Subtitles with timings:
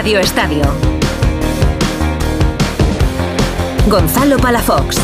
[0.00, 0.62] Radio Estadio.
[3.86, 4.96] Gonzalo Palafox.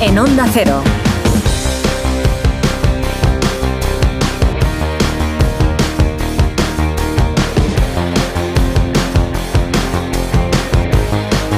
[0.00, 0.80] En Onda Cero.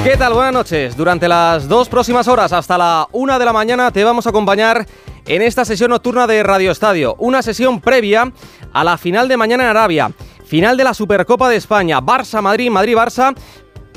[0.03, 0.33] ¿Qué tal?
[0.33, 0.97] Buenas noches.
[0.97, 4.87] Durante las dos próximas horas, hasta la una de la mañana, te vamos a acompañar
[5.27, 7.15] en esta sesión nocturna de Radio Estadio.
[7.19, 8.33] Una sesión previa
[8.73, 10.13] a la final de mañana en Arabia.
[10.47, 12.01] Final de la Supercopa de España.
[12.01, 13.35] Barça-Madrid, Madrid-Barça.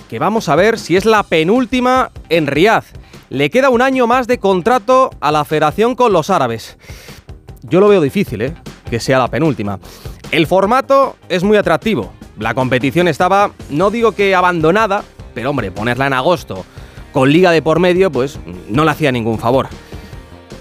[0.09, 2.84] Que vamos a ver si es la penúltima en Riad.
[3.30, 6.77] Le queda un año más de contrato a la federación con los árabes.
[7.62, 8.55] Yo lo veo difícil, ¿eh?
[8.89, 9.80] Que sea la penúltima.
[10.31, 12.12] El formato es muy atractivo.
[12.39, 15.03] La competición estaba, no digo que abandonada,
[15.36, 16.66] pero hombre, ponerla en agosto
[17.11, 19.67] con liga de por medio, pues no le hacía ningún favor.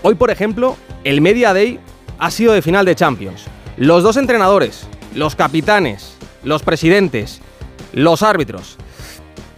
[0.03, 1.81] Hoy, por ejemplo, el Media Day
[2.19, 3.45] ha sido de final de Champions.
[3.79, 7.41] Los dos entrenadores, los capitanes, los presidentes,
[7.93, 8.77] los árbitros.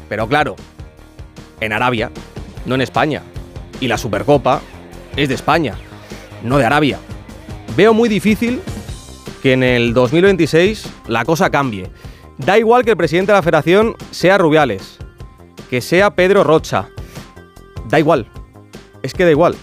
[0.09, 0.57] Pero claro,
[1.61, 2.11] en Arabia,
[2.67, 3.23] no en España.
[3.81, 4.61] Y la Supercopa
[5.17, 5.75] es de España,
[6.43, 6.99] no de Arabia.
[7.77, 8.61] Veo muy difícil
[9.43, 11.91] que en el 2026 la cosa cambie.
[12.39, 14.99] Da igual que el presidente de la federación sea Rubiales,
[15.69, 16.89] que sea Pedro Rocha.
[17.89, 18.27] Da igual.
[19.03, 19.57] Es que da igual.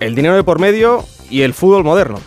[0.00, 2.18] El dinero de por medio y el fútbol moderno.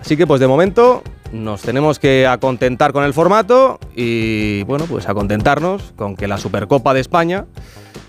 [0.00, 5.08] Así que pues de momento nos tenemos que acontentar con el formato y bueno, pues
[5.08, 7.46] a contentarnos con que la Supercopa de España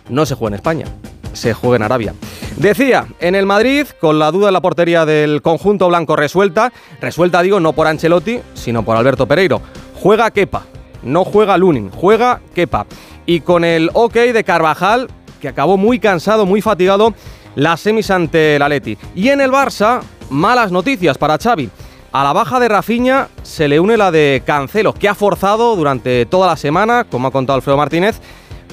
[0.09, 0.85] no se juegue en España,
[1.33, 2.13] se juegue en Arabia.
[2.57, 7.41] Decía, en el Madrid, con la duda en la portería del conjunto blanco resuelta, resuelta
[7.41, 9.61] digo no por Ancelotti, sino por Alberto Pereiro.
[9.95, 10.63] Juega Kepa,
[11.03, 12.85] no juega Lunin, juega Kepa.
[13.25, 15.07] Y con el ok de Carvajal,
[15.39, 17.13] que acabó muy cansado, muy fatigado,
[17.55, 18.97] las semis ante el Atleti.
[19.15, 21.69] Y en el Barça, malas noticias para Xavi.
[22.11, 26.25] A la baja de Rafinha se le une la de Cancelo, que ha forzado durante
[26.25, 28.19] toda la semana, como ha contado Alfredo Martínez,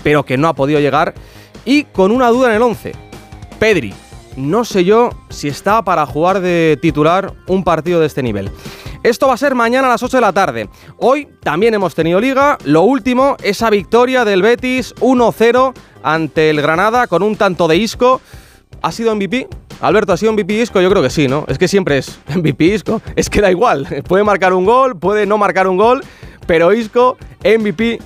[0.03, 1.13] pero que no ha podido llegar.
[1.67, 2.93] Y con una duda en el 11,
[3.59, 3.93] Pedri.
[4.37, 8.51] No sé yo si está para jugar de titular un partido de este nivel.
[9.03, 10.69] Esto va a ser mañana a las 8 de la tarde.
[10.99, 12.57] Hoy también hemos tenido liga.
[12.65, 18.21] Lo último, esa victoria del Betis 1-0 ante el Granada con un tanto de Isco.
[18.83, 19.49] ¿Ha sido MVP?
[19.81, 20.81] Alberto, ¿ha sido MVP Isco?
[20.81, 21.45] Yo creo que sí, ¿no?
[21.49, 23.03] Es que siempre es MVP Isco.
[23.17, 23.87] Es que da igual.
[24.07, 26.03] Puede marcar un gol, puede no marcar un gol,
[26.47, 27.99] pero Isco, MVP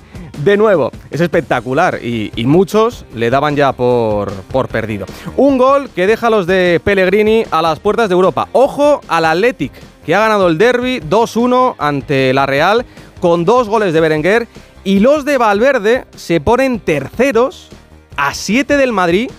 [0.43, 0.91] de nuevo.
[1.09, 5.05] Es espectacular y, muchos le daban ya por, por, perdido.
[5.37, 8.47] Un gol que deja a los de Pellegrini a las puertas de Europa.
[8.53, 9.71] Ojo al Athletic,
[10.05, 12.85] que ha ganado el derby 2-1 ante la Real
[13.19, 14.47] con dos goles de Berenguer.
[14.83, 17.69] Y los de Valverde se ponen terceros
[18.17, 19.29] a 7 del Madrid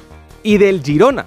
[0.43, 1.27] y del Girona.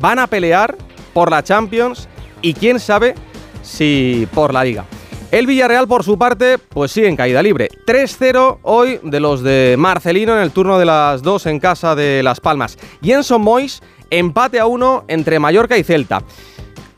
[0.00, 0.76] Van a pelear
[1.12, 2.08] por la Champions
[2.42, 3.14] y quién sabe
[3.62, 4.84] si por la Liga.
[5.30, 7.68] El Villarreal, por su parte, pues sigue en caída libre.
[7.86, 12.22] 3-0 hoy de los de Marcelino en el turno de las dos en casa de
[12.22, 12.78] Las Palmas.
[13.02, 16.22] Y en Mois, empate a uno entre Mallorca y Celta.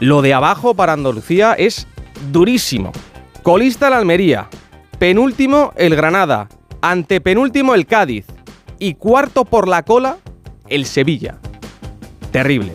[0.01, 1.87] Lo de abajo para Andalucía es
[2.31, 2.93] durísimo.
[3.43, 4.49] Colista el Almería,
[4.99, 6.49] penúltimo el Granada,
[6.83, 8.27] antepenúltimo el Cádiz
[8.79, 10.19] y cuarto por la cola
[10.69, 11.39] el Sevilla.
[12.37, 12.75] Terrible.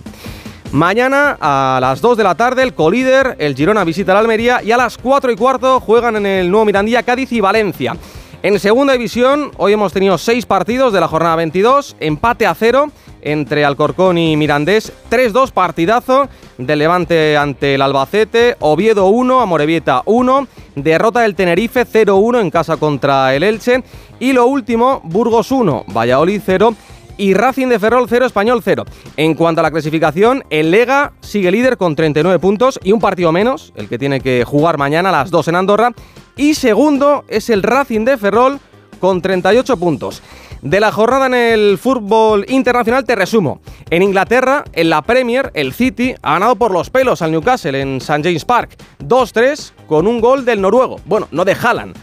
[0.71, 4.71] Mañana a las 2 de la tarde el colíder, el Girona visita la Almería y
[4.71, 7.95] a las 4 y cuarto juegan en el nuevo Mirandía Cádiz y Valencia.
[8.41, 12.89] En segunda división hoy hemos tenido 6 partidos de la jornada 22, empate a 0
[13.21, 20.47] entre Alcorcón y Mirandés, 3-2 partidazo del Levante ante el Albacete, Oviedo 1, Amorebieta 1,
[20.73, 23.83] derrota del Tenerife 0-1 en casa contra el Elche
[24.19, 26.73] y lo último, Burgos 1, Valladolid 0
[27.21, 28.83] y Racing de Ferrol 0, Español 0.
[29.15, 33.31] En cuanto a la clasificación, el Lega sigue líder con 39 puntos y un partido
[33.31, 35.91] menos, el que tiene que jugar mañana a las 2 en Andorra.
[36.35, 38.59] Y segundo es el Racing de Ferrol
[38.99, 40.23] con 38 puntos.
[40.63, 43.61] De la jornada en el fútbol internacional te resumo.
[43.91, 47.97] En Inglaterra, en la Premier, el City ha ganado por los pelos al Newcastle en
[47.97, 48.23] St.
[48.23, 48.75] James Park.
[48.99, 50.99] 2-3 con un gol del noruego.
[51.05, 51.95] Bueno, no de Haaland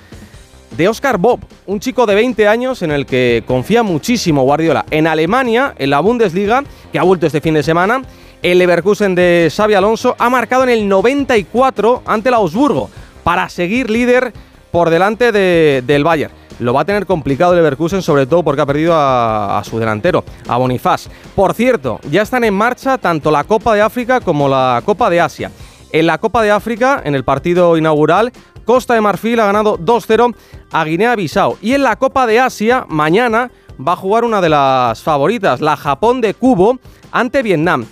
[0.76, 4.84] de Oscar Bob, un chico de 20 años en el que confía muchísimo Guardiola.
[4.90, 8.02] En Alemania, en la Bundesliga, que ha vuelto este fin de semana,
[8.42, 12.90] el Leverkusen de Xavi Alonso ha marcado en el 94 ante el Augsburgo
[13.24, 14.32] para seguir líder
[14.70, 16.32] por delante del Bayern.
[16.60, 19.78] Lo va a tener complicado el Leverkusen, sobre todo porque ha perdido a, a, su
[19.78, 21.08] delantero, a Bonifaz.
[21.34, 25.20] Por cierto, ya están en marcha tanto la Copa de África como la Copa de
[25.20, 25.50] Asia.
[25.90, 28.30] En la Copa de África, en el partido inaugural,
[28.68, 30.36] Costa de Marfil ha ganado 2-0
[30.72, 31.56] a Guinea-Bissau.
[31.62, 33.50] Y en la Copa de Asia, mañana
[33.80, 36.78] va a jugar una de las favoritas, la Japón de Cubo,
[37.10, 37.86] ante Vietnam.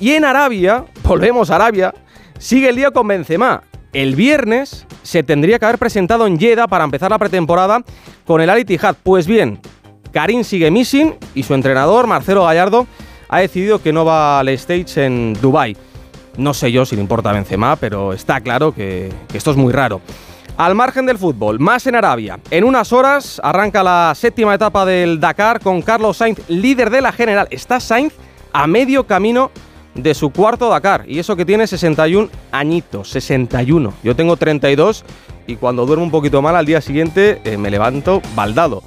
[0.00, 1.92] Y en Arabia, volvemos a Arabia,
[2.38, 3.64] sigue el día con Benzema.
[3.92, 7.84] el viernes se tendría que haber presentado en Jeddah para empezar la pretemporada
[8.24, 8.96] con el Al Ittihad.
[9.02, 9.60] Pues bien,
[10.10, 12.86] Karim sigue missing y su entrenador, Marcelo Gallardo,
[13.28, 15.76] ha decidido que no va al stage en Dubai.
[16.36, 19.72] No sé yo si le importa a Benzema, pero está claro que, esto es muy
[19.72, 20.00] raro.
[20.56, 22.38] Al margen del fútbol, más en Arabia.
[22.50, 27.12] En unas horas arranca la séptima etapa del Dakar con Carlos Sainz, líder de la
[27.12, 27.48] general.
[27.50, 28.14] Está Sainz
[28.52, 29.50] a medio camino
[29.94, 31.04] de su cuarto Dakar.
[31.08, 33.94] Y eso que tiene 61 añitos, 61.
[34.02, 35.04] Yo tengo 32
[35.46, 38.82] y cuando duermo un poquito mal al día siguiente eh, me levanto baldado.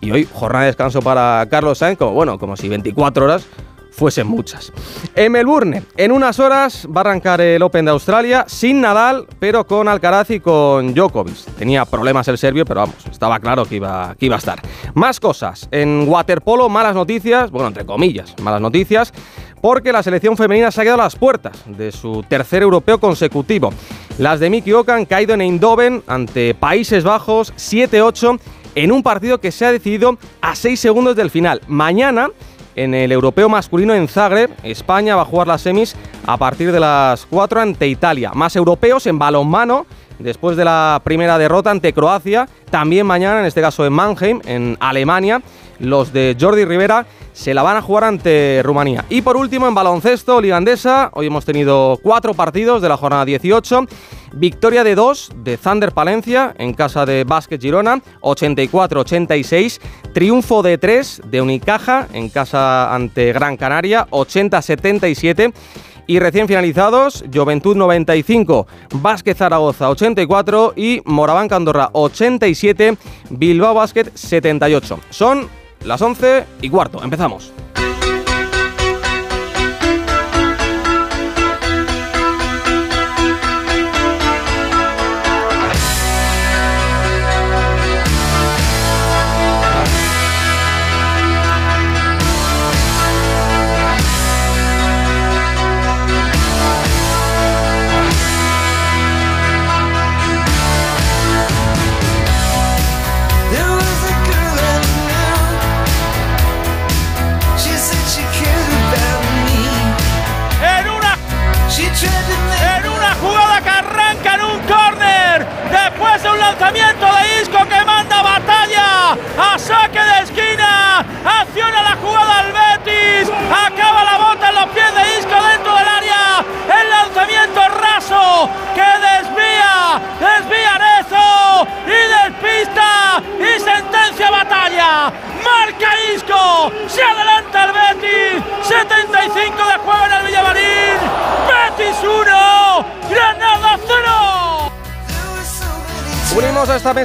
[0.00, 3.46] Y hoy jornada de descanso para Carlos Sainz, como bueno, como si 24 horas
[3.94, 4.72] fuesen muchas.
[5.14, 9.66] En Melbourne, en unas horas va a arrancar el Open de Australia sin Nadal, pero
[9.66, 11.44] con Alcaraz y con Djokovic.
[11.56, 14.60] Tenía problemas el serbio, pero vamos, estaba claro que iba, que iba a estar.
[14.94, 15.68] Más cosas.
[15.70, 19.12] En waterpolo, malas noticias, bueno, entre comillas, malas noticias,
[19.60, 23.72] porque la selección femenina se ha quedado a las puertas de su tercer europeo consecutivo.
[24.18, 28.38] Las de Miki Oka han caído en Eindhoven ante Países Bajos 7-8
[28.74, 31.60] en un partido que se ha decidido a 6 segundos del final.
[31.68, 32.28] Mañana
[32.76, 34.50] en el europeo masculino en Zagreb.
[34.62, 35.94] España va a jugar las semis
[36.26, 38.32] a partir de las 4 ante Italia.
[38.34, 39.86] Más europeos en balonmano
[40.18, 42.48] después de la primera derrota ante Croacia.
[42.70, 45.42] También mañana, en este caso en Mannheim, en Alemania,
[45.78, 49.04] los de Jordi Rivera se la van a jugar ante Rumanía.
[49.10, 53.86] Y por último, en baloncesto, ligandesa, hoy hemos tenido cuatro partidos de la jornada 18.
[54.36, 59.80] Victoria de 2 de Thunder Palencia en casa de Basket Girona, 84-86.
[60.12, 65.52] Triunfo de 3 de Unicaja en casa ante Gran Canaria, 80-77.
[66.06, 72.98] Y recién finalizados, Juventud 95, Básquet Zaragoza 84 y Moraván Candorra 87,
[73.30, 75.00] Bilbao Basket 78.
[75.10, 75.48] Son
[75.84, 77.02] las 11 y cuarto.
[77.02, 77.52] Empezamos.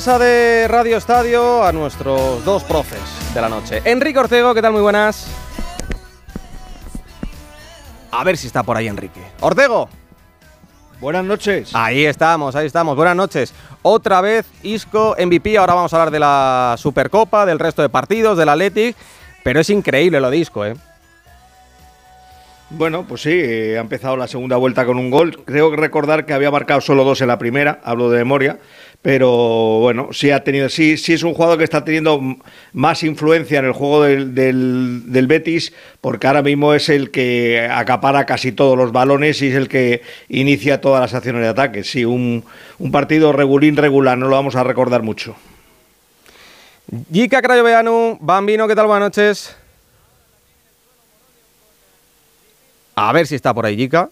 [0.10, 3.00] Mesa de Radio Estadio a nuestros dos profes
[3.32, 3.84] de la noche.
[3.86, 4.72] Enrique Ortego, ¿qué tal?
[4.74, 5.28] Muy buenas.
[8.10, 9.22] A ver si está por ahí Enrique.
[9.42, 9.88] Ortego.
[11.00, 11.70] Buenas noches.
[11.76, 12.96] Ahí estamos, ahí estamos.
[12.96, 13.54] Buenas noches.
[13.84, 15.60] Otra vez Isco MVP.
[15.60, 18.96] Ahora vamos a hablar de la Supercopa, del resto de partidos, del Athletic.
[19.44, 20.74] Pero es increíble lo de Isco, ¿eh?
[22.72, 25.44] Bueno, pues sí, eh, ha empezado la segunda vuelta con un gol.
[25.46, 28.58] Creo que recordar que había marcado solo dos en la primera, hablo de memoria
[29.02, 32.22] pero bueno, sí ha tenido, sí, sí es un jugador que está teniendo
[32.74, 38.26] más influencia en el juego del, del, Betis, porque ahora mismo es el que acapara
[38.26, 41.86] casi todos los balones y es el que inicia todas las acciones de ataque.
[41.86, 42.44] Sí, un,
[42.78, 45.36] un partido regulín regular, no lo vamos a recordar mucho.
[47.12, 48.88] Gica Crayoveanu, Bambino, ¿qué tal?
[48.88, 49.56] Buenas noches.
[52.96, 54.10] A ver si está por ahí Gica.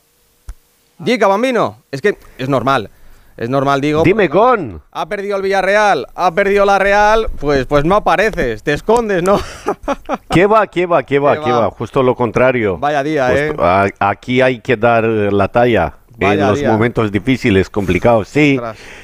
[1.03, 2.89] Gica, Bambino, es que es normal.
[3.38, 4.01] Es normal, digo.
[4.01, 4.82] Dime con.
[4.91, 9.39] Ha perdido el Villarreal, ha perdido la Real, pues, pues no apareces, te escondes, ¿no?
[10.32, 11.70] ¿Qué va, qué va, qué va, qué va?
[11.70, 12.79] Justo lo contrario.
[12.79, 13.53] Vaya día, ¿eh?
[14.00, 18.27] aquí hay que dar la talla en los momentos difíciles, complicados.
[18.27, 18.60] Sí,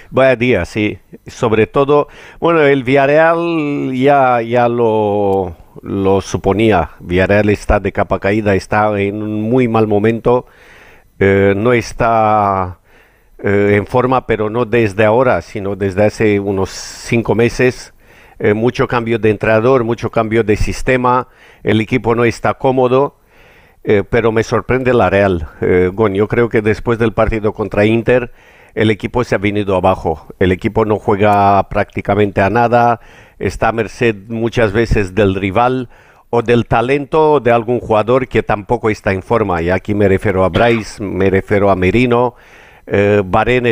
[0.10, 0.98] vaya día, sí.
[1.28, 2.08] Sobre todo,
[2.40, 6.90] bueno, el Villarreal ya, ya lo, lo suponía.
[7.00, 10.48] Villarreal está de capa caída, está en un muy mal momento.
[11.20, 12.80] Eh, no está
[13.46, 17.94] eh, en forma, pero no desde ahora, sino desde hace unos cinco meses.
[18.40, 21.28] Eh, mucho cambio de entrenador, mucho cambio de sistema,
[21.62, 23.18] el equipo no está cómodo,
[23.84, 25.50] eh, pero me sorprende la Real.
[25.62, 28.32] yo creo que después del partido contra Inter,
[28.76, 30.28] el equipo se ha venido abajo.
[30.40, 33.02] El equipo no juega prácticamente a nada,
[33.40, 35.90] está a merced muchas veces del rival
[36.30, 39.62] o del talento de algún jugador que tampoco está en forma.
[39.62, 42.36] Y aquí me refiero a Bryce, me refiero a Merino,
[42.86, 43.24] Eh,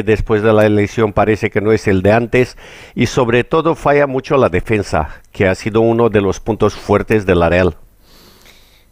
[0.05, 2.57] después de la elección parece que no es el de antes
[2.95, 7.25] y sobre todo falla mucho la defensa, que ha sido uno de los puntos fuertes
[7.25, 7.75] de la Real.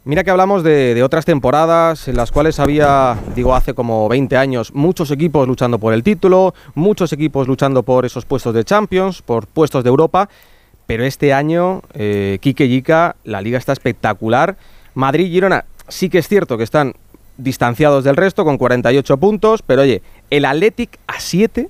[0.05, 4.73] Mira que hablamos de, otras temporadas en las cuales había, digo, hace como 20 años,
[4.73, 9.45] muchos equipos luchando por el título, muchos equipos luchando por esos puestos de Champions, por
[9.45, 10.29] puestos de Europa,
[10.87, 14.57] pero este año, eh, Quique Yica, la liga está espectacular.
[14.95, 16.93] Madrid y Girona sí que es cierto que están
[17.39, 21.69] distanciados del resto con 48 puntos, pero oye, el Athletic a 7,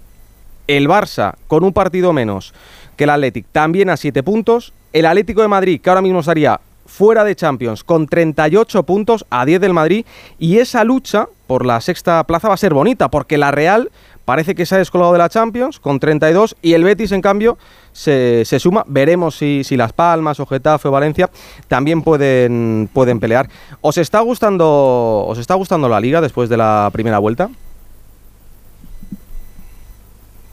[0.67, 2.53] el Barça con un partido menos
[2.97, 6.59] que el Athletic también a 7 puntos, el Atlético de Madrid que ahora mismo estaría
[6.85, 10.05] fuera de Champions con 38 puntos a 10 del Madrid
[10.39, 13.91] y esa lucha por la sexta plaza va a ser bonita porque la Real
[14.29, 17.57] parece que se ha descolgado de la Champions con 32 y el Betis en cambio
[17.93, 18.83] se, suma.
[18.85, 21.31] Veremos si, si, Las Palmas o Getafe o Valencia
[21.67, 23.49] también pueden, pueden pelear.
[23.81, 27.49] ¿Os está, gustando, ¿Os está gustando la liga después de la primera vuelta?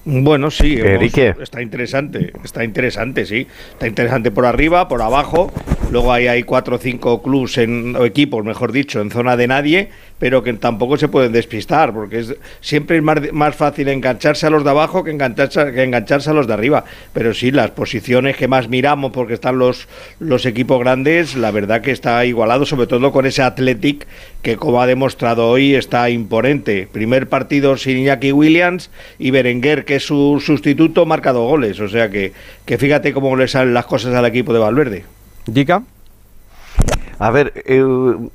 [0.07, 3.47] Bueno, sí, está interesante, está interesante, sí.
[3.73, 5.53] Está interesante por arriba, por abajo.
[5.91, 9.49] Luego ahí hay cuatro o cinco clubs en, o equipos, mejor dicho, en zona de
[9.49, 14.51] nadie, pero que tampoco se pueden despistar, porque es, siempre es más, fácil engancharse a
[14.51, 16.85] los de abajo que engancharse, que engancharse a los de arriba.
[17.13, 21.83] Pero sí, las posiciones que más miramos, porque están los, los equipos grandes, la verdad
[21.83, 24.07] que está igualado, sobre todo con ese Athletic,
[24.43, 26.89] que como ha demostrado hoy está imponente.
[26.91, 31.81] Primer partido sin Iñaki Williams y Berenguer, que su sustituto, marca dos goles.
[31.81, 32.33] O sea que,
[32.65, 35.05] que fíjate cómo le salen las cosas al equipo de Valverde.
[35.47, 35.83] ¿Dica?
[37.19, 37.65] A ver,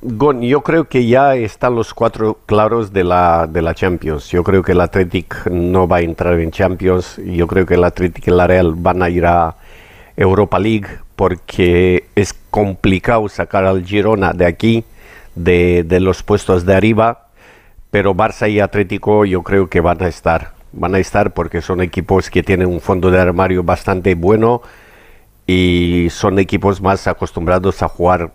[0.02, 4.30] Gon, yo creo que ya están los cuatro claros de la, de la Champions.
[4.30, 7.22] Yo creo que el Athletic no va a entrar en Champions.
[7.24, 9.56] Yo creo que el Athletic y la Real van a ir a
[10.18, 14.84] Europa League porque es complicado sacar al Girona de aquí,
[15.36, 17.28] de, de los puestos de arriba.
[17.92, 21.82] Pero Barça y Atlético yo creo que van a estar van a estar porque son
[21.82, 24.62] equipos que tienen un fondo de armario bastante bueno
[25.46, 28.32] y son equipos más acostumbrados a jugar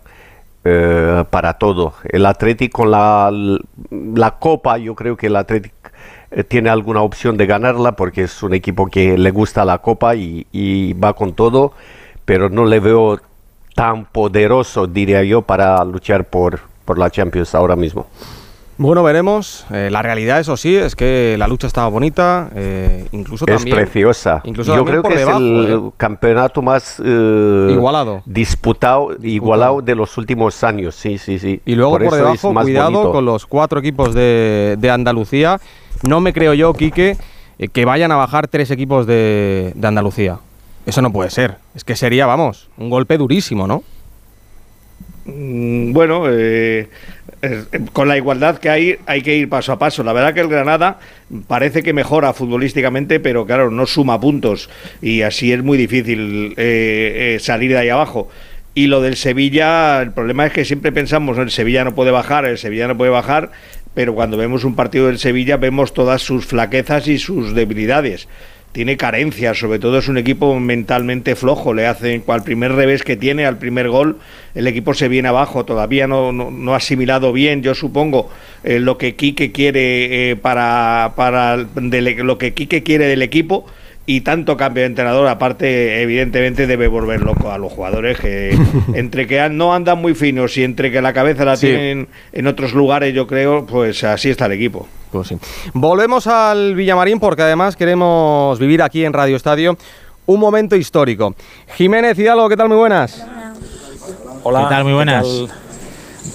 [0.69, 1.93] eh, para todo.
[2.03, 5.75] El Atlético con la, Copa, yo creo que el Atlético
[6.29, 10.15] eh, tiene alguna opción de ganarla porque es un equipo que le gusta la Copa
[10.15, 11.71] y, y va con todo,
[12.25, 13.17] pero no le veo
[13.75, 18.07] tan poderoso, diría yo, para luchar por, por la Champions ahora mismo.
[18.79, 19.65] Bueno, veremos.
[19.71, 24.41] Eh, la realidad, eso sí, es que la lucha estaba bonita, eh, incluso es preciosa.
[24.43, 25.91] Incluso Yo creo que es el ¿eh?
[25.97, 30.93] campeonato más igualado, disputado, igualado de los últimos años.
[30.93, 31.59] Sí, sí, sí.
[31.65, 35.59] Y luego por, debajo, cuidado con los cuatro equipos de, Andalucía.
[36.03, 37.17] No me creo yo, Quique,
[37.73, 40.37] que vayan a bajar tres equipos de, de Andalucía.
[40.85, 41.57] Eso no puede ser.
[41.73, 43.83] Es que sería, vamos, un golpe durísimo, ¿no?
[45.27, 46.89] Mm, bueno, eh,
[47.93, 50.03] con la igualdad que hay, hay que ir paso a paso.
[50.03, 50.99] La verdad que el Granada
[51.47, 54.69] parece que mejora futbolísticamente, pero claro, no suma puntos
[55.01, 58.29] y así es muy difícil eh, eh, salir de ahí abajo.
[58.73, 62.45] Y lo del Sevilla, el problema es que siempre pensamos, el Sevilla no puede bajar,
[62.45, 63.51] el Sevilla no puede bajar,
[63.95, 68.27] pero cuando vemos un partido del Sevilla vemos todas sus flaquezas y sus debilidades
[68.77, 73.17] tiene carencias, sobre todo es un equipo mentalmente flojo, le hacen al primer revés que
[73.17, 74.19] tiene, al primer gol,
[74.53, 78.29] el equipo se viene abajo, todavía no, no, ha asimilado bien, yo supongo,
[78.63, 83.65] eh, lo que Quique quiere eh, para, para lo que Quique quiere del equipo
[84.09, 88.57] y tanto cambio de entrenador, aparte, evidentemente debe volver loco a los jugadores que
[88.95, 92.73] entre que no andan muy finos y entre que la cabeza la tienen en otros
[92.73, 94.87] lugares, yo creo, pues así está el equipo.
[95.11, 95.37] Pues sí.
[95.73, 99.77] Volvemos al Villamarín porque además queremos vivir aquí en Radio Estadio
[100.25, 101.35] un momento histórico.
[101.75, 102.69] Jiménez Hidalgo, ¿qué tal?
[102.69, 103.25] Muy buenas.
[104.43, 104.63] Hola.
[104.63, 104.83] ¿Qué tal?
[104.85, 105.27] Muy buenas.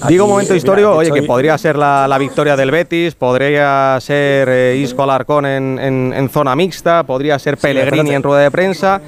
[0.07, 5.03] Digo momento histórico, oye, que podría ser la, victoria del Betis, podría ser eh, Isco
[5.03, 9.01] Alarcón en, zona mixta, podría ser Pellegrini en rueda de prensa.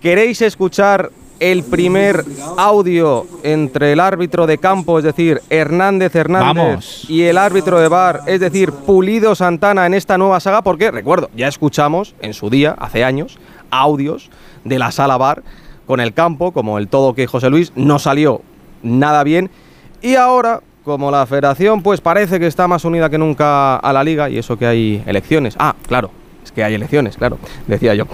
[0.00, 1.10] ¿Queréis escuchar
[1.40, 2.24] el primer
[2.56, 8.22] audio entre el árbitro de campo, es decir, Hernández Hernández, y el árbitro de bar,
[8.26, 10.62] es decir, Pulido Santana en esta nueva saga?
[10.62, 13.38] Porque, recuerdo, ya escuchamos en su día, hace años,
[13.70, 14.30] audios
[14.64, 15.42] de la sala bar
[15.86, 18.42] con el campo, como el todo que José Luis no salió
[18.82, 19.50] nada bien.
[20.00, 24.04] Y ahora, como la federación pues parece que está más unida que nunca a la
[24.04, 25.54] liga y eso que hay elecciones.
[25.58, 26.10] Ah, claro,
[26.44, 28.06] es que hay elecciones, claro, decía yo.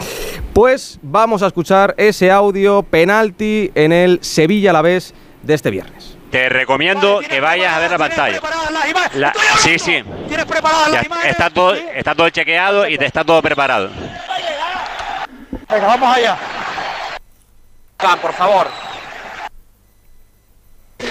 [0.52, 5.70] Pues vamos a escuchar ese audio penalti en el Sevilla a la vez de este
[5.70, 6.16] viernes.
[6.30, 8.40] Te recomiendo que vayas a ver la pantalla.
[9.58, 10.02] sí, sí.
[10.26, 10.46] ¿Tienes
[11.24, 13.88] Está todo, está todo chequeado y te está todo preparado.
[15.70, 16.36] Venga, vamos allá.
[18.20, 18.93] Por favor.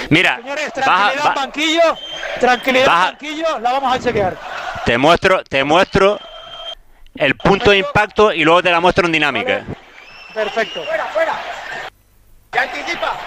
[0.10, 1.98] Mira, Señores, tranquilidad banquillo,
[2.40, 4.38] tranquilidad banquillo, la vamos a chequear.
[4.86, 6.20] Te muestro, te muestro
[7.16, 9.64] el punto de impacto y luego te la muestro en dinámica.
[10.34, 10.84] Perfecto.
[10.84, 11.34] Fuera, fuera.
[12.52, 13.18] Ya anticipa.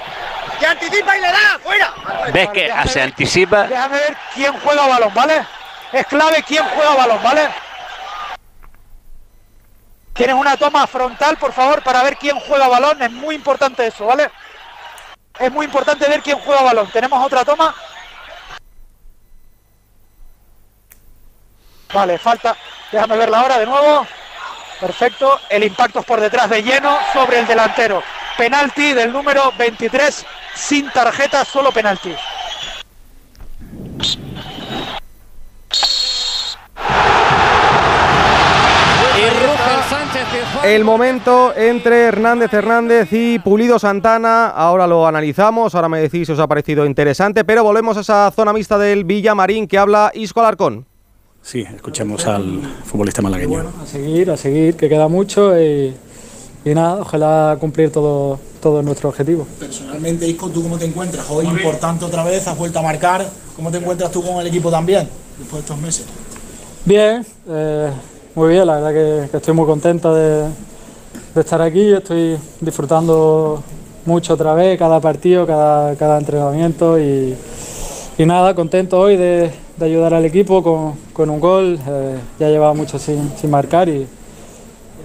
[0.61, 1.59] Ya anticipa y le da.
[1.63, 1.95] Fuera.
[2.33, 3.65] ¿Ves que se anticipa?
[3.65, 5.47] Déjame ver quién juega balón, ¿vale?
[5.93, 7.49] Es clave quién juega balón, ¿vale?
[10.13, 13.03] Tienes una toma frontal, por favor, para ver quién juega balón.
[13.03, 14.31] Es muy importante eso, ¿vale?
[15.39, 16.89] Es muy importante ver quién juega balón.
[16.91, 17.75] Tenemos otra toma.
[21.93, 22.57] Vale, falta.
[22.91, 24.07] Déjame verla ahora de nuevo.
[24.81, 25.41] Perfecto.
[25.49, 28.03] El impacto es por detrás de lleno sobre el delantero.
[28.37, 32.15] Penalti del número 23 sin tarjeta, solo penalti.
[40.65, 46.33] El momento entre Hernández Hernández y Pulido Santana, ahora lo analizamos, ahora me decís si
[46.33, 50.41] os ha parecido interesante, pero volvemos a esa zona mixta del Villamarín que habla Isco
[50.41, 50.87] Alarcón.
[51.43, 53.73] Sí, escuchemos al futbolista malagueño.
[53.81, 55.95] a seguir, a seguir, que queda mucho y,
[56.65, 59.47] nada, ojalá cumplir todo, todo nuestro objetivo.
[59.61, 61.25] Personalmente, Isco, ¿tú cómo te encuentras?
[61.31, 63.25] Hoy importante otra vez, has vuelto a marcar.
[63.55, 66.07] ¿Cómo te encuentras tú con el equipo también, después de estos meses?
[66.85, 67.91] Bien, eh,
[68.37, 68.93] muy bien, la verdad
[69.31, 70.47] que, estoy muy contento de,
[71.35, 73.63] estar aquí, estoy disfrutando
[74.05, 77.35] mucho otra vez, cada partido, cada, cada entrenamiento y,
[78.19, 79.51] nada, contento hoy de,
[79.81, 80.63] ayudar al equipo
[81.15, 84.07] con, un gol, eh, ya llevaba mucho sin, marcar y,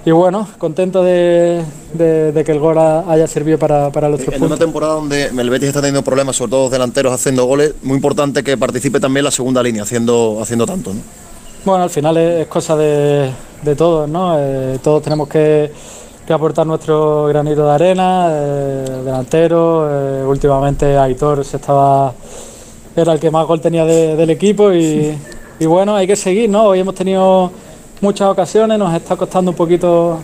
[0.05, 1.63] y, bueno, contento de,
[1.97, 5.69] que el gol haya servido para, para los tres En una temporada donde el Betis
[5.69, 9.31] está teniendo problemas, sobre todo los delanteros haciendo goles, muy importante que participe también la
[9.31, 10.93] segunda línea haciendo, haciendo tanto.
[10.93, 11.30] ¿no?
[11.63, 13.31] Bueno, al final es, cosa de,
[13.77, 14.35] todos, ¿no?
[14.39, 15.71] Eh, todos tenemos que,
[16.27, 22.13] aportar nuestro granito de arena, eh, delantero, eh, últimamente Aitor se estaba,
[22.95, 25.13] era el que más gol tenía del equipo y,
[25.59, 26.63] bueno, hay que seguir, ¿no?
[26.67, 27.51] Hoy hemos tenido
[27.99, 30.19] muchas ocasiones, nos está costando un poquito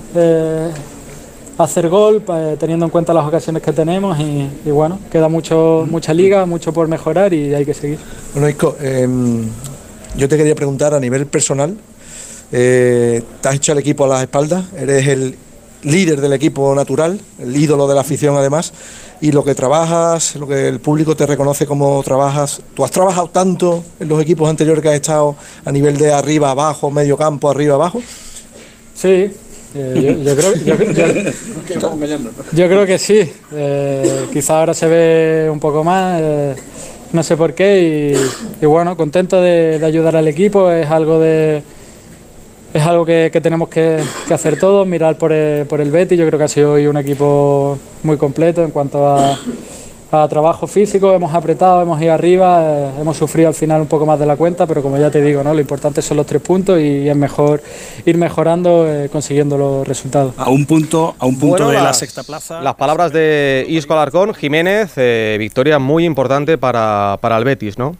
[1.57, 2.23] hacer gol,
[2.57, 6.87] teniendo en cuenta las ocasiones que tenemos y, bueno, queda mucho, mucha liga, mucho por
[6.87, 7.99] mejorar y hay que seguir.
[8.33, 9.49] Bueno, Isco, em,
[10.17, 11.77] yo te quería preguntar a nivel personal,
[12.51, 15.35] eh, te has hecho el equipo a las espaldas, eres el
[15.83, 18.73] líder del equipo natural, el ídolo de la afición además,
[19.21, 23.29] y lo que trabajas, lo que el público te reconoce como trabajas, tú has trabajado
[23.29, 27.49] tanto en los equipos anteriores que has estado a nivel de arriba, abajo, medio campo,
[27.49, 28.01] arriba, abajo.
[28.95, 29.31] Sí,
[29.75, 30.53] eh, yo, creo,
[32.53, 33.31] yo, creo, que sí.
[33.53, 36.21] Eh, quizá ahora se ve un poco más
[37.13, 38.15] no sé por qué
[38.61, 41.63] y, bueno, contento de, ayudar al equipo, es algo de
[42.73, 46.43] es algo que, tenemos que, hacer todos, mirar por el, por el yo creo que
[46.43, 49.39] ha sido hoy un equipo muy completo en cuanto a
[50.11, 54.05] a trabajo físico, hemos apretado, hemos ido arriba, eh, hemos sufrido al final un poco
[54.05, 55.53] más de la cuenta, pero como ya te digo, ¿no?
[55.53, 57.61] lo importante son los tres puntos y es mejor
[58.05, 60.33] ir mejorando, eh, consiguiendo los resultados.
[60.37, 62.61] A un punto, a un punto de la sexta plaza.
[62.61, 67.95] Las palabras de Isco Alarcón, Jiménez, eh, victoria muy importante para, para el Betis, ¿no?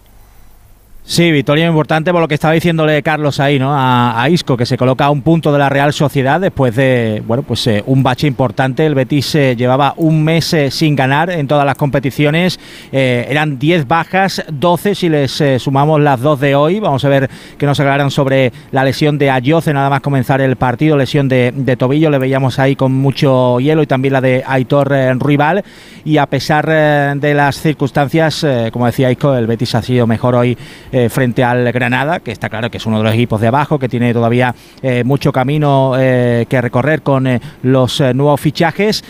[1.10, 3.70] Sí, victoria importante por lo que estaba diciéndole Carlos ahí, ¿no?
[3.74, 7.44] A, Isco, que se coloca a un punto de la Real Sociedad después de, bueno,
[7.44, 8.86] pues eh, un bache importante.
[8.86, 12.60] El Betis eh, llevaba un mes eh, sin ganar en todas las competiciones.
[12.92, 16.82] eran 10 bajas, 12 si les sumamos las dos de hoy.
[16.82, 20.58] Vamos a ver que nos aclaran sobre la lesión de Ayoce nada más comenzar el
[20.58, 22.10] partido, lesión de, de tobillo.
[22.10, 24.90] Le veíamos ahí con mucho hielo y también la de Aitor
[25.22, 25.64] Rival.
[26.04, 30.58] Y a pesar de las circunstancias, como decía Isco, el Betis ha sido mejor hoy
[30.98, 33.78] eh, frente al Granada, que está claro que es uno de los equipos de abajo,
[33.78, 37.28] que tiene todavía eh, mucho camino eh, que recorrer con
[37.62, 39.04] los nuevos fichajes,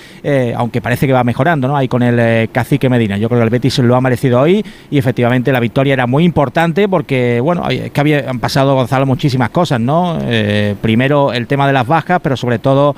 [0.55, 1.77] aunque parece que va mejorando, ¿no?
[1.77, 3.17] Ahí con el cacique Medina.
[3.17, 6.25] Yo creo que el Betis lo ha merecido hoy y efectivamente la victoria era muy
[6.25, 10.17] importante porque, bueno, es que había, han pasado, Gonzalo, muchísimas cosas, ¿no?
[10.81, 12.95] primero el tema de las bajas, pero sobre todo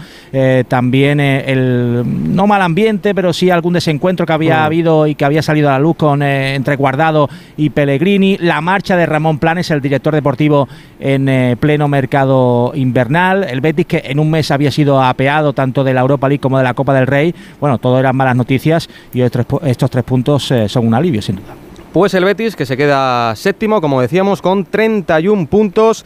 [0.67, 4.63] también el, no mal ambiente, pero sí algún desencuentro que había mm.
[4.63, 8.79] habido y que había salido a la luz con entre Guardado y Pellegrini, la marcha
[8.80, 10.70] marcha de Ramón Planes, el director deportivo
[11.02, 13.44] en eh, pleno mercado invernal.
[13.44, 16.58] El Betis que en un mes había sido apeado tanto de la Europa League como
[16.58, 17.36] de la Copa del Rey.
[17.60, 21.56] Bueno, todo eran malas noticias y estos, tres puntos eh, son un alivio, sin duda.
[21.92, 26.06] Pues el Betis que se queda séptimo, como decíamos, con 31 puntos.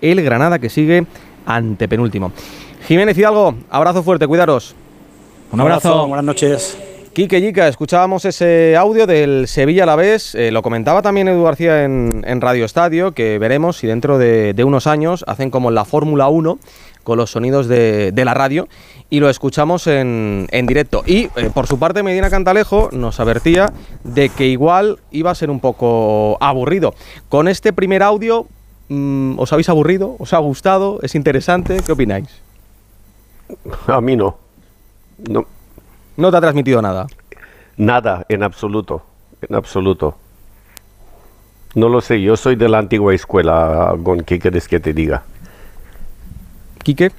[0.00, 1.04] El Granada que sigue
[1.44, 2.32] ante penúltimo.
[2.88, 4.74] Jiménez Hidalgo, abrazo fuerte, cuidaros.
[5.52, 6.93] Un abrazo buenas noches.
[7.14, 10.34] Quique Yica, escuchábamos ese audio del Sevilla a la vez.
[10.34, 14.86] Eh, lo comentaba también Edu García en, Radio Estadio, que veremos si dentro de, unos
[14.86, 16.58] años hacen como la Fórmula 1
[17.04, 18.68] con los sonidos de, la radio
[19.10, 21.02] y lo escuchamos en, directo.
[21.06, 23.72] Y eh, por su parte Medina Cantalejo nos advertía
[24.02, 26.94] de que igual iba a ser un poco aburrido.
[27.28, 28.48] Con este primer audio
[28.88, 30.16] Mm, ¿Os habéis aburrido?
[30.18, 30.98] ¿Os ha gustado?
[31.02, 31.78] ¿Es interesante?
[31.84, 32.28] ¿Qué opináis?
[33.86, 34.36] A mí no.
[35.28, 35.46] No.
[36.16, 37.06] ¿No te ha transmitido nada?
[37.76, 39.04] Nada, en absoluto.
[39.48, 40.16] En absoluto.
[41.74, 45.24] No lo sé, yo soy de la antigua escuela, Gon, ¿qué quieres que te diga?
[46.84, 47.10] ¿Quique?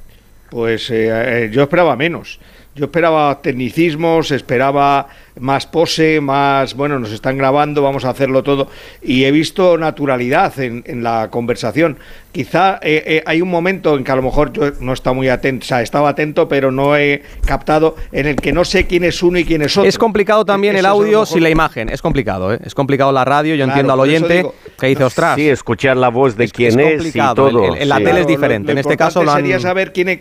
[0.49, 2.39] Pues eh, eh, yo esperaba menos.
[2.75, 5.07] Yo esperaba tecnicismos, esperaba
[5.39, 8.67] más pose, más, bueno, nos están grabando, vamos a hacerlo todo.
[9.01, 11.97] Y he visto naturalidad en, la conversación.
[12.33, 15.29] Quizá eh, eh, hay un momento en que a lo mejor yo no estaba muy
[15.29, 19.05] atento, o sea, estaba atento, pero no he captado, en el que no sé quién
[19.05, 19.87] es uno y quién es otro.
[19.87, 22.59] Es complicado también el audio sin la imagen, es complicado, ¿eh?
[22.61, 24.45] Es complicado la radio, yo entiendo al oyente
[24.77, 25.35] que dice, ostras.
[25.37, 27.73] Sí, escuchar la voz de quién es, y todo.
[27.73, 29.37] En, la tele es diferente, en este caso lo han...
[29.37, 30.19] sería saber quién es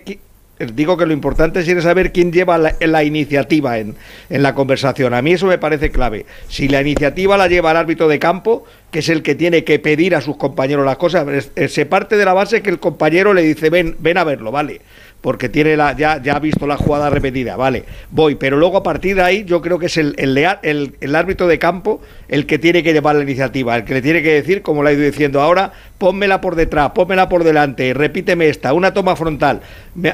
[0.67, 3.95] digo que lo importante es saber quién lleva la, iniciativa en,
[4.31, 5.15] en, la conversación.
[5.15, 6.27] A mí eso me parece clave.
[6.49, 9.81] Si la iniciativa la lleva el árbitro de campo, que es el que tiene que
[9.81, 11.27] pedir a sus compañeros las cosas,
[11.67, 14.83] se parte de la base que el compañero le dice, ven, ven a verlo, ¿vale?
[15.21, 18.83] porque tiene la, ya, ya ha visto la jugada repetida, vale, voy, pero luego a
[18.85, 22.61] partir de ahí yo creo que es el, el, el, árbitro de campo el que
[22.61, 25.03] tiene que llevar la iniciativa, el que le tiene que decir, como le ha ido
[25.03, 29.63] diciendo ahora, pónmela por detrás, pónmela por delante, repíteme esta, una toma frontal.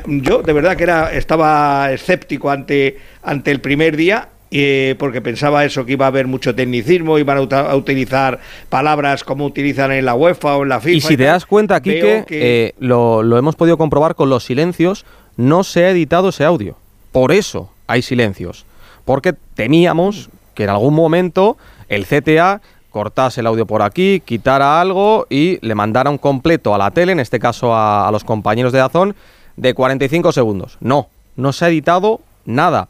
[0.07, 5.65] yo de verdad que era, estaba escéptico ante, ante el primer día eh, porque pensaba
[5.65, 10.15] eso, que iba a haber mucho tecnicismo, iban a, utilizar palabras como utilizan en la
[10.15, 10.97] UEFA o en la FIFA.
[10.97, 12.67] Y si te das cuenta, Kike, que...
[12.67, 15.05] Eh, lo, lo hemos podido comprobar con los silencios,
[15.37, 16.77] no se ha editado ese audio.
[17.13, 18.67] Por eso hay silencios.
[19.05, 21.57] Porque temíamos que en algún momento
[21.89, 22.61] el CTA
[22.91, 27.13] cortase el audio por aquí, quitara algo y le mandara un completo a la tele,
[27.13, 29.15] en este caso a, a los compañeros de Dazón,
[29.57, 30.77] de 45 segundos.
[30.81, 32.89] No, no se ha editado nada.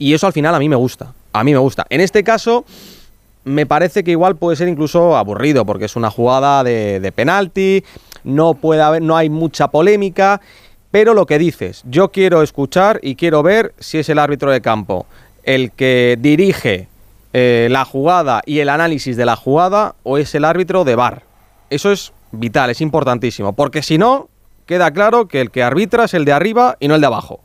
[0.00, 1.12] Y eso al final a mí me gusta.
[1.34, 1.86] A mí me gusta.
[1.90, 2.64] En este caso,
[3.44, 7.84] me parece que igual puede ser incluso aburrido, porque es una jugada de, penalti,
[8.24, 10.40] no puede haber, no hay mucha polémica.
[10.90, 14.62] Pero lo que dices, yo quiero escuchar y quiero ver si es el árbitro de
[14.62, 15.06] campo
[15.44, 16.88] el que dirige
[17.34, 21.24] eh, la jugada y el análisis de la jugada o es el árbitro de bar.
[21.68, 24.28] Eso es vital, es importantísimo, porque si no,
[24.64, 27.40] queda claro que el que arbitra es el de arriba y no el de abajo.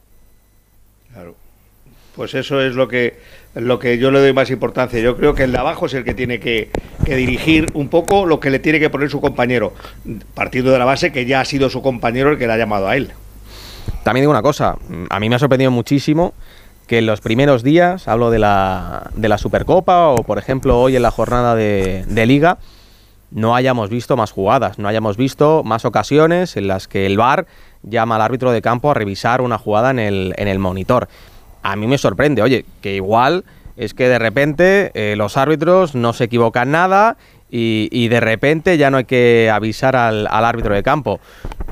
[2.16, 3.20] Pues eso es lo que,
[3.56, 5.00] lo que yo le doy más importancia.
[5.02, 6.70] Yo creo que el de abajo es el que tiene que,
[7.06, 9.74] dirigir un poco lo que le tiene que poner su compañero,
[10.34, 12.88] partiendo de la base que ya ha sido su compañero el que le ha llamado
[12.88, 13.12] a él.
[14.04, 14.78] También digo una cosa,
[15.10, 16.34] a mí me ha sorprendido muchísimo
[16.88, 20.96] que en los primeros días, hablo de la, de la Supercopa o por ejemplo hoy
[20.96, 22.60] en la jornada de, de Liga,
[23.32, 27.48] no hayamos visto más jugadas, no hayamos visto más ocasiones en las que el VAR
[27.82, 31.10] llama al árbitro de campo a revisar una jugada en el, en el monitor
[31.66, 33.44] a mí me sorprende, oye, que igual
[33.76, 37.18] es que de repente eh, los árbitros no se equivocan nada
[37.50, 41.22] y, de repente ya no hay que avisar al, árbitro de campo.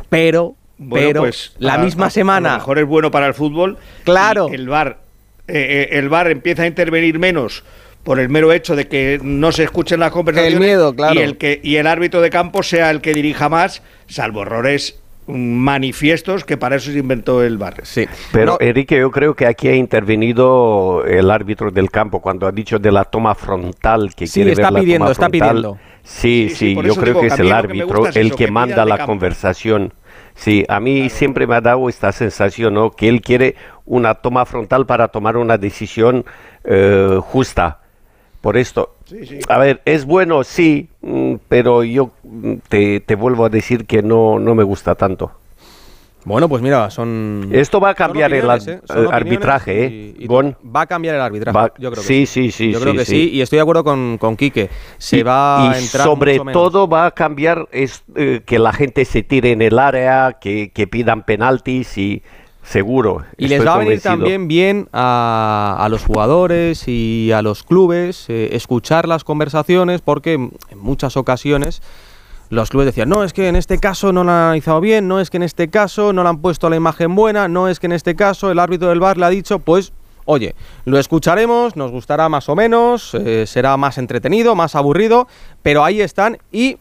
[0.10, 0.56] Pero,
[0.92, 2.52] pero pues, la misma semana...
[2.52, 3.78] A lo mejor es bueno para el fútbol.
[4.06, 4.48] Claro.
[4.50, 5.00] El VAR,
[5.48, 7.64] eh, eh, el VAR empieza a intervenir menos
[8.04, 11.16] por el mero hecho de que no se escuchen las conversaciones el miedo, claro.
[11.16, 15.03] y el que y el árbitro de campo sea el que dirija más, salvo errores
[15.28, 17.76] manifiestos que para eso se inventó el bar.
[17.84, 18.08] Sí.
[18.32, 22.80] Pero Enrique, yo creo que aquí ha intervenido el árbitro del campo cuando ha dicho
[22.80, 25.78] de la toma frontal que quiere está ver pidiendo, la está pidiendo.
[26.04, 29.94] Sí, sí, yo creo que es el árbitro el que, manda la conversación.
[30.36, 32.92] Sí, a mí siempre me ha dado esta sensación, ¿no?
[32.92, 33.56] Que él quiere
[33.86, 36.26] una toma frontal para tomar una decisión
[36.66, 37.80] eh, justa.
[38.42, 38.98] Por esto,
[39.48, 44.02] a ver, es bueno, sí, mm, pero yo mm, te, te, vuelvo a decir que
[44.02, 45.32] no, no me gusta tanto.
[46.26, 47.50] Bueno, pues mira, son.
[47.52, 48.80] Esto va a cambiar el, ¿eh?
[49.12, 50.28] arbitraje, ¿eh?
[50.30, 52.26] Va a cambiar el arbitraje, yo creo que sí.
[52.26, 53.30] Sí, sí, Yo creo que sí.
[53.32, 54.70] y estoy de acuerdo con, con Quique.
[54.98, 56.06] Se va a entrar.
[56.06, 60.38] Sobre todo va a cambiar es, eh, que la gente se tire en el área,
[60.40, 62.24] que, que pidan penaltis y
[62.64, 63.24] Seguro.
[63.38, 68.50] Y les va a venir también bien a, los jugadores y a los clubes eh,
[68.54, 71.82] escuchar las conversaciones porque en muchas ocasiones
[72.50, 75.20] los clubes decían, no, es que en este caso no lo han analizado bien, no
[75.20, 77.88] es que en este caso no le han puesto la imagen buena, no es que
[77.88, 79.92] en este caso el árbitro del bar le ha dicho, pues,
[80.26, 85.28] oye, lo escucharemos, nos gustará más o menos, eh, será más entretenido, más aburrido,
[85.62, 86.78] pero ahí están y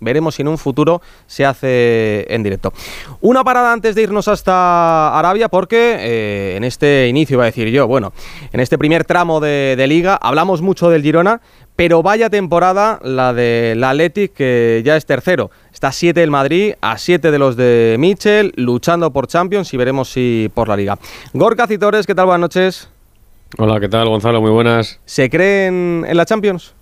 [0.00, 2.72] Veremos si en un futuro se hace en directo.
[3.20, 7.68] Una parada antes de irnos hasta Arabia, porque eh, en este inicio, iba a decir
[7.68, 8.12] yo, bueno,
[8.52, 11.40] en este primer tramo de, liga hablamos mucho del Girona,
[11.76, 15.50] pero vaya temporada la del Athletic, que ya es tercero.
[15.72, 19.76] Está a 7 el Madrid, a 7 de los de Mitchell, luchando por Champions y
[19.76, 20.98] veremos si por la liga.
[21.32, 22.26] Gorka Citores, ¿qué tal?
[22.26, 22.88] Buenas noches.
[23.58, 24.40] Hola, ¿qué tal, Gonzalo?
[24.40, 25.00] Muy buenas.
[25.04, 26.74] ¿Se creen en la Champions?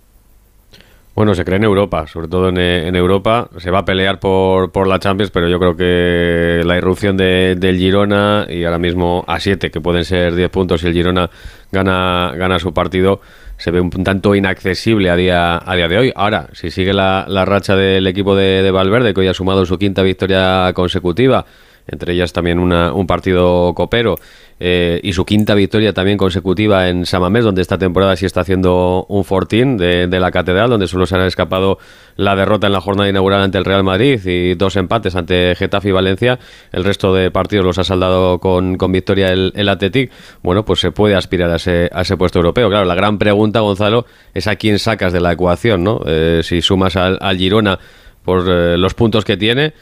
[1.15, 3.47] Bueno, se cree en Europa, sobre todo en, Europa.
[3.57, 7.55] Se va a pelear por, por, la Champions, pero yo creo que la irrupción de,
[7.55, 11.29] del Girona y ahora mismo a 7, que pueden ser 10 puntos si el Girona
[11.71, 13.21] gana, gana su partido,
[13.57, 16.13] se ve un tanto inaccesible a día, a día de hoy.
[16.15, 19.67] Ahora, si sigue la, la racha del equipo de, de Valverde, que hoy ha sumado
[19.67, 21.45] su quinta victoria consecutiva,
[21.87, 24.15] entre ellas también un partido copero
[24.59, 29.05] eh, y su quinta victoria también consecutiva en Samamés, donde esta temporada sí está haciendo
[29.09, 31.79] un fortín de, la Catedral, donde solo se han escapado
[32.15, 35.89] la derrota en la jornada inaugural ante el Real Madrid y dos empates ante Getafe
[35.89, 36.39] y Valencia.
[36.71, 40.09] El resto de partidos los ha saldado con, victoria el, el.
[40.43, 42.69] Bueno, pues se puede aspirar a ese, a ese puesto europeo.
[42.69, 46.01] Claro, la gran pregunta, Gonzalo, es a quién sacas de la ecuación, ¿no?
[46.05, 47.79] Eh, si sumas al, Girona
[48.23, 49.73] por eh, los puntos que tiene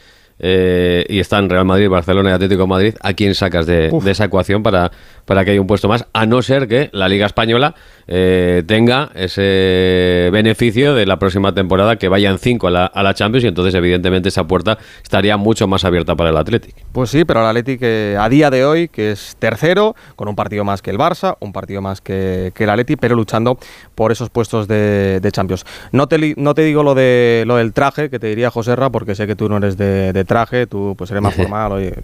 [0.44, 4.62] eh, y están Real Madrid, Barcelona y Atlético Madrid, ¿a quién sacas de, esa ecuación
[4.64, 4.90] para,
[5.24, 6.06] para que haya un puesto más?
[6.12, 7.74] A no ser que la Liga Española
[8.06, 13.14] eh, tenga ese beneficio de la próxima temporada que vayan cinco a la, a la,
[13.14, 16.80] Champions y entonces evidentemente esa puerta estaría mucho más abierta para el Atlético.
[16.92, 20.34] Pues sí, pero el Atlético eh, a día de hoy, que es tercero, con un
[20.34, 23.58] partido más que el Barça, un partido más que, el Atlético, pero luchando
[23.94, 25.64] por esos puestos de, Champions.
[25.92, 29.14] No te, no te digo lo, de, lo del traje, que te diría Joserra, porque
[29.14, 31.94] sé que tú no eres de traje, tú pues eres más formal, oye,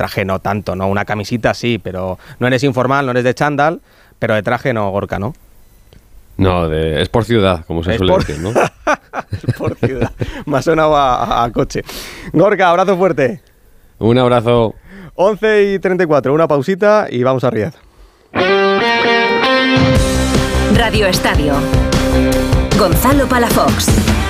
[0.00, 0.88] traje no tanto, ¿no?
[0.88, 3.82] Una camisita sí, pero no eres informal, no eres de chándal,
[4.18, 5.34] pero de traje no, Gorka, ¿no?
[6.38, 8.48] No, es por ciudad, como se suele decir, ¿no?
[9.30, 10.10] es por ciudad.
[10.46, 11.82] Me ha sonado a, coche.
[12.32, 13.42] Gorka, abrazo fuerte.
[13.98, 14.74] Un abrazo.
[15.16, 17.74] 11 y 34, una pausita y vamos a Riad.
[20.72, 21.52] Radio Estadio.
[22.78, 24.29] Gonzalo Palafox.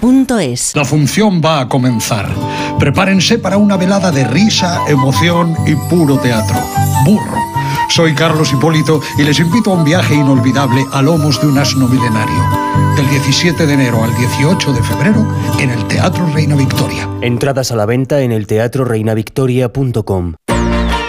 [0.73, 2.27] la función va a comenzar.
[2.79, 6.57] Prepárense para una velada de risa, emoción y puro teatro.
[7.05, 7.37] Burro.
[7.87, 11.87] Soy Carlos Hipólito y les invito a un viaje inolvidable a lomos de un asno
[11.87, 12.43] milenario.
[12.95, 15.27] Del 17 de enero al 18 de febrero
[15.59, 17.07] en el Teatro Reina Victoria.
[17.21, 20.33] Entradas a la venta en el teatroreinavictoria.com.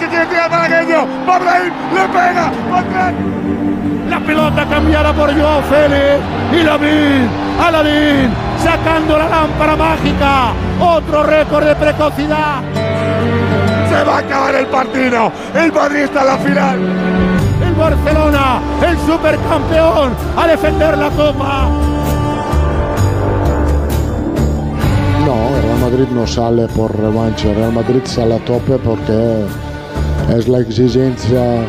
[0.00, 1.06] Que quiere tirar malagueño.
[1.28, 2.52] Va le pega.
[4.08, 6.20] La pelota cambiada por Joao Félix.
[6.52, 7.28] Y Lavín,
[7.64, 8.30] Aladín,
[8.62, 10.52] sacando la lámpara mágica.
[10.80, 12.62] Otro récord de precocidad.
[13.88, 15.32] Se va a acabar el partido.
[15.54, 16.78] El Madrid está en la final.
[17.66, 21.68] El Barcelona, el supercampeón, a defender la copa.
[25.26, 25.59] No,
[25.90, 29.44] Madrid no sale por revancha, Real Madrid sale a tope porque
[30.36, 31.64] es la exigencia,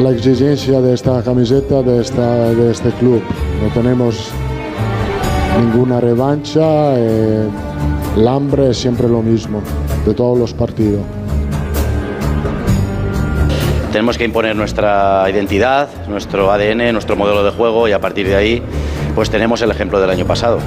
[0.00, 3.22] la exigencia de esta camiseta, de, esta, de este club.
[3.62, 4.30] No tenemos
[5.60, 9.60] ninguna revancha, el hambre es siempre lo mismo,
[10.06, 11.02] de todos los partidos.
[13.92, 18.36] tenemos que imponer nuestra identidad, nuestro ADN, nuestro modelo de juego y a partir de
[18.36, 18.62] ahí
[19.14, 20.60] pues tenemos el ejemplo del año pasado.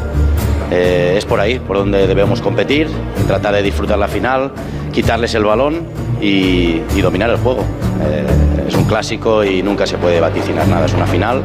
[0.72, 2.88] Eh, es por ahí, por donde debemos competir,
[3.28, 4.52] tratar de disfrutar la final,
[4.94, 5.82] quitarles el balón
[6.22, 7.64] y, dominar el juego.
[8.04, 8.26] Eh,
[8.68, 11.44] es un clásico y nunca se puede vaticinar nada, es una final.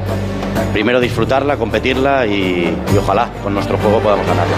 [0.73, 4.57] Primero disfrutarla, competirla y, y ojalá con nuestro juego podamos ganarla.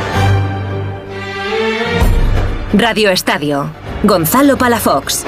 [2.75, 3.71] Radio Estadio.
[4.03, 5.25] Gonzalo Palafox.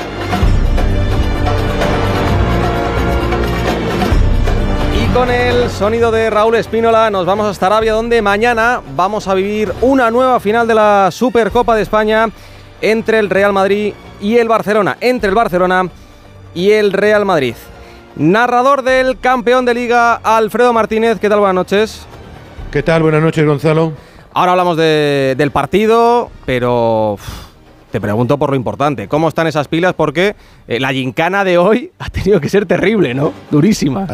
[5.15, 9.73] Con el sonido de Raúl Espínola nos vamos hasta Arabia donde mañana vamos a vivir
[9.81, 12.29] una nueva final de la Supercopa de España
[12.81, 15.89] entre el Real Madrid y el Barcelona, entre el Barcelona
[16.55, 17.55] y el Real Madrid.
[18.17, 21.41] Narrador del campeón de liga Alfredo Martínez, ¿qué tal?
[21.41, 22.07] Buenas noches.
[22.71, 23.03] ¿Qué tal?
[23.03, 23.93] Buenas noches Gonzalo.
[24.33, 27.17] Ahora hablamos del partido, pero
[27.91, 29.95] te pregunto por lo importante, ¿cómo están esas pilas?
[29.95, 30.37] Porque
[30.69, 33.33] eh, la gincana de hoy ha tenido que ser terrible, ¿no?
[33.51, 34.07] Durísima.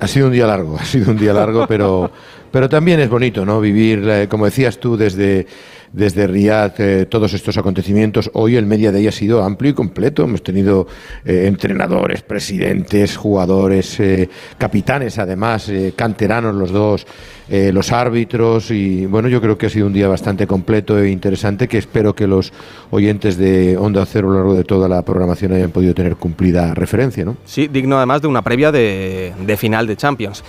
[0.00, 2.10] Ha, sido un día largo, ha sido un día largo, pero,
[2.50, 3.60] pero también es bonito, ¿no?
[3.60, 5.46] Vivir, eh, como decías tú, desde,
[5.94, 8.30] desde Riyadh eh, todos estos acontecimientos.
[8.34, 10.24] Hoy el media de ha sido amplio y completo.
[10.24, 10.86] Hemos tenido
[11.24, 13.98] entrenadores, presidentes, jugadores,
[14.58, 17.06] capitanes, además, canteranos los dos.
[17.46, 21.10] Eh, los árbitros y bueno, yo creo que ha sido un día bastante completo e
[21.10, 22.54] interesante que espero que los
[22.90, 26.72] oyentes de Onda Cero a lo largo de toda la programación hayan podido tener cumplida
[26.72, 27.36] referencia, ¿no?
[27.44, 30.42] Sí, digno además de una previa de, final de Champions.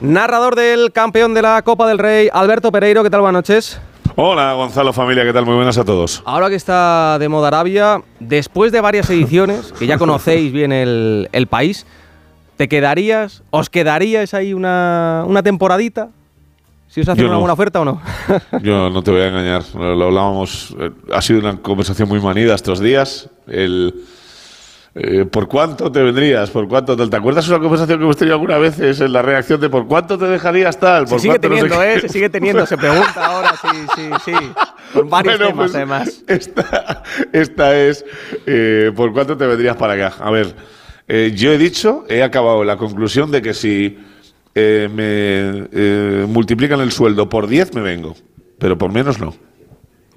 [0.00, 3.20] Narrador del campeón de la Copa del Rey, Alberto Pereiro, ¿qué tal?
[3.20, 3.80] Buenas noches.
[4.22, 5.46] Hola Gonzalo, familia, ¿qué tal?
[5.46, 6.22] Muy buenas a todos.
[6.26, 11.46] Ahora que está de moda Arabia, después de varias ediciones, que ya conocéis bien el,
[11.48, 11.86] país,
[12.58, 16.10] ¿te quedarías, os quedaríais ahí una, una temporadita?
[16.88, 18.02] ¿Si os hacen una buena oferta o no?
[18.62, 19.62] Yo no te voy a engañar.
[19.74, 20.76] Lo, hablábamos.
[20.78, 23.30] Eh, ha sido una conversación muy manida estos días.
[23.46, 24.04] El.
[24.94, 26.50] Eh, ¿Por cuánto te vendrías?
[26.50, 26.96] ¿Por cuánto?
[26.96, 29.86] ¿Te acuerdas de una conversación que hemos tenido algunas veces en la reacción de por
[29.86, 31.06] cuánto te dejarías tal?
[31.06, 32.00] se sigue teniendo, ¿eh?
[32.00, 32.66] Se sigue teniendo.
[32.66, 34.32] Se pregunta ahora, sí, sí, sí.
[34.92, 36.22] Por varios temas, pues, además.
[36.26, 38.04] Esta, esta es
[38.46, 40.16] eh, ¿por cuánto te vendrías para acá?
[40.18, 40.54] A ver,
[41.34, 43.96] yo he dicho, he acabado la conclusión de que si
[44.54, 48.16] eh, me eh, multiplican el sueldo por 10, me vengo.
[48.58, 49.34] Pero por menos no.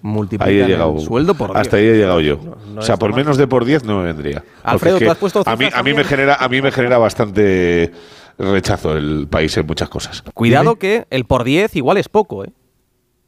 [0.03, 1.61] Multiplican ahí he llegado, el sueldo por 10.
[1.61, 2.37] Hasta ahí he llegado yo.
[2.75, 4.43] o sea, por menos de por 10 no me vendría.
[4.61, 7.89] Alfredo, ¿tú has puesto a mí, a mí me genera A mí me genera bastante
[8.37, 10.21] rechazo el país en muchas cosas.
[10.33, 12.49] Cuidado que el por 10 igual es poco, ¿eh?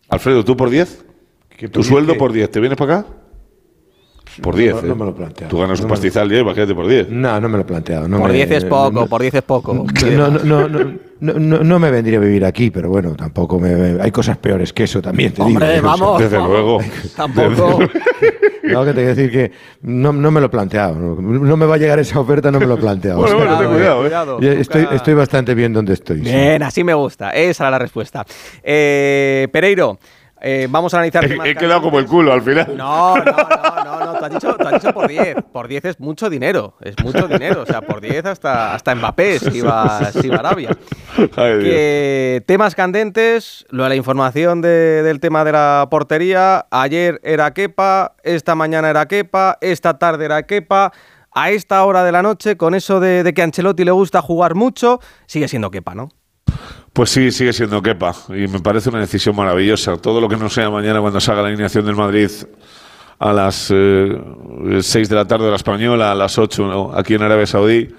[0.10, 1.06] Alfredo, ¿tú por 10?
[1.72, 2.52] ¿Tu sueldo por 10?
[2.52, 3.08] ¿Te vienes para acá?
[4.42, 4.74] Por 10.
[4.74, 4.96] No, ¿eh?
[4.96, 5.50] me lo he planteado.
[5.50, 7.10] Tú ganas un pastizal y imagínate por 10.
[7.10, 8.10] No, no me lo he planteado.
[8.10, 9.86] por 10 es poco, por 10 es poco.
[10.12, 10.94] No, no, no,
[11.34, 14.02] no, me vendría a vivir aquí, pero bueno, tampoco me.
[14.02, 15.88] Hay cosas peores que eso también, te Hombre, digo.
[15.88, 16.22] vamos.
[16.22, 16.80] Desde luego.
[17.16, 17.80] Tampoco.
[18.66, 19.52] No, que te voy a decir que
[19.84, 20.96] no, no me lo he planteado.
[20.96, 23.20] No, me va a llegar esa oferta, no me lo he planteado.
[23.20, 24.60] bueno, bueno, ten cuidado, ¿eh?
[24.60, 26.22] Estoy, estoy bastante bien donde estoy.
[26.22, 27.30] Bien, así me gusta.
[27.30, 28.26] Esa era la respuesta.
[28.64, 30.00] Eh, Pereiro.
[30.41, 31.26] Eh, vamos a analizar.
[31.26, 32.76] He, he quedado como el culo al final.
[32.76, 34.13] No, no, no, no, no.
[34.19, 35.38] Tú has dicho, has dicho por 10.
[35.52, 36.76] Por 10 es mucho dinero.
[36.82, 37.62] Es mucho dinero.
[37.62, 40.69] O sea, por 10 hasta, hasta Mbappé si va, si va Arabia.
[41.36, 46.67] que, temas candentes, lo de la información de, del tema de la portería.
[46.69, 50.91] Ayer era Kepa, esta mañana era Kepa, esta tarde era Kepa.
[51.38, 54.21] A esta hora de la noche, con eso de, de que a Ancelotti le gusta
[54.21, 56.10] jugar mucho, sigue siendo Kepa, ¿no?
[56.96, 59.98] Pues sí, sigue siendo Kepa y me parece una decisión maravillosa.
[59.98, 62.32] Todo lo que no sea mañana cuando salga la alineación del Madrid
[63.20, 64.18] a las eh,
[64.80, 67.90] 6 de la tarde de la española, a las 8 aquí en Arabia Saudí,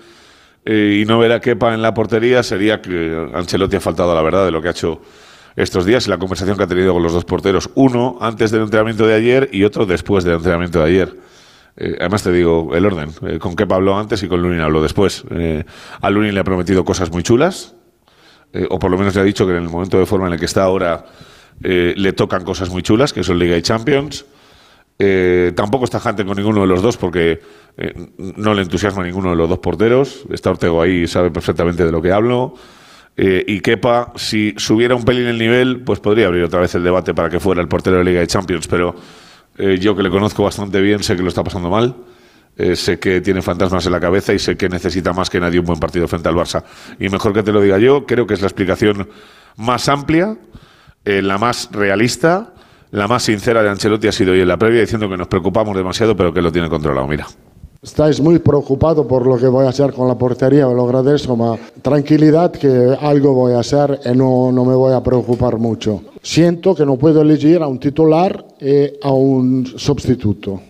[0.65, 4.15] eh, y no ver a Kepa en la portería sería que Ancelotti ha faltado a
[4.15, 5.03] la verdad de lo que ha hecho
[5.57, 7.69] estos días y la conversación que ha tenido con los dos porteros.
[7.75, 11.17] Uno antes del entrenamiento de ayer y otro después del entrenamiento de ayer.
[11.77, 13.11] Eh, además te digo el orden.
[13.27, 15.23] Eh, con Kepa habló antes y con Lunin habló después.
[16.01, 17.77] a Lunin le ha prometido cosas muy chulas
[18.53, 20.35] eh, o por lo menos le ha dicho que en el momento de forma en
[20.35, 21.05] el que está ahora
[21.63, 24.25] eh, le tocan cosas muy chulas, que son Liga y Champions.
[24.99, 27.41] Eh, tampoco está Hunter con ninguno de los dos porque
[28.17, 30.25] no le entusiasma ninguno de los dos porteros.
[30.31, 32.55] Está Ortego ahí y sabe perfectamente de lo que hablo.
[33.19, 37.13] y Kepa, si subiera un pelín el nivel, pues podría abrir otra vez el debate
[37.13, 38.67] para que fuera el portero de Liga y Champions.
[38.69, 38.95] Pero
[39.79, 41.95] yo que le conozco bastante bien, sé que lo está pasando mal.
[42.59, 45.61] Eh, sé que tiene fantasmas en la cabeza y sé que necesita más que nadie
[45.61, 46.63] un buen partido frente al Barça.
[46.99, 49.09] Y mejor que te lo diga yo, creo que es la explicación
[49.57, 50.37] más amplia,
[51.05, 52.55] eh, la más realista,
[52.93, 55.77] la más sincera de Ancelotti ha sido hoy en la previa diciendo que nos preocupamos
[55.77, 57.07] demasiado, pero que lo tiene controlado.
[57.07, 57.27] Mira.
[57.83, 61.57] Estáis muy preocupado por lo que voy a hacer con la portería, lo agradezco, ma
[61.83, 66.01] tranquilidad que algo voy a hacer y no, no me voy a preocupar mucho.
[66.23, 70.61] Siento que no puedo elegir a un titular y a un sustituto.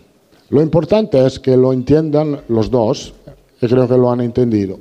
[0.49, 3.15] Lo importante es que lo entiendan los dos
[3.61, 4.79] y creo que lo han entendido.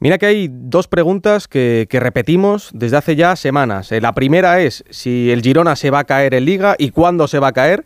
[0.00, 3.90] Mira que hay dos preguntas que, repetimos desde hace ya semanas.
[3.92, 7.28] Eh, la primera es si el Girona se va a caer en liga y cuándo
[7.28, 7.84] se va a caer.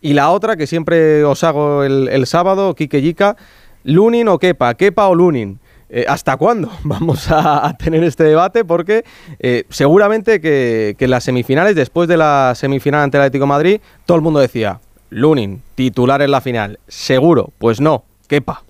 [0.00, 3.36] Y la otra, que siempre os hago el, sábado, Kike Yika,
[3.84, 5.58] Lunin o Kepa, Kepa o Lunin.
[5.90, 8.64] Eh, ¿Hasta cuándo vamos a, tener este debate?
[8.64, 9.04] Porque
[9.38, 14.16] eh, seguramente que, en las semifinales, después de la semifinal ante el Atlético Madrid, todo
[14.16, 14.80] el mundo decía,
[15.10, 16.78] Lunin, titular en la final.
[16.88, 18.62] Seguro, pues no, Kepa.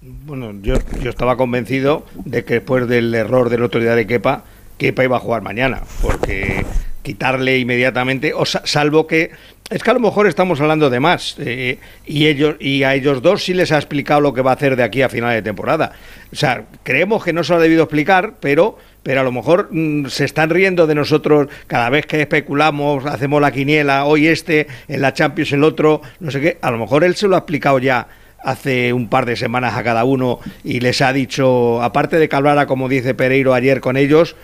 [0.00, 4.44] Bueno, yo, yo estaba convencido de que después del error del otro día de Kepa,
[4.76, 6.64] Kepa iba a jugar mañana, porque
[7.02, 9.30] quitarle inmediatamente, o salvo que
[9.74, 13.20] es que a lo mejor estamos hablando de más eh, y ellos y a ellos
[13.20, 15.42] dos sí les ha explicado lo que va a hacer de aquí a final de
[15.42, 15.90] temporada.
[16.32, 19.70] O sea, creemos que no se lo ha debido explicar, pero pero a lo mejor
[19.72, 24.68] mm, se están riendo de nosotros cada vez que especulamos, hacemos la quiniela, hoy este,
[24.86, 26.58] en la Champions el otro, no sé qué.
[26.62, 28.06] A lo mejor él se lo ha explicado ya
[28.44, 32.36] hace un par de semanas a cada uno y les ha dicho, aparte de que
[32.36, 34.36] hablara, como dice Pereiro ayer con ellos,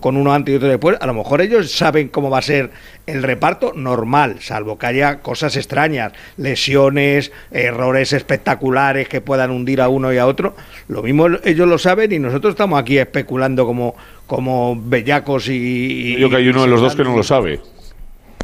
[0.00, 2.70] con uno antes y otro después, a lo mejor ellos saben cómo va a ser
[3.06, 9.88] el reparto normal, salvo que haya cosas extrañas, lesiones, errores espectaculares que puedan hundir a
[9.88, 10.54] uno y a otro.
[10.88, 13.94] Lo mismo ellos lo saben y nosotros estamos aquí especulando como,
[14.26, 16.16] como bellacos y...
[16.18, 17.60] Yo que hay uno de los dos que no lo sabe.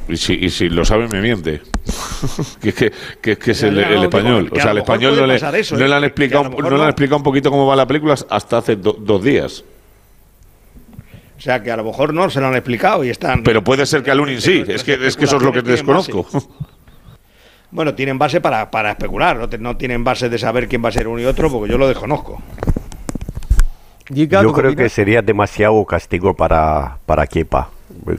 [0.09, 1.61] Y si, y si lo sabe, me miente.
[2.61, 2.73] que,
[3.21, 4.51] que, que, es el, español.
[4.53, 6.07] O sea, el español no le, no, le, han ¿eh?
[6.07, 9.65] explicado, no, le han explicado un poquito cómo va la película hasta hace dos días.
[11.37, 13.43] O sea, que a lo mejor no se lo han explicado y están.
[13.43, 14.65] Pero puede ser que al Lunin sí.
[14.67, 16.27] Es que, es que eso es lo que desconozco.
[17.75, 19.35] Bueno, tienen base para, para especular.
[19.39, 21.79] No, no, tienen base de saber quién va a ser uno y otro, porque yo
[21.79, 22.43] lo desconozco.
[24.11, 27.71] Yo creo que sería demasiado castigo para, para Kepa.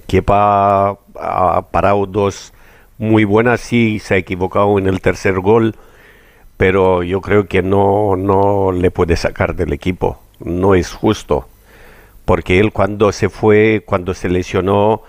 [0.08, 2.54] Kepa ha parado dos
[2.98, 5.76] muy buenas, sí se ha equivocado en el tercer gol,
[6.58, 11.48] pero yo creo que no, no le puede sacar del equipo, no es justo,
[12.26, 15.04] porque él cuando se fue, cuando se lesionó,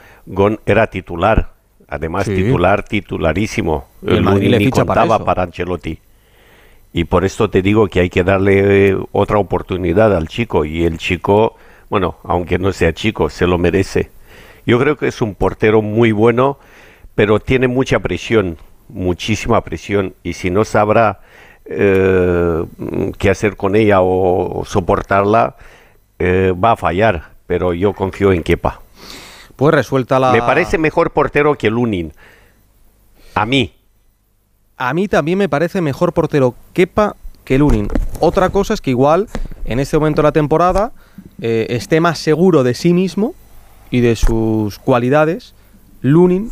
[0.67, 1.53] era titular,
[1.89, 6.01] además titular, titularísimo, el Madrid le contaba para, para Ancelotti.
[6.97, 10.65] Y por esto te digo que hay que darle otra oportunidad al chico.
[10.65, 11.57] Y el chico,
[11.91, 14.13] bueno, aunque no sea chico, se lo merece.
[14.67, 16.59] Yo creo que es un portero muy bueno,
[17.15, 18.59] pero tiene mucha presión,
[18.89, 21.21] muchísima presión, y si no sabrá
[21.67, 22.65] eh,
[23.19, 25.57] qué hacer con ella o, soportarla,
[26.19, 28.81] eh, va a fallar, pero yo confío en Kepa.
[29.57, 30.33] Pues resuelta la...
[30.33, 32.13] Me parece mejor portero que Lunin.
[33.35, 33.73] A mí.
[34.77, 37.89] A mí también me parece mejor portero Kepa que Lunin.
[38.21, 39.29] Otra cosa es que igual
[39.65, 40.93] en este momento de la temporada
[41.41, 43.35] eh, esté más seguro de sí mismo
[43.95, 45.55] y de sus cualidades,
[46.01, 46.51] Lunin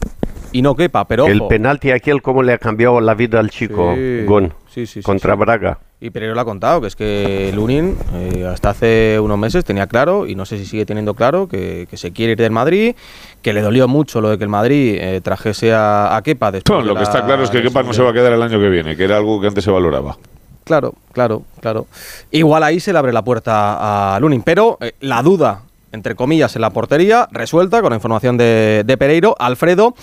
[0.52, 3.96] y no quepa, pero El penalti aquel cómo le ha cambiado la vida al chico
[4.26, 4.54] Gon
[5.02, 5.80] contra Braga.
[6.00, 9.88] Y Pereiro lo ha contado, que es que Lunin eh, hasta hace unos meses tenía
[9.88, 12.94] claro, y no sé si sigue teniendo claro, que, se quiere ir del Madrid,
[13.42, 16.84] que le dolió mucho lo de que el Madrid eh, trajese a, a Kepa después.
[16.84, 18.68] lo que está claro es que Kepa no se va a quedar el año que
[18.68, 20.16] viene, que era algo que antes se valoraba.
[20.62, 21.88] Claro, claro, claro.
[22.30, 25.62] Igual ahí se le abre la puerta a Lunin, pero eh, la duda
[25.92, 29.36] entre comillas, en la portería, resuelta con la información de, Pereiro.
[29.38, 29.94] Alfredo,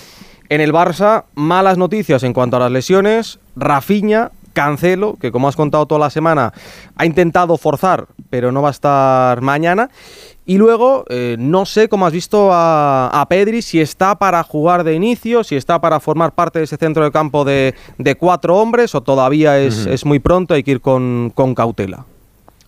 [0.48, 3.38] en el Barça, malas noticias en cuanto a las lesiones.
[3.56, 6.52] Rafiña, Cancelo, que como has contado toda la semana,
[6.96, 9.90] ha intentado forzar, pero no va a estar mañana.
[10.46, 14.94] Y luego, eh, no sé cómo has visto a, Pedri, si está para jugar de
[14.94, 17.74] inicio, si está para formar parte de ese centro de campo de,
[18.18, 22.06] cuatro hombres, o todavía es, muy pronto, hay que ir con cautela.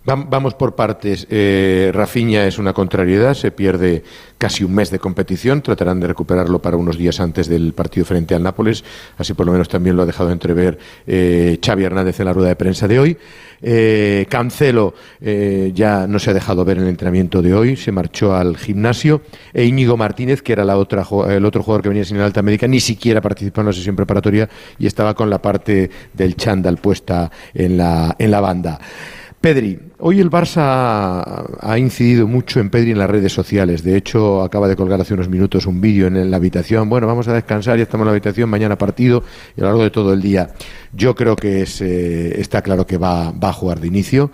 [0.05, 1.25] Vamos por partes.
[1.29, 4.03] Eh, Rafiña es una contrariedad, se pierde
[4.37, 8.35] casi un mes de competición, tratarán de recuperarlo para unos días antes del partido frente
[8.35, 8.83] al Nápoles,
[9.17, 10.77] así por lo menos también lo ha dejado entrever
[11.07, 13.17] eh, Xavi Hernández en la rueda de prensa de hoy.
[13.61, 17.93] Eh, Cancelo eh, ya no se ha dejado ver en el entrenamiento de hoy, se
[17.93, 19.21] marchó al gimnasio,
[19.53, 22.41] e Íñigo Martínez, que era la otra, el otro jugador que venía sin el alta
[22.41, 26.75] médica, ni siquiera participó en la sesión preparatoria y estaba con la parte del chándal
[26.75, 28.81] puesta en la, en la banda.
[29.43, 31.21] Pedri, hoy el Barça
[31.59, 33.83] ha incidido mucho en Pedri en las redes sociales.
[33.83, 36.87] De hecho, acaba de colgar hace unos minutos un vídeo en la habitación.
[36.87, 39.21] Bueno, vamos a descansar, ya estamos en la habitación, mañana partido
[39.57, 40.51] y a lo largo de todo el día.
[40.93, 44.31] Yo creo que eh, está claro que va, va a jugar de inicio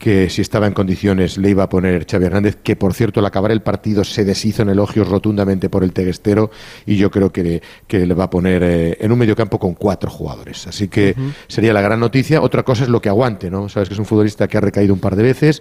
[0.00, 3.26] que si estaba en condiciones le iba a poner Xavi Hernández, que por cierto al
[3.26, 6.50] acabar el partido se deshizo en elogios rotundamente por el teguestero
[6.86, 10.10] y yo creo que, que le va a poner eh, en un mediocampo con cuatro
[10.10, 10.66] jugadores.
[10.66, 11.14] Así que
[11.48, 12.40] sería la gran noticia.
[12.40, 13.68] Otra cosa es lo que aguante, ¿no?
[13.68, 15.60] Sabes que es un futbolista que ha recaído un par de veces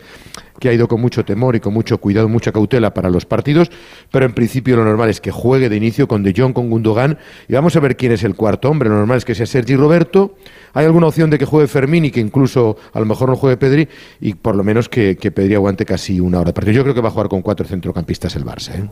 [0.60, 3.72] que ha ido con mucho temor y con mucho cuidado, mucha cautela para los partidos,
[4.12, 7.18] pero en principio lo normal es que juegue de inicio con De Jong, con Gundogan,
[7.47, 8.89] y vamos a ver quién es el cuarto hombre.
[8.89, 10.36] Lo normal es que sea Sergi Roberto.
[10.74, 13.57] Hay alguna opción de que juegue Fermín y que incluso a lo mejor no juegue
[13.57, 13.88] Pedri,
[14.20, 16.53] y por lo menos que, Pedri aguante casi una hora.
[16.53, 18.76] Porque yo creo que va a jugar con cuatro centrocampistas el Barça.
[18.76, 18.89] ¿eh?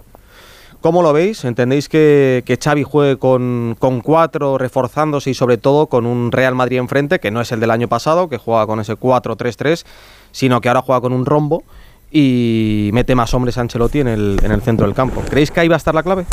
[0.81, 1.43] ¿Cómo lo veis?
[1.43, 6.53] ¿Entendéis que, que Xavi juegue con, con, cuatro, reforzándose y sobre todo con un Real
[6.53, 9.85] Madrid enfrente, que no es el del año pasado, que juega con ese 4-3-3,
[10.31, 11.63] sino que ahora juega con un rombo
[12.11, 15.21] y mete más hombres a Ancelotti en el, en el centro del campo?
[15.27, 16.25] ¿Creéis que ahí va a estar la clave?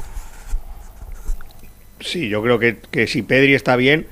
[2.01, 4.07] Sí, yo creo que, que si Pedri está bien,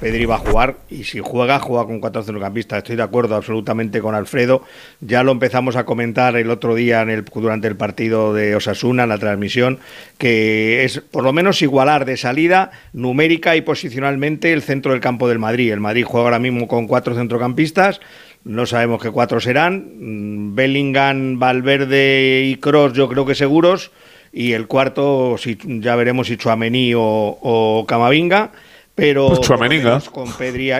[0.00, 2.78] Pedri va a jugar y si juega, juega con cuatro centrocampistas.
[2.78, 4.64] Estoy de acuerdo absolutamente con Alfredo.
[5.00, 9.02] Ya lo empezamos a comentar el otro día en el, durante el partido de Osasuna,
[9.02, 9.78] en la transmisión,
[10.16, 15.28] que es por lo menos igualar de salida numérica y posicionalmente el centro del campo
[15.28, 15.72] del Madrid.
[15.72, 18.00] El Madrid juega ahora mismo con cuatro centrocampistas.
[18.44, 19.90] No sabemos qué cuatro serán.
[19.98, 23.90] Mm, Bellingham, Valverde y Cross, yo creo que seguros.
[24.32, 28.52] Y el cuarto, si, ya veremos si Chuamení o, o Camavinga
[29.00, 30.00] pero pues Chuameninga.
[30.12, 30.72] con Pedri.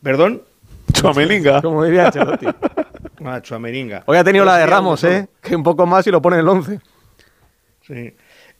[0.00, 0.42] ¿Perdón?
[0.92, 1.60] Chuameninga.
[1.62, 2.46] Como diría Ancelotti.
[3.24, 4.04] ah, Chuameninga.
[4.06, 5.28] Hoy ha tenido la de Ramos, ¿eh?
[5.42, 6.80] Que un poco más y lo pone en el 11.
[7.86, 8.14] Sí.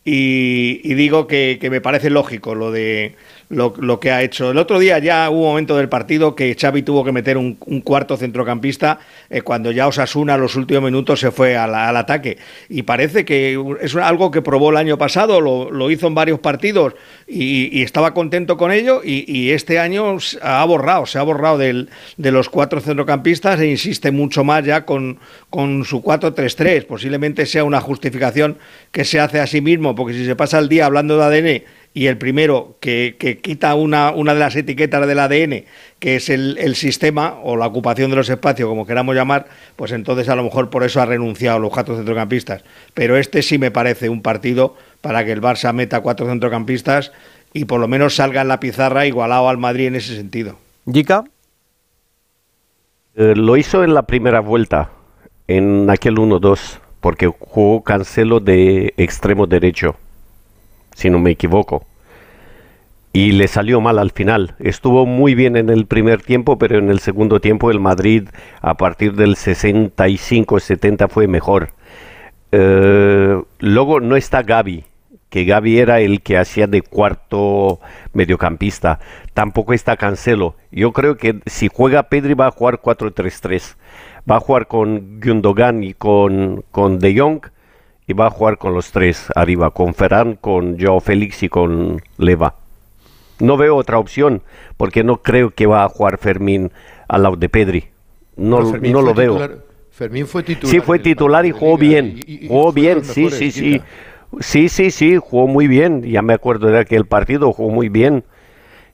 [0.04, 3.14] Y, y digo que, que, me parece lógico lo de
[3.48, 4.50] lo, que ha hecho.
[4.50, 7.58] El otro día ya hubo un momento del partido que Xavi tuvo que meter un,
[7.66, 8.98] un cuarto centrocampista
[9.30, 12.38] eh, cuando ya Osasuna los últimos minutos se fue al, al, ataque.
[12.68, 16.94] Y parece que es algo que probó el año pasado, lo, hizo en varios partidos
[17.26, 21.58] y, y estaba contento con ello y, y, este año ha borrado, se ha borrado
[21.58, 25.18] del, de los cuatro centrocampistas e insiste mucho más ya con,
[25.50, 26.86] con su 4-3-3.
[26.86, 28.58] Posiblemente sea una justificación
[28.90, 31.83] que se hace a sí mismo, porque si se pasa el día hablando de ADN
[31.96, 35.64] y el primero que, que quita una, una, de las etiquetas del ADN,
[36.00, 39.92] que es el, el, sistema o la ocupación de los espacios, como queramos llamar, pues
[39.92, 42.64] entonces a lo mejor por eso ha renunciado a los cuatro centrocampistas.
[42.94, 47.12] Pero este sí me parece un partido para que el Barça meta cuatro centrocampistas
[47.52, 50.58] y por lo menos salga en la pizarra igualado al Madrid en ese sentido.
[50.86, 51.22] ¿Yica?
[53.14, 54.90] Eh, lo hizo en la primera vuelta,
[55.46, 59.94] en aquel 1-2, porque jugó Cancelo de extremo derecho
[60.94, 61.84] si no me equivoco.
[63.12, 64.56] Y le salió mal al final.
[64.58, 68.28] Estuvo muy bien en el primer tiempo, pero en el segundo tiempo el Madrid
[68.60, 71.70] a partir del 65-70 fue mejor.
[72.50, 74.84] Eh, luego no está Gaby,
[75.30, 77.78] que Gaby era el que hacía de cuarto
[78.12, 78.98] mediocampista.
[79.32, 80.56] Tampoco está Cancelo.
[80.72, 83.76] Yo creo que si juega Pedri va a jugar 4-3-3.
[84.30, 87.42] Va a jugar con Gundogan y con, con De Jong
[88.06, 92.02] y va a jugar con los tres arriba, con Ferran, con Joao Félix y con
[92.18, 92.54] Leva.
[93.40, 94.42] No veo otra opción,
[94.76, 96.70] porque no creo que va a jugar Fermín
[97.08, 97.88] al lado de Pedri.
[98.36, 99.38] No, lo veo.
[99.90, 100.70] Fermín fue titular.
[100.70, 102.20] Sí, fue titular y jugó bien.
[102.26, 103.80] Y, y jugó bien, sí, sí, sí.
[104.40, 106.02] Sí, sí, sí, jugó muy bien.
[106.02, 108.24] Ya me acuerdo de aquel partido, jugó muy bien.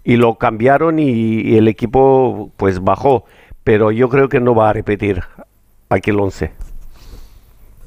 [0.04, 3.24] Y lo cambiaron y, y el equipo pues bajó.
[3.64, 5.22] Pero yo creo que no va a repetir
[5.88, 6.52] aquel once.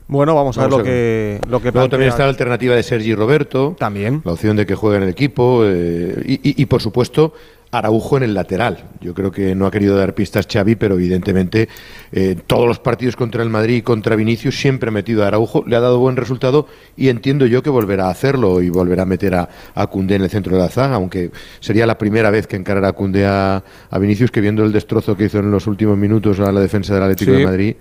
[0.07, 2.83] Bueno, vamos, vamos a ver lo que, lo que Luego también está la alternativa de
[2.83, 3.75] Sergi Roberto.
[3.77, 4.21] También.
[4.25, 5.63] La opción de que juegue en el equipo.
[5.65, 7.33] Eh, y, y, y, por supuesto,
[7.73, 8.83] Araujo en el lateral.
[9.01, 11.67] Yo creo que no ha querido dar pistas Xavi, pero evidentemente
[12.11, 15.63] eh, todos los partidos contra el Madrid y contra Vinicius siempre ha metido a Araujo,
[15.65, 19.05] le ha dado buen resultado y entiendo yo que volverá a hacerlo y volverá a
[19.07, 22.45] meter a, a Cundé en el centro de la zaga, aunque sería la primera vez
[22.45, 25.65] que encarará a Cundé a, a, Vinicius, que viendo el destrozo que hizo en los
[25.65, 27.37] últimos minutos a la defensa del Atlético sí.
[27.37, 27.75] de Madrid,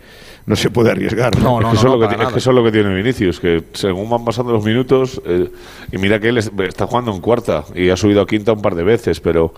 [0.47, 1.39] no se puede arriesgar.
[1.39, 3.41] No, no, es, que no, no, que es, que eso es lo que tiene Vinicius,
[3.41, 5.51] que según van pasando los minutos, eh,
[5.91, 8.75] y mira que él está jugando en cuarta y ha subido a quinta un par
[8.75, 9.55] de veces, pero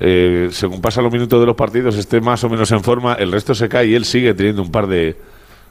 [0.00, 3.32] eh, según pasan los minutos de los partidos, esté más o menos en forma, el
[3.32, 5.16] resto se cae y él sigue teniendo un par de,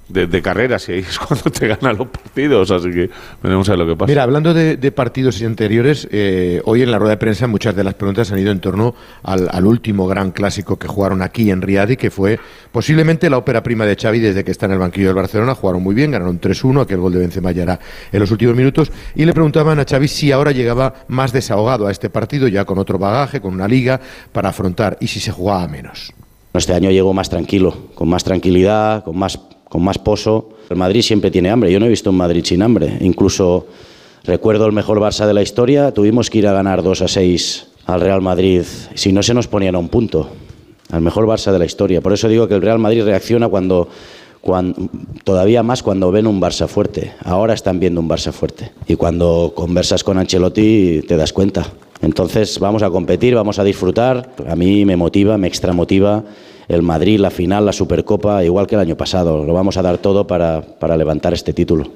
[0.08, 2.72] de, de, carreras y ahí es cuando te ganan los partidos.
[2.72, 3.10] Así que
[3.42, 4.10] veremos a ver lo que pasa.
[4.10, 7.84] Mira, hablando de, de partidos anteriores, eh, hoy en la rueda de prensa muchas de
[7.84, 11.62] las preguntas han ido en torno al, al, último gran clásico que jugaron aquí en
[11.62, 12.40] Riyadh y que fue
[12.72, 15.56] posiblemente la ópera prima de Xavi desde que está en el banquillo del Barcelona.
[15.56, 17.80] Jugaron muy bien, ganaron 3-1, aquel gol de Benzema ya era
[18.12, 18.92] en los últimos minutos.
[19.16, 22.78] Y le preguntaban a Xavi si ahora llegaba más desahogado a este partido, ya con
[22.78, 24.00] otro bagaje, con una liga,
[24.32, 26.14] para afrontar y si se jugaba menos.
[26.54, 29.38] Este año llegó más tranquilo, con más tranquilidad, con más
[29.76, 30.52] con más pozo.
[30.70, 31.70] El Madrid siempre tiene hambre.
[31.70, 32.98] Yo no he visto un Madrid sin hambre.
[33.02, 33.68] Incluso
[34.24, 35.94] recuerdo el mejor Barça de la historia.
[35.94, 38.64] Tuvimos que ir a ganar 2 a 6 al Real Madrid.
[38.94, 40.30] Si no se nos ponían a un punto.
[40.94, 42.00] Al mejor Barça de la historia.
[42.00, 43.90] Por eso digo que el Real Madrid reacciona cuando,
[44.40, 44.88] cuando
[45.26, 47.12] todavía más cuando ven un Barça fuerte.
[47.26, 48.72] Ahora están viendo un Barça fuerte.
[48.88, 51.66] Y cuando conversas con Ancelotti te das cuenta.
[52.02, 54.30] Entonces vamos a competir, vamos a disfrutar.
[54.48, 56.24] A mí me motiva, me extramotiva
[56.68, 59.44] el Madrid, la final, la Supercopa, igual que el año pasado.
[59.44, 61.92] Lo vamos a dar todo para, para levantar este título.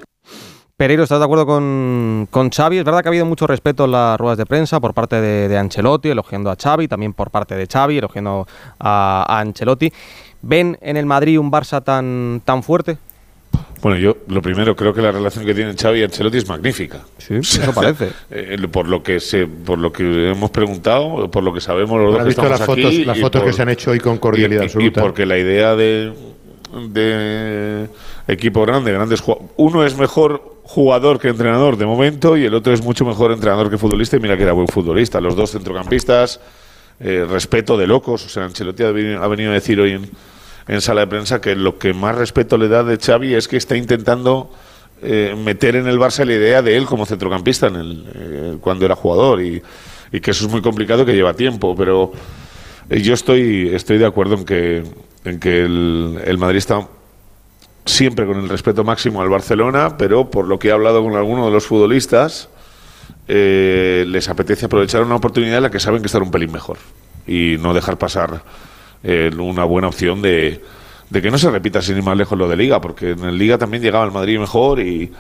[0.80, 2.78] Pereiro, ¿estás de acuerdo con, con, Xavi?
[2.78, 5.50] Es verdad que ha habido mucho respeto en las ruedas de prensa por parte de,
[5.50, 8.48] de Ancelotti, elogiando a Xavi, también por parte de Xavi, elogiando
[8.80, 9.92] a, a, Ancelotti.
[10.42, 12.98] ¿Ven en el Madrid un Barça tan, tan fuerte?
[13.82, 17.00] Bueno, yo lo primero creo que la relación que tienen Xavi y Ancelotti es magnífica.
[17.18, 18.10] Sí, eso parece.
[18.30, 22.12] Eh, por lo que se, por lo que hemos preguntado, por lo que sabemos los
[22.12, 23.92] dos ¿Has que visto estamos las aquí, fotos, las fotos por- que se han hecho
[23.92, 25.00] hoy con cordialidad y- absoluta?
[25.00, 26.12] Y porque la idea de,
[26.90, 27.88] de
[28.28, 29.24] equipo grande, grandes
[29.58, 33.70] uno es mejor jugador que entrenador de momento y el otro es mucho mejor entrenador
[33.70, 35.20] que futbolista y mira que era buen futbolista.
[35.22, 36.40] Los dos centrocampistas,
[37.00, 38.26] eh, respeto de locos.
[38.26, 40.10] O sea, Ancelotti ha venido, ha venido a decir hoy en,
[40.70, 43.58] en sala de prensa que lo que más respeto le da de Xavi es que
[43.58, 44.52] está intentando
[45.02, 48.86] eh, meter en el Barça la idea de él como centrocampista en el, eh, cuando
[48.86, 49.62] era jugador y,
[50.22, 52.12] que eso es muy complicado que lleva tiempo, pero
[52.90, 54.46] eh, yo estoy, de acuerdo en
[55.40, 56.88] que, el, Madrid está
[57.86, 61.48] siempre con el respeto máximo al Barcelona, pero por lo que he hablado con algunos
[61.48, 62.50] de los futbolistas,
[63.28, 66.78] eh, les apetece aprovechar una oportunidad en la que saben que estar un pelín mejor
[67.26, 68.44] y no dejar pasar
[69.04, 70.62] eh, una buena opción de,
[71.10, 73.38] de que no se repita sin ir más lejos lo de Liga, porque en el
[73.38, 75.12] Liga también llegaba el Madrid mejor y,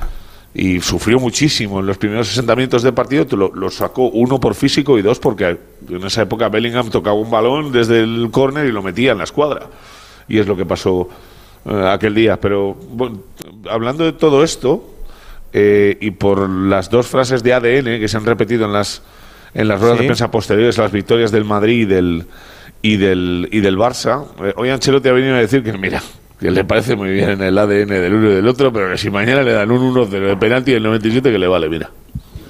[0.53, 4.55] y sufrió muchísimo en los primeros 60 minutos de partido, lo, lo sacó uno por
[4.55, 5.57] físico y dos porque
[5.89, 9.23] en esa época Bellingham tocaba un balón desde el córner y lo metía en la
[9.25, 9.67] escuadra.
[10.27, 11.09] Y es lo que pasó
[11.65, 12.39] eh, aquel día.
[12.39, 13.19] Pero bueno,
[13.69, 14.83] hablando de todo esto,
[15.53, 19.01] eh, y por las dos frases de ADN que se han repetido en las
[19.55, 20.03] en las ruedas Sí.
[20.03, 22.25] de prensa posteriores a las victorias del Madrid y del
[22.81, 26.01] y del y del Barça, eh, hoy Ancelotti ha venido a decir que mira,
[26.39, 28.97] que le parece muy bien en el ADN del uno y del otro, pero que
[28.97, 31.89] si mañana le dan un 1-0 de penalti del 97 que le vale, mira.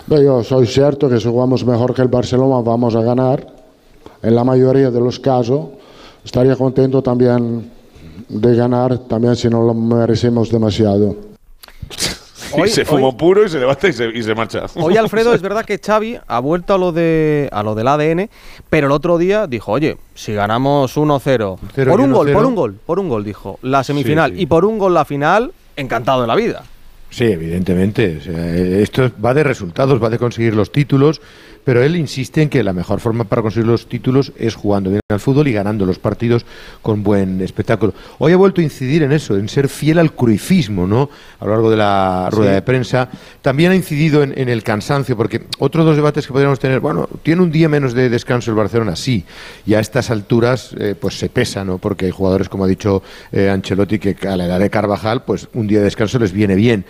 [0.08, 3.46] Yo soy cierto que si jugamos mejor que el Barcelona vamos a ganar.
[4.22, 5.70] En la mayoría de los casos
[6.26, 7.70] estaría contento también
[8.28, 11.29] de ganar, también si no lo merecemos demasiado.
[12.54, 14.66] Hoy- y se fumó puro y se levanta y se, y se marcha.
[14.76, 18.30] Hoy Alfredo es verdad que Xavi ha vuelto a lo de a lo del ADN,
[18.70, 21.58] pero el otro día dijo, oye, si ganamos 1-0 Cero
[21.92, 24.44] por un gol, por un gol, por un gol dijo, la semifinal Sí, sí.
[24.44, 26.64] y por un gol la final, encantado de la vida.
[27.12, 28.18] Sí, evidentemente.
[28.20, 31.22] O sea, esto va de resultados, va de conseguir los títulos,
[31.64, 35.02] pero él insiste en que la mejor forma para conseguir los títulos es jugando bien
[35.10, 36.46] al fútbol y ganando los partidos
[36.82, 37.94] con buen espectáculo.
[38.20, 41.10] Hoy ha vuelto a incidir en eso, en ser fiel al cruifismo, ¿no?
[41.40, 42.56] A lo largo de la rueda Sí.
[42.56, 43.10] de prensa.
[43.42, 47.08] También ha incidido en, en el cansancio, porque otros dos debates que podríamos tener, bueno,
[47.24, 48.96] ¿tiene un día menos de descanso el Barcelona?
[48.96, 49.26] Sí.
[49.66, 51.78] Y a estas alturas, eh, pues se pesa, ¿no?
[51.78, 53.02] Porque hay jugadores, como ha dicho
[53.32, 56.56] eh, Ancelotti, que a la edad de Carvajal, pues un día de descanso les viene
[56.56, 56.86] bien.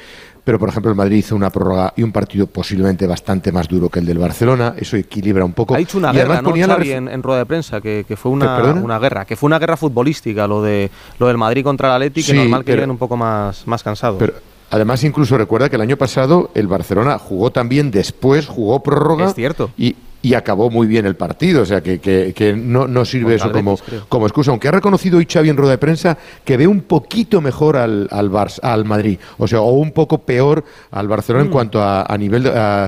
[0.49, 3.87] Pero, por ejemplo, el Madrid hizo una prórroga y un partido posiblemente bastante más duro
[3.87, 4.73] que el del Barcelona.
[4.75, 5.75] Eso equilibra un poco.
[5.75, 8.31] Ha dicho una Y guerra, ¿no, Xavi, en, en rueda de prensa, que, que fue
[8.31, 10.89] una, una guerra, que fue una guerra futbolística, lo de
[11.19, 13.83] lo del Madrid contra el Atleti, que Sí, normal que lleguen un poco más, más
[13.83, 14.17] cansados.
[14.17, 14.33] Pero
[14.71, 19.27] además, incluso recuerda que el año pasado el Barcelona jugó también después, jugó prórroga.
[19.27, 19.69] Es cierto.
[19.77, 21.61] Y, y acabó muy bien el partido.
[21.61, 24.05] O sea, que, que- que no, no sirve eso como, creo.
[24.09, 24.51] como excusa.
[24.51, 28.07] Aunque ha reconocido hoy Xavi en rueda de prensa que ve un poquito mejor al,
[28.11, 29.17] al, Barça- al Madrid.
[29.37, 31.47] O sea, o un poco peor al Barcelona Mm.
[31.47, 32.87] en cuanto a, a nivel, a,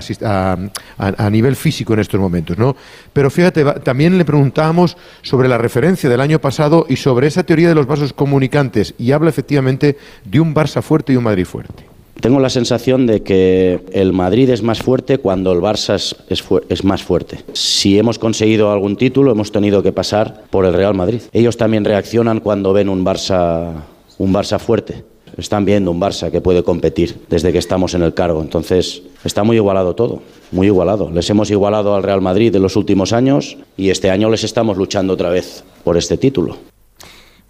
[0.98, 2.58] a- nivel físico en estos momentos.
[2.58, 2.76] ¿no?
[3.14, 7.70] Pero fíjate, también le preguntábamos sobre la referencia del año pasado y sobre esa teoría
[7.70, 8.94] de los vasos comunicantes.
[8.98, 11.86] Y habla efectivamente de un Barça fuerte y un Madrid fuerte.
[12.20, 17.04] Tengo la sensación de que el Madrid es más fuerte cuando el Barça es, más
[17.04, 17.40] fuerte.
[17.54, 21.22] Si hemos conseguido algún título, hemos tenido que pasar por el Real Madrid.
[21.34, 23.72] Ellos también reaccionan cuando ven un Barça,
[24.20, 25.04] un Barça fuerte.
[25.38, 28.42] Están viendo un Barça que puede competir desde que estamos en el cargo.
[28.42, 31.10] Entonces, está muy igualado todo, muy igualado.
[31.10, 34.78] Les hemos igualado al Real Madrid de los últimos años y este año les estamos
[34.78, 36.71] luchando otra vez por este título.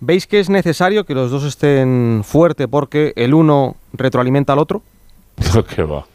[0.04, 4.82] ¿Veis que es necesario que los dos estén fuerte porque el uno retroalimenta al otro?
[5.76, 6.06] ¿Qué va?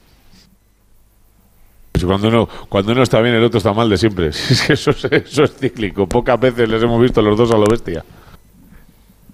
[1.93, 4.29] Pues Cuando uno, cuando uno está bien, el otro está mal de siempre.
[4.51, 6.07] Es que eso, es- eso es cíclico.
[6.07, 8.05] Pocas veces les hemos visto los dos a lo bestia.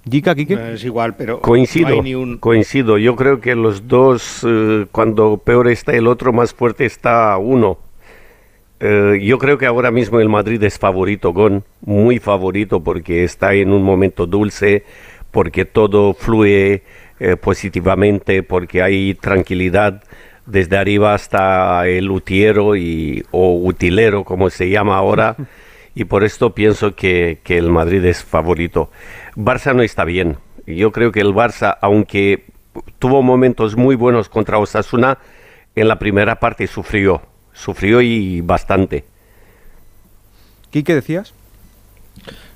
[0.08, 0.74] Gica, Kike.
[0.74, 2.38] Es igual, pero Coincido, no hay ni un...
[2.38, 2.98] coincido.
[2.98, 7.78] Yo creo que los dos, eh, cuando peor está el otro, más fuerte está uno.
[8.84, 13.54] Eh, yo creo que ahora mismo el Madrid es favorito, Gon, muy favorito, porque está
[13.54, 14.84] en un momento dulce,
[15.30, 16.82] porque todo fluye
[17.20, 20.02] eh, positivamente, porque hay tranquilidad
[20.46, 25.36] desde arriba hasta el utiero y, o utilero, como se llama ahora,
[25.94, 28.90] y por esto pienso que, que el Madrid es favorito.
[29.36, 30.38] Barça no está bien.
[30.66, 32.46] Yo creo que el Barça, aunque
[32.98, 35.18] tuvo momentos muy buenos contra Osasuna,
[35.76, 37.22] en la primera parte sufrió,
[37.52, 39.04] sufrió y bastante.
[40.70, 41.34] Quique, decías.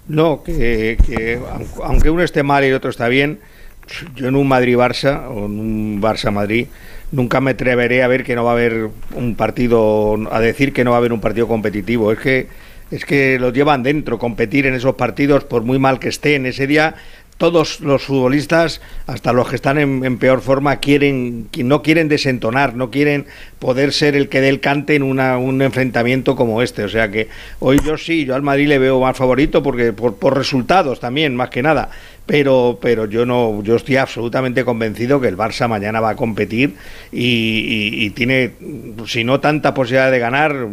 [0.09, 1.41] No, que, que
[1.83, 3.41] aunque uno esté mal y el otro está bien,
[4.15, 6.67] yo en un Madrid-Barça o en un Barça-Madrid
[7.13, 10.85] nunca me atreveré a ver que no va a haber un partido, a decir que
[10.85, 12.13] no va a haber un partido competitivo.
[12.13, 12.49] Es que
[12.91, 16.47] es que los llevan dentro, competir en esos partidos, por muy mal que estén.
[16.47, 16.95] Ese día
[17.39, 22.91] todos los futbolistas, hasta los que están en, peor forma, quieren, no quieren desentonar, no
[22.91, 23.27] quieren
[23.59, 26.85] poder ser el que dé el cante en una, un enfrentamiento como este.
[26.85, 27.29] O sea que
[27.61, 31.37] hoy yo sí, yo al Madrid le veo más favorito porque por, por resultados también,
[31.37, 31.91] más que nada.
[32.25, 36.75] Pero, pero yo no, yo estoy absolutamente convencido que el Barça mañana va a competir
[37.13, 38.53] y, y tiene,
[39.07, 40.67] si no tanta posibilidad de ganar,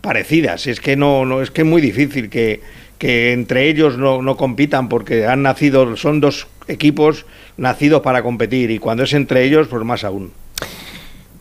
[0.00, 0.66] parecidas.
[0.66, 2.60] Es que no, no, es que es muy difícil que
[2.98, 7.26] que entre ellos no, no compitan porque han nacido, son dos equipos
[7.56, 10.32] nacidos para competir y cuando es entre ellos, pues más aún.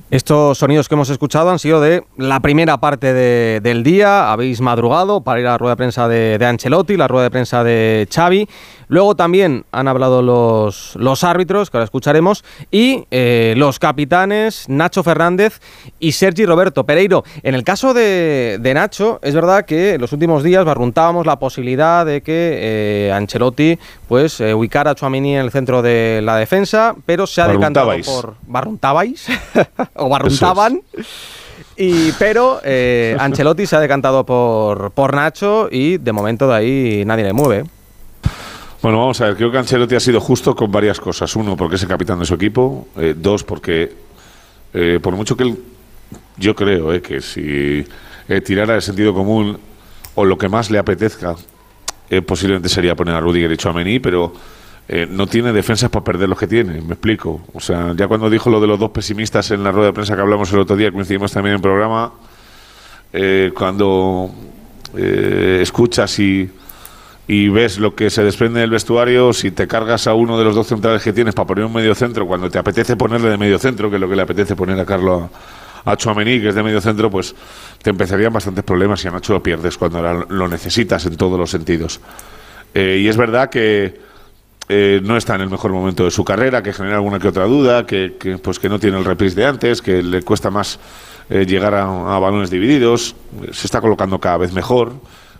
[0.10, 4.32] Estos sonidos que hemos escuchado han sido de la primera parte del día.
[4.32, 7.32] Habéis madrugado para ir a la rueda de prensa de, de Ancelotti, la rueda de
[7.32, 8.48] prensa de Xavi.
[8.90, 15.04] Luego también han hablado los, los árbitros, que ahora escucharemos, y eh, los capitanes Nacho
[15.04, 15.60] Fernández
[16.00, 17.24] y Sergi Roberto Pereiro.
[17.44, 22.06] En el caso de, Nacho, es verdad que en los últimos días barruntábamos la posibilidad
[22.06, 23.78] de que eh, Ancelotti
[24.08, 27.92] pues eh, ubicara a Chuamini en el centro de la defensa, pero se ha decantado
[28.06, 28.36] por...
[28.48, 29.28] ¿Barruntabais?
[29.96, 30.82] ¿O barruntaban?
[31.76, 32.60] Y, pero
[33.20, 37.66] Ancelotti se ha decantado por, por Nacho y de momento de ahí nadie le mueve.
[38.88, 41.36] Bueno, vamos a ver, creo que Ancelotti ha sido justo con varias cosas.
[41.36, 42.88] Uno, porque es el capitán de su equipo.
[42.96, 43.94] Eh, dos, porque
[44.74, 45.60] eh, por mucho que él,
[46.38, 47.86] yo creo eh, que si
[48.46, 49.60] tirara de sentido común
[50.16, 51.36] o lo que más le apetezca,
[52.26, 54.32] posiblemente sería poner a Rudiger y Chouameni, pero
[55.10, 57.42] no tiene defensas para perder los que tiene, me explico.
[57.54, 60.16] O sea, ya cuando dijo lo de los dos pesimistas en la rueda de prensa
[60.16, 62.14] que hablamos el otro día, coincidimos también en el programa,
[63.54, 64.32] cuando
[64.96, 66.50] escuchas y
[67.28, 70.56] y ves lo que se desprende del vestuario, si te cargas a uno de los
[70.56, 73.60] dos centrales que tienes para poner un medio centro, cuando te apetece ponerle de medio
[73.60, 75.30] centro, que es lo que le apetece poner a Carlos
[75.84, 77.36] a Chouameni, que es de medio centro, pues
[77.82, 81.50] te empezarían bastantes problemas y a Nacho lo pierdes cuando lo necesitas en todos los
[81.50, 82.00] sentidos.
[82.74, 84.00] Eh, y es verdad que
[84.70, 87.46] eh, no está en el mejor momento de su carrera, que genera alguna que otra
[87.46, 90.80] duda, que, pues que no tiene el reprise de antes, que le cuesta más
[91.30, 91.86] eh, llegar a
[92.20, 93.16] balones divididos,
[93.52, 94.94] se está colocando cada vez mejor.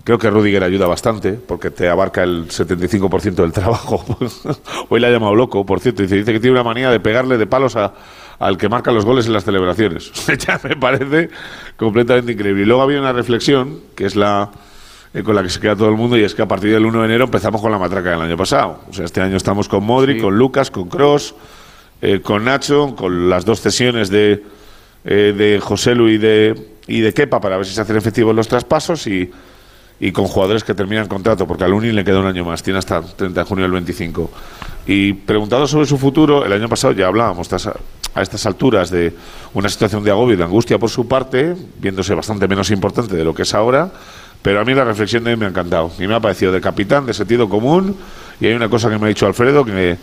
[0.08, 4.06] Creo que Rudiger ayuda bastante porque te abarca el 75% del trabajo.
[4.88, 6.02] Hoy le ha llamado loco, por cierto.
[6.02, 7.94] Dice, dice que tiene una manía de pegarle de palos a,
[8.40, 10.14] al que marca los goles en las celebraciones.
[10.48, 11.30] ya me parece
[11.76, 12.62] completamente increíble.
[12.62, 14.50] Y luego había una reflexión, que es la
[15.14, 16.86] eh, con la que se queda todo el mundo, y es que a partir del
[16.86, 18.80] 1 de enero empezamos con la matraca del año pasado.
[18.90, 21.36] O sea, este año estamos con Modri, con Lucas, con Cross,
[22.02, 24.42] eh, con Nacho, con las dos cesiones de,
[25.04, 28.34] eh, de José Luis y de, y de Kepa para ver si se hacen efectivos
[28.34, 29.30] los traspasos y
[30.00, 32.80] y con jugadores que terminan contrato, porque al Uni le queda un año más, tiene
[32.80, 34.30] hasta el 30 de junio del 25.
[34.86, 39.14] Y preguntado sobre su futuro, el año pasado ya hablábamos a estas alturas de
[39.54, 43.24] una situación de agobio y de angustia por su parte, viéndose bastante menos importante de
[43.24, 43.92] lo que es ahora,
[44.42, 46.62] pero a mí la reflexión de él me ha encantado y me ha parecido de
[46.62, 47.98] capitán, de sentido común,
[48.40, 49.98] y hay una cosa que me ha dicho Alfredo que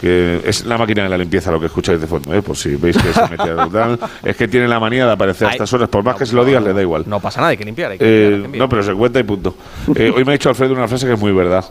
[0.00, 2.40] que es la máquina de la limpieza lo que escucháis de fondo, ¿eh?
[2.40, 5.50] por si veis que se mete a es que tiene la manía de aparecer a
[5.52, 7.04] estas horas, por más que se lo digas, le da igual.
[7.06, 7.92] No pasa nada, hay que limpiar.
[7.92, 9.56] Hay que limpiar, eh, no, pero se cuenta y punto.
[9.96, 11.64] Eh, hoy me ha dicho Alfredo una frase que es muy verdad.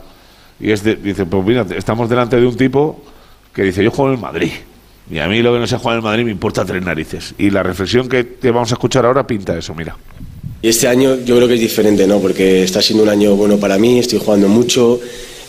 [0.60, 3.02] Y es de, dice, pues mira, estamos delante de un tipo
[3.54, 4.52] que dice, yo juego en el Madrid.
[5.10, 7.34] Y a mí lo que no se juega en el Madrid me importa tres narices.
[7.38, 9.96] Y la reflexión que te vamos a escuchar ahora pinta eso, mira.
[10.60, 12.18] Y este año yo creo que es diferente, ¿no?
[12.18, 15.00] Porque está siendo un año bueno para mí, estoy jugando mucho,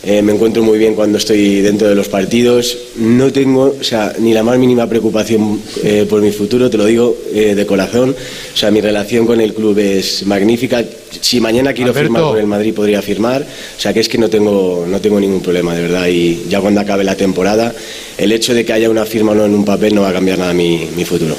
[0.02, 2.76] eh, me encuentro muy bien cuando estoy dentro de los partidos.
[2.96, 6.86] No tengo o sea, ni la más mínima preocupación eh, por mi futuro, te lo
[6.86, 8.10] digo eh, de corazón.
[8.10, 10.82] O sea, mi relación con el club es magnífica.
[11.20, 13.42] Si mañana quiero firmar con el Madrid, podría firmar.
[13.42, 16.06] O sea, que es que no tengo, no tengo ningún problema, de verdad.
[16.08, 17.74] Y ya cuando acabe la temporada,
[18.16, 20.12] el hecho de que haya una firma o no en un papel no va a
[20.12, 21.36] cambiar nada mi, mi futuro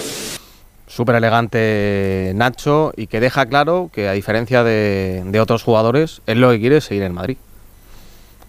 [0.88, 6.42] súper elegante Nacho y que deja claro que a diferencia de, de, otros jugadores, él
[6.42, 7.38] lo que quiere es seguir en Madrid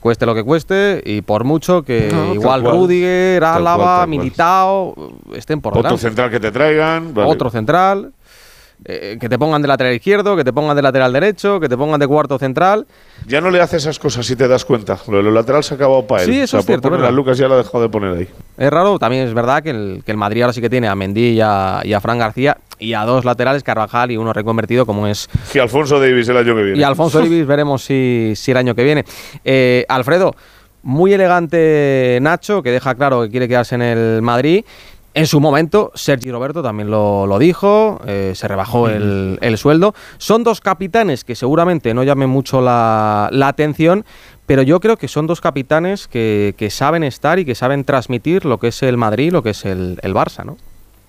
[0.02, 4.94] cueste lo que cueste y por mucho que igual Rudiger, Álava, Militao
[5.34, 7.14] estén por Otro central que te traigan.
[7.16, 8.12] Otro central.
[8.84, 11.76] Eh, que te pongan de lateral izquierdo, que te pongan de lateral derecho, que te
[11.76, 12.86] pongan de cuarto central.
[13.26, 14.98] Ya no le hace esas cosas si te das cuenta.
[15.06, 16.28] Lo de los laterales se ha acabado para él.
[16.28, 16.90] Sí, eso es cierto.
[17.12, 18.28] Lucas ya lo ha dejado de poner ahí.
[18.58, 20.94] Es raro, también es verdad que el, que el Madrid ahora sí que tiene a
[20.96, 25.28] Mendy y a, Fran García y a dos laterales, Carvajal y uno reconvertido como es...
[25.54, 26.78] Y Alfonso Davis el año que viene.
[26.78, 29.04] Y Alfonso Davis veremos si, si el año que viene.
[29.44, 30.34] Eh, Alfredo,
[30.82, 34.64] muy elegante Nacho, que deja claro que quiere quedarse en el Madrid
[35.14, 39.94] En su momento, Sergi Roberto también lo, dijo, eh, se rebajó el, sueldo.
[40.16, 44.06] Son dos capitanes que seguramente no llamen mucho la, atención,
[44.46, 48.58] pero yo creo que son dos capitanes que, saben estar y que saben transmitir lo
[48.58, 50.56] que es el Madrid, lo que es el, el Barça, ¿no?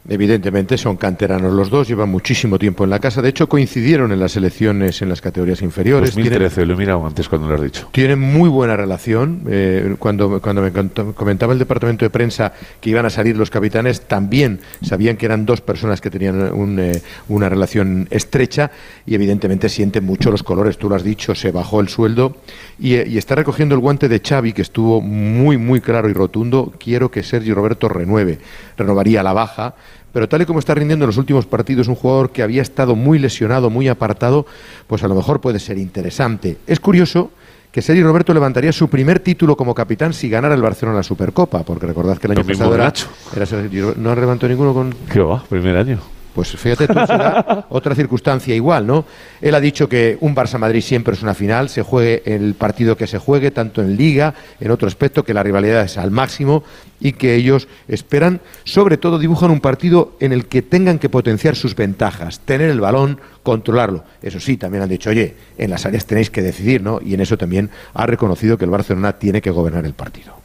[0.07, 3.21] Evidentemente son canteranos los dos, llevan muchísimo tiempo en la casa.
[3.21, 6.13] De hecho, coincidieron en las elecciones en las categorías inferiores.
[6.13, 7.87] 2013, lo he mirado antes cuando lo has dicho.
[7.93, 9.43] Tienen muy buena relación.
[9.47, 10.71] Eh, cuando, cuando me
[11.13, 12.51] comentaba el departamento de prensa
[12.81, 17.01] que iban a salir los capitanes, también sabían que eran dos personas que tenían eh,
[17.29, 18.71] una relación estrecha
[19.05, 20.77] y evidentemente sienten mucho los colores.
[20.77, 22.35] Tú lo has dicho, se bajó el sueldo
[22.77, 26.13] y, eh, y está recogiendo el guante de Xavi, que estuvo muy, muy claro y
[26.13, 26.73] rotundo.
[26.77, 28.39] Quiero que Sergio Roberto renueve.
[28.75, 29.75] Renovaría la baja
[30.13, 32.95] pero tal y como está rindiendo en los últimos partidos un jugador que había estado
[32.95, 34.45] muy lesionado, muy apartado,
[34.87, 36.57] pues a lo mejor puede ser interesante.
[36.67, 37.31] Es curioso
[37.71, 41.63] que Sergio Roberto levantaría su primer título como capitán si ganara el Barcelona la Supercopa,
[41.63, 42.93] porque recordad que el año pasado era,
[43.35, 44.93] era, no levantó ninguno con...
[45.11, 45.43] ¿Qué va?
[45.49, 45.99] Primer año.
[46.33, 49.05] Pues fíjate tú, será otra circunstancia igual, ¿no?
[49.39, 53.05] Él ha dicho que un Barça-Madrid siempre es una final, se juegue el partido que
[53.05, 56.63] se juegue, tanto en Liga, en otro aspecto, que la rivalidad es al máximo
[56.99, 61.55] y que ellos esperan, sobre todo dibujan un partido en el que tengan que potenciar
[61.55, 64.03] sus ventajas, tener el balón, controlarlo.
[64.21, 66.99] Eso sí, también han dicho, oye, en las áreas tenéis que decidir, ¿no?
[67.03, 70.42] Y en eso también ha reconocido que el Barcelona tiene que gobernar el partido.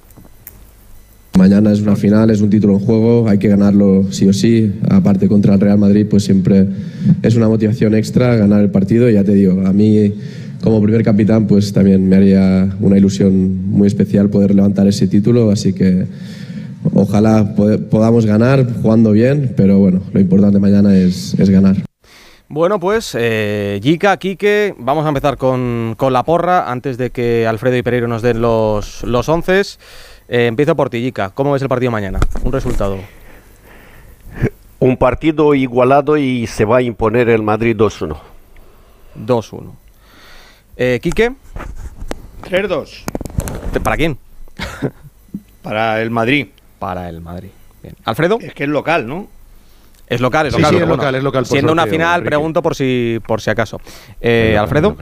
[1.39, 4.73] Mañana es una final, es un título en juego, hay que ganarlo sí o sí.
[4.91, 6.67] Aparte contra el Real Madrid, pues siempre
[7.23, 9.09] es una motivación extra ganar el partido.
[9.09, 10.15] Y ya te digo, a mí
[10.65, 15.53] como primer capitán, pues también me haría una ilusión muy especial poder levantar ese título.
[15.53, 16.09] Así que
[16.93, 17.55] ojalá
[17.89, 21.77] podamos ganar jugando bien, pero bueno, lo importante mañana es, ganar.
[22.49, 27.77] Bueno, pues eh, Yika, Quique, vamos a empezar con, la porra antes de que Alfredo
[27.77, 29.63] y Pereiro nos den los, los once.
[30.29, 31.31] Eh, empiezo por Tillica.
[31.31, 32.21] ¿Cómo ves el partido mañana?
[32.43, 32.99] Un resultado.
[34.79, 38.17] Un partido igualado y se va a imponer el Madrid 2-1.
[39.27, 39.73] 2-1.
[40.77, 41.33] Eh, ¿Quique?
[42.43, 43.05] 3-2.
[43.83, 44.19] ¿Para quién?
[45.63, 46.49] Para el Madrid.
[46.79, 47.51] Para el Madrid.
[47.83, 47.97] Bien.
[48.05, 48.39] ¿Alfredo?
[48.41, 49.29] Es que es local, ¿no?
[50.07, 51.15] Es local, es local.
[51.15, 53.81] es local, Siendo una final, pregunto por si, por si acaso.
[54.21, 54.97] Eh, ¿Alfredo?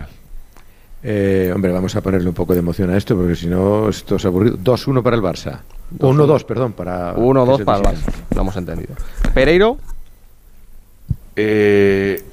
[1.03, 4.16] Eh, hombre, vamos a ponerle un poco de emoción a esto, porque si no, esto
[4.16, 4.57] es aburrido.
[4.59, 5.61] 2-1 para el Barça.
[5.99, 7.14] 1-2, perdón, para...
[7.14, 8.94] 1-2 para el Barça, lo hemos entendido.
[9.34, 9.78] Pereiro.
[11.36, 12.24] Eh,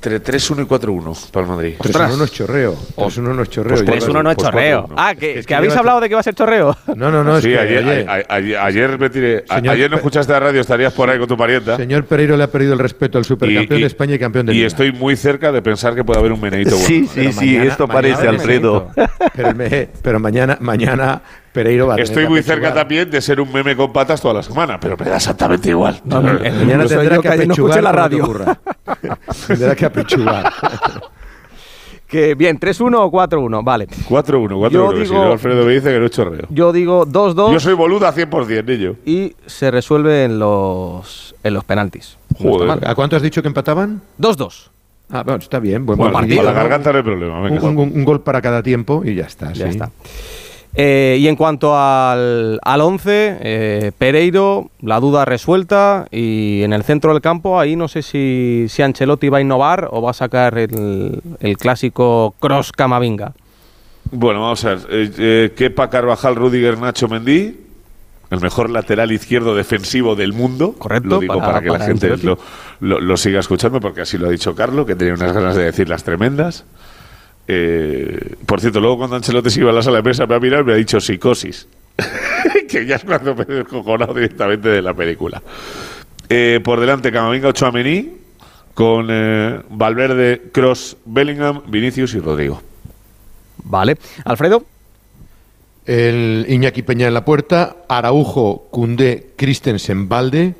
[0.00, 1.74] 3-1 y 4-1 para el Madrid.
[1.78, 2.76] 3-1 no es chorreo.
[2.96, 3.76] 3-1 no es chorreo.
[3.78, 4.88] 3-1 no es chorreo.
[4.96, 6.76] Ah, que, que habéis hablado de que va a ser chorreo.
[6.94, 7.36] No, no, no.
[7.38, 9.44] Es sí, que ayer, ayer, ayer, me tiré.
[9.48, 11.76] ayer no escuchaste la radio, estarías por ahí con tu parienta.
[11.76, 14.64] Señor Pereiro le ha perdido el respeto al supercampeón de España y campeón de Liga.
[14.64, 16.86] Y estoy muy cerca de pensar que puede haber un meneito bueno.
[16.86, 18.90] Sí, sí, sí, esto parece Alfredo.
[19.34, 19.54] Pero,
[20.02, 21.22] pero mañana, mañana
[21.58, 24.42] Pereiro va a Estoy muy cerca también de ser un meme con patas toda la
[24.44, 26.00] semana, pero me da exactamente igual.
[26.04, 28.32] mañana tendrá que apechugar la radio.
[29.48, 30.52] tendrá que apechugar.
[32.06, 33.88] Que bien, 3-1 o 4-1, vale.
[33.88, 35.04] 4-1, 4-1.
[35.04, 36.46] Si no, Alfredo me dice que no es chorreo.
[36.48, 37.52] Yo digo 2-2.
[37.52, 38.94] Yo soy boluda 100%, niño.
[39.04, 42.18] Y se resuelve en los, en los penaltis.
[42.38, 42.88] Joder.
[42.88, 44.00] ¿A cuánto has dicho que empataban?
[44.20, 44.68] 2-2.
[45.10, 45.84] Ah, bueno, está bien.
[45.84, 46.36] Buen, bueno, partido.
[46.36, 47.40] Para la garganta no hay problema.
[47.40, 49.52] Un, un, gol para cada tiempo y ya está.
[49.52, 49.90] Ya está.
[50.74, 56.84] Eh, y en cuanto al, al 11, eh, Pereiro, la duda resuelta y en el
[56.84, 60.14] centro del campo, ahí no sé si, si Ancelotti va a innovar o va a
[60.14, 61.20] sacar el,
[61.58, 63.32] clásico cross Camavinga.
[64.10, 64.86] Bueno, vamos a ver.
[64.90, 67.56] Eh, Kepa Carvajal, Rudiger, Nacho Mendy,
[68.30, 70.74] el mejor lateral izquierdo defensivo del mundo.
[70.78, 71.08] Correcto.
[71.08, 72.38] Lo digo para, que la gente lo,
[72.80, 75.88] lo, siga escuchando, porque así lo ha dicho Carlos, que tenía unas ganas de decir
[75.88, 76.64] las tremendas.
[77.50, 80.38] Eh, por cierto, luego cuando Ancelotti se iba a la sala de prensa me ha
[80.38, 81.66] mirado y me ha dicho psicosis.
[82.68, 85.42] que ya es cuando me he descojonado directamente de la película.
[86.28, 88.18] Eh, por delante, Camavinga Ochoamení,
[88.74, 92.62] con eh, Valverde, Cross, Bellingham, Vinicius y Rodrigo.
[93.64, 93.96] Vale.
[94.24, 94.64] Alfredo.
[95.86, 100.54] El Iñaki Peña en la puerta, Araujo, Cundé, Christensen, Valde,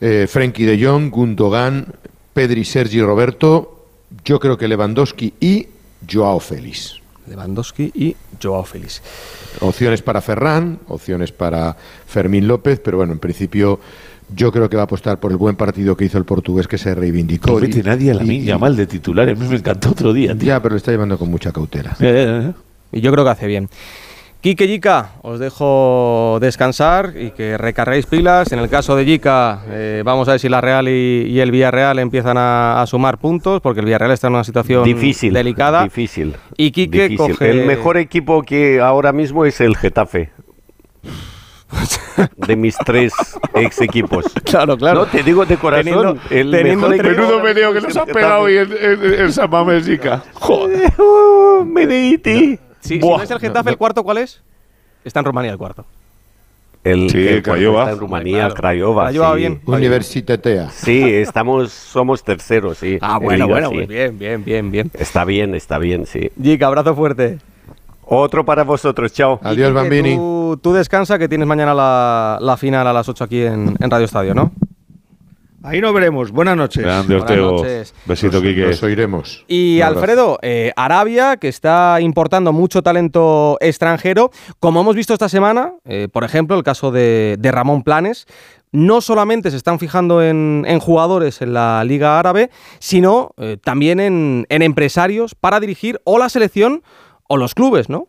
[0.00, 1.94] Frenkie de Jong, Gundogan,
[2.34, 3.86] Pedri, Sergi, Roberto,
[4.24, 5.68] yo creo que Lewandowski y
[6.06, 7.00] Joao Félix.
[7.28, 9.02] Lewandowski y Joao Félix.
[9.60, 11.76] Opciones para Ferran, opciones para
[12.06, 13.80] Fermín López, pero bueno, en principio
[14.34, 16.78] yo creo que va a apostar por el buen partido que hizo el portugués que
[16.78, 17.52] se reivindicó.
[17.52, 20.34] No mete nadie a la mía mal de titular, a mí me encantó otro día.
[20.38, 21.96] Ya, pero lo está llevando con mucha cautela.
[22.92, 23.68] y yo creo que hace bien.
[24.40, 28.52] Quique Yica, os dejo descansar y que recarguéis pilas.
[28.52, 31.98] En el caso de Yica, eh, vamos a ver si la Real y, el Villarreal
[31.98, 35.82] empiezan a, sumar puntos, porque el Villarreal está en una situación difícil, delicada.
[35.82, 36.36] Difícil.
[36.56, 37.50] Y Quique coge...
[37.50, 40.30] El mejor equipo que ahora mismo es el Getafe.
[42.36, 43.12] de mis tres
[43.54, 44.24] ex equipos.
[44.44, 45.00] Claro, claro.
[45.00, 46.20] No, te digo de corazón.
[46.30, 50.22] el teniendo menudo meneo que nos ha pegado hoy en, en, en San Mamesica.
[50.34, 50.92] Joder.
[50.98, 51.64] Uh,
[52.80, 54.40] Si no es el Getafe, ¿el cuarto cuál es?
[55.04, 55.84] Está en Rumanía el cuarto.
[56.84, 57.80] El, sí, el Craiova.
[57.82, 58.54] Está en Rumanía, claro.
[58.54, 59.04] Craiova.
[59.04, 59.36] Craiova sí.
[59.38, 59.60] bien.
[59.66, 60.70] Universitatea.
[60.70, 62.98] Sí, estamos, somos terceros, sí.
[63.00, 63.74] Ah, bueno, Liga, bueno, sí.
[63.76, 64.90] pues bien, bien, bien, bien.
[64.94, 66.30] Está bien, está bien, sí.
[66.40, 67.38] Jica, abrazo fuerte.
[68.04, 69.38] Otro para vosotros, chao.
[69.42, 70.16] Adiós, Bambini.
[70.16, 73.90] Tú, tú, descansa que tienes mañana la, la final a las 8 aquí en, en
[73.90, 74.52] Radio Estadio, ¿no?
[75.62, 76.30] Ahí nos veremos.
[76.30, 76.84] Buenas noches.
[76.84, 77.94] Grande, Buenas noches.
[78.06, 78.66] Besito, Quique.
[78.66, 79.44] Nos oiremos.
[79.48, 84.30] Y Alfredo, eh, Arabia, que está importando mucho talento extranjero,
[84.60, 88.26] como hemos visto esta semana, eh, por ejemplo, el caso de, de, Ramón Planes,
[88.70, 93.98] no solamente se están fijando en, en jugadores en la Liga Árabe, sino eh, también
[93.98, 96.82] en, en empresarios para dirigir o la selección
[97.26, 98.06] o los clubes, ¿no?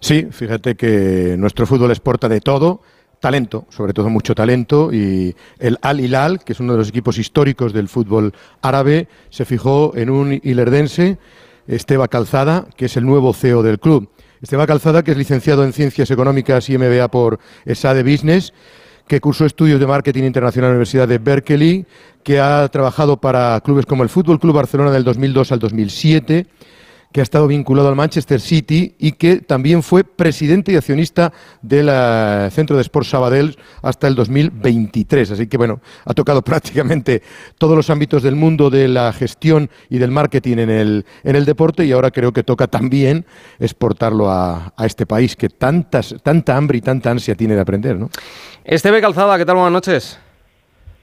[0.00, 2.80] Sí, fíjate que nuestro fútbol exporta de todo
[3.20, 7.18] talento, sobre todo mucho talento, y el Al Hilal, que es uno de los equipos
[7.18, 11.18] históricos del fútbol árabe, se fijó en un hilerdense,
[11.66, 14.08] Esteba Calzada, que es el nuevo CEO del club.
[14.40, 18.52] Esteba Calzada, que es licenciado en Ciencias Económicas y MBA por ESADE Business,
[19.06, 21.86] que cursó estudios de marketing internacional en la Universidad de Berkeley,
[22.22, 26.46] que ha trabajado para clubes como el Fútbol Club Barcelona del 2002 al 2007,
[27.12, 31.32] que ha estado vinculado al Manchester City y que también fue presidente y accionista
[31.62, 35.30] del uh, Centro de Sport Sabadell hasta el 2023.
[35.30, 37.22] Así que, bueno, ha tocado prácticamente
[37.56, 41.44] todos los ámbitos del mundo de la gestión y del marketing en el, en el
[41.44, 43.24] deporte y ahora creo que toca también
[43.58, 47.98] exportarlo a, a este país que tantas, tanta hambre y tanta ansia tiene de aprender,
[47.98, 48.10] ¿no?
[48.64, 49.56] Esteve Calzada, ¿qué tal?
[49.56, 50.20] Buenas noches.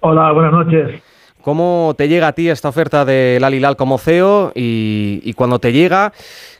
[0.01, 1.01] Hola, buenas noches.
[1.45, 5.71] ¿Cómo te llega a ti esta oferta del Al Hilal como CEO y, cuando te
[5.71, 6.11] llega,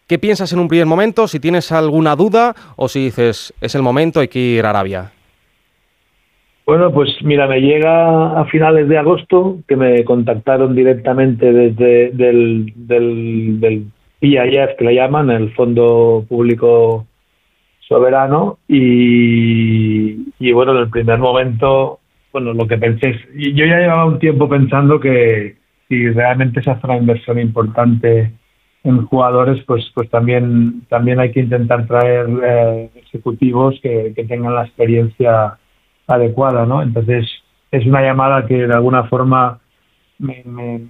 [0.08, 1.28] qué piensas en un primer momento?
[1.28, 5.12] Si tienes alguna duda o si dices es el momento, hay que ir a Arabia.
[6.68, 12.72] Bueno, pues mira, me llega a finales de agosto que me contactaron directamente desde del,
[12.76, 13.88] del, del
[14.20, 17.08] PIF, que le llaman, el Fondo Público
[17.88, 22.02] Soberano, y, y bueno, en el primer momento
[22.36, 25.56] bueno, lo que pensé yo ya llevaba un tiempo pensando que
[25.88, 28.34] si realmente se hace una inversión importante
[28.84, 34.54] en jugadores, pues pues también también hay que intentar traer eh, ejecutivos que, que, tengan
[34.54, 35.58] la experiencia
[36.08, 36.82] adecuada, ¿no?
[36.82, 37.26] Entonces
[37.72, 39.58] es una llamada que de alguna forma
[40.20, 40.82] me, me,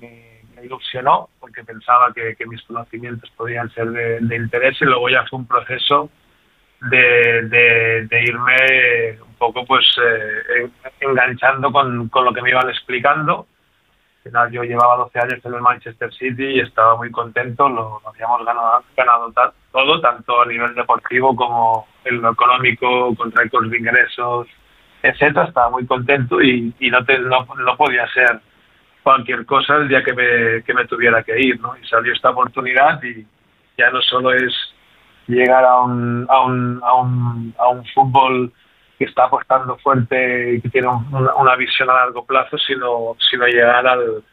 [0.64, 5.46] ilusionó porque pensaba que, mis conocimientos podían ser de, interés y luego ya fue un
[5.46, 6.10] proceso
[6.90, 10.70] de, de, irme poco pues eh,
[11.00, 13.48] enganchando con, con, lo que me iban explicando.
[14.52, 18.44] Yo llevaba 12 años en el Manchester City y estaba muy contento, lo, lo habíamos
[18.44, 19.32] ganado, ganado
[19.72, 24.48] todo, tanto a nivel deportivo como en lo económico, con récords de ingresos,
[25.04, 25.46] etcétera.
[25.46, 28.40] Estaba muy contento y, y no, te, no, no podía ser
[29.04, 31.62] cualquier cosa el día que me, que me tuviera que ir.
[31.62, 31.78] ¿no?
[31.78, 33.28] Y salió esta oportunidad y
[33.78, 34.54] ya no solo es
[35.28, 38.52] llegar a un, a un, a un, a un fútbol
[38.98, 43.16] que está apostando fuerte y que tiene un, una, una, visión a largo plazo, sino,
[43.30, 44.24] sino llegar al,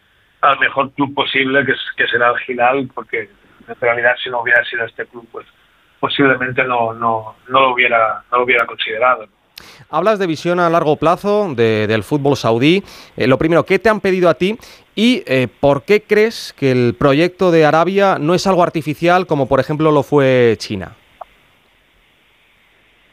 [0.40, 3.30] al mejor club posible, que, es, que será el Gilal, porque
[3.68, 5.46] en realidad si no hubiera sido este club, pues
[6.00, 9.26] posiblemente no, no, no, lo, hubiera, no lo hubiera considerado.
[9.90, 12.82] Hablas de visión a largo plazo de, del fútbol saudí.
[13.16, 14.58] Eh, lo primero, ¿qué te han pedido a ti
[14.94, 19.46] y eh, por qué crees que el proyecto de Arabia no es algo artificial como
[19.46, 20.96] por ejemplo lo fue China?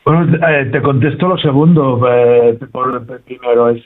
[0.10, 2.02] Bueno, eh, te contesto lo segundo.
[2.12, 3.84] Eh, por, primero, es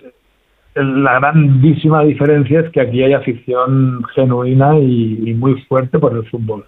[0.73, 6.63] la grandísima diferencia es que aquí hay afición genuina y, muy fuerte por el fútbol.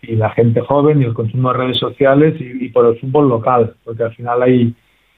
[0.00, 3.74] Y la gente joven y el consumo de redes sociales y, por el fútbol local,
[3.82, 4.72] porque al final hay,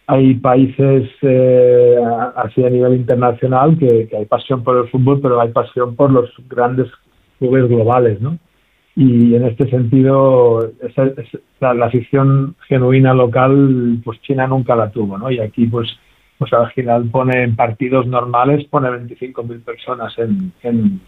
[0.07, 1.99] hay países eh,
[2.37, 6.31] así a nivel internacional que, hay pasión por el fútbol, pero hay pasión por los
[6.49, 6.87] grandes
[7.39, 8.39] clubes globales, ¿no?
[8.97, 11.13] Y en este sentido, esa,
[11.61, 15.31] la, afición genuina local, pues China nunca la tuvo, ¿no?
[15.31, 15.89] Y aquí, pues,
[16.39, 21.01] pues al final pone en partidos normales, pone 25.000 personas en, en,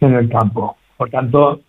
[0.00, 0.76] el campo.
[0.96, 1.60] Por tanto,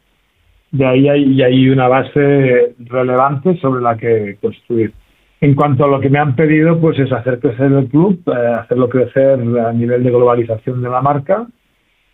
[0.72, 4.93] de ahí hay, hay una base relevante sobre la que construir.
[5.41, 8.53] En cuanto a lo que me han pedido, pues es hacer crecer el club, eh,
[8.60, 11.47] hacerlo crecer a nivel de globalización de la marca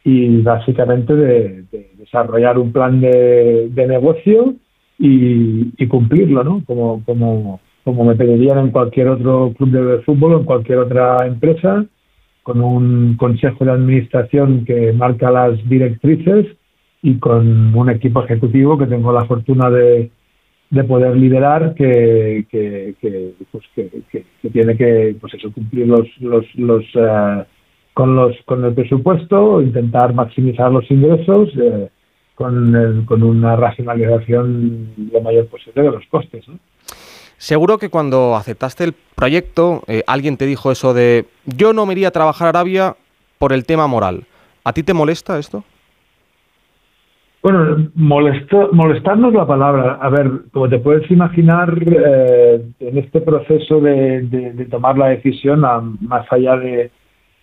[0.04, 4.56] y básicamente de, de desarrollar un plan de, de negocio
[5.02, 6.64] y, y, cumplirlo, ¿no?
[6.66, 11.26] Como, como, como me pedirían en cualquier otro club de fútbol o en cualquier otra
[11.26, 11.84] empresa,
[12.44, 16.46] con un consejo de administración que marca las directrices
[17.02, 20.12] y con un equipo ejecutivo que tengo la fortuna de,
[20.70, 26.46] de poder liderar que, que, que, pues que, tiene que pues eso cumplir los los,
[26.56, 27.44] los eh,
[27.94, 31.90] con los con el presupuesto intentar maximizar los ingresos eh,
[32.42, 36.46] con, con una racionalización lo mayor posible de los costes
[37.38, 41.94] Seguro que cuando aceptaste el proyecto eh, alguien te dijo eso de yo no me
[41.94, 42.96] iría a trabajar a Arabia
[43.40, 44.26] por el tema moral.
[44.64, 45.64] ¿A ti te molesta esto?
[47.42, 49.98] Bueno, molesto, molestarnos la palabra.
[50.00, 55.62] A ver, como te puedes imaginar, eh, en este proceso de, tomar la decisión,
[56.02, 56.92] más allá de,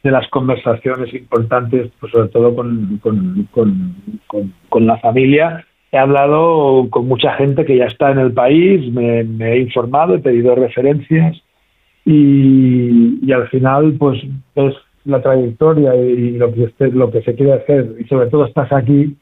[0.02, 7.64] las conversaciones importantes, pues sobre todo con, con, la familia, he hablado con mucha gente
[7.64, 11.36] que ya está en el país, me, he informado, he pedido referencias
[12.04, 14.22] y, y al final, pues,
[14.54, 14.74] es
[15.04, 17.96] la trayectoria y lo que, lo que se quiere hacer.
[17.98, 19.16] Y sobre todo estás aquí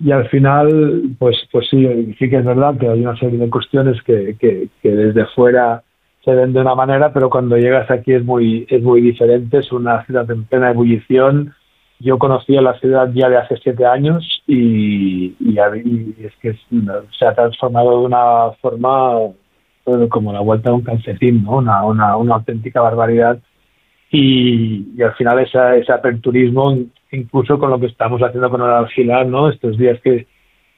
[0.00, 3.50] y al final, pues, pues sí, sí que es verdad que hay una serie de
[3.50, 5.82] cuestiones que, que, desde fuera
[6.24, 9.70] se ven de una manera, pero cuando llegas aquí es muy, es muy diferente, es
[9.72, 11.54] una ciudad en plena ebullición.
[12.00, 16.56] Yo conocí la ciudad ya de hace siete años y, y, es que
[17.18, 19.18] se ha transformado de una forma
[20.08, 21.58] como la vuelta de un calcetín, ¿no?
[21.58, 23.38] una, una, una auténtica barbaridad.
[24.10, 26.76] Y, y, al final esa, ese aperturismo
[27.10, 29.48] incluso con lo que estamos haciendo con el alquilar, ¿no?
[29.48, 30.26] Estos días que,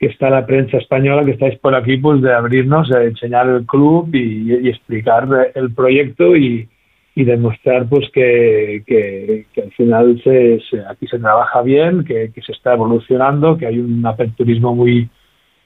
[0.00, 4.14] está la prensa española, que estáis por aquí, pues de abrirnos, de enseñar el club
[4.14, 6.68] y, explicar el proyecto y,
[7.14, 13.56] demostrar pues que, que, al final se, aquí se trabaja bien, que, se está evolucionando,
[13.56, 15.08] que hay un aperturismo muy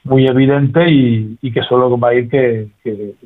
[0.02, 2.68] muy evidente y, que solo va a ir que,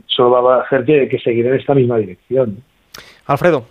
[0.07, 2.63] solo va a hacer que, que seguir en esta misma dirección.
[3.27, 3.67] Alfredo,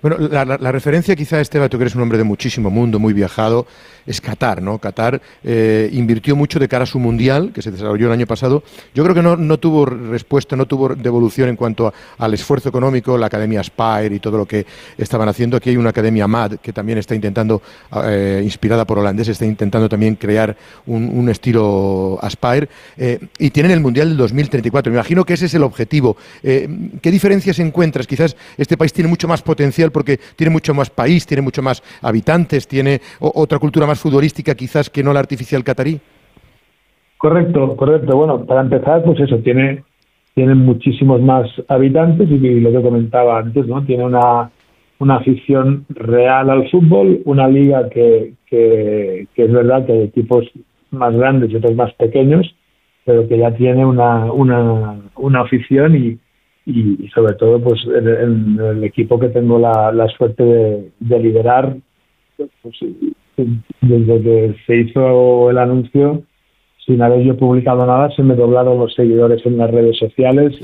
[0.00, 3.66] bueno, la, referencia quizá, Esteban, tú que eres un hombre de muchísimo mundo, muy viajado,
[4.06, 4.78] es Qatar, ¿no?
[4.78, 8.62] Qatar eh, invirtió mucho de cara a su mundial, que se desarrolló el año pasado.
[8.94, 13.26] Yo creo que no, tuvo respuesta, no tuvo devolución en cuanto al esfuerzo económico, la
[13.26, 14.64] Academia Aspire y todo lo que
[14.96, 15.56] estaban haciendo.
[15.56, 17.60] Aquí hay una Academia MAD que también está intentando,
[18.04, 22.68] eh, inspirada por holandés, está intentando también crear un, estilo Aspire.
[22.96, 24.90] Eh, y tienen el mundial del 2034.
[24.90, 26.16] Me imagino que ese es el objetivo.
[26.42, 28.06] ¿Qué diferencias encuentras?
[28.06, 31.82] Quizás este país tiene mucho más potencial porque tiene mucho más país, tiene mucho más
[32.02, 36.00] habitantes, tiene otra cultura más futbolística quizás que no la artificial catarí.
[37.18, 38.16] Correcto, correcto.
[38.16, 39.82] Bueno, para empezar, pues eso, tiene,
[40.34, 43.84] tiene muchísimos más habitantes y lo que comentaba antes, ¿no?
[43.84, 44.50] Tiene una,
[45.00, 50.44] una afición real al fútbol, una liga que, que, es verdad que hay equipos
[50.90, 52.54] más grandes y otros más pequeños,
[53.04, 56.18] pero que ya tiene una, una, una afición y,
[56.68, 61.76] y, sobre todo pues en, el equipo que tengo la, la suerte de, liderar
[62.36, 62.76] pues,
[63.80, 66.22] desde que se hizo el anuncio
[66.84, 70.56] sin haber yo publicado nada se me doblaron los seguidores en las redes sociales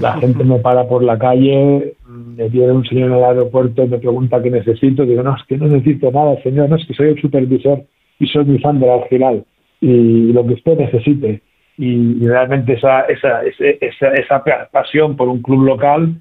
[0.00, 3.88] la gente me para por la calle me viene un señor en el aeropuerto y
[3.88, 6.94] me pregunta qué necesito digo no es que no necesito nada señor no es que
[6.94, 7.82] soy el supervisor
[8.18, 9.44] y soy mi fan del final
[9.80, 11.42] y lo que usted necesite
[11.78, 16.16] y, realmente esa, esa, esa, esa, pasión por un club local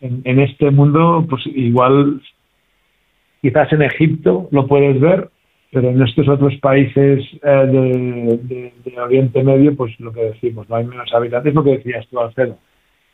[0.00, 2.20] en, este mundo, pues igual
[3.42, 5.28] quizás en Egipto lo puedes ver,
[5.72, 10.84] pero en estos otros países eh, de, Oriente Medio, pues lo que decimos, no hay
[10.84, 12.58] menos habitantes, lo que decías tú, Alfredo,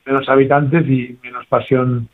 [0.07, 2.09] menos habitantes y menos pasión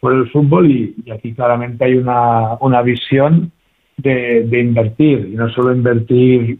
[0.00, 3.52] por el fútbol y, aquí claramente hay una, una visión
[3.96, 6.58] de, de, invertir, y no solo invertir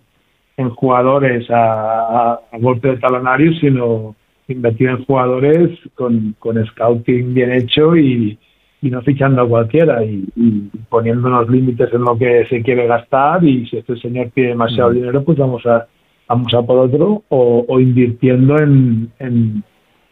[0.57, 4.17] en jugadores a, golpe de talonario, sino
[4.49, 8.39] invertir en jugadores con, con scouting bien hecho y,
[8.83, 10.25] no fichando a cualquiera y,
[10.89, 14.93] poniendo unos límites en lo que se quiere gastar y si este señor pide demasiado
[14.93, 15.89] dinero pues vamos a
[16.29, 19.65] vamos a por otro o, invirtiendo en, en,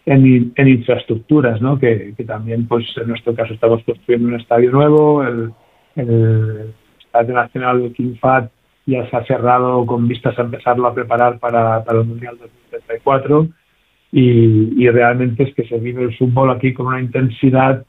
[0.06, 1.78] en, infraestructuras ¿no?
[1.78, 5.52] Que, también pues en nuestro caso estamos construyendo un estadio nuevo el,
[5.94, 8.50] el Estadio Nacional King Fat
[8.86, 13.48] ya se ha cerrado con vistas a empezarlo a preparar para, para el Mundial 2034
[14.12, 17.85] y, y realmente es que se vive el fútbol aquí con una intensidad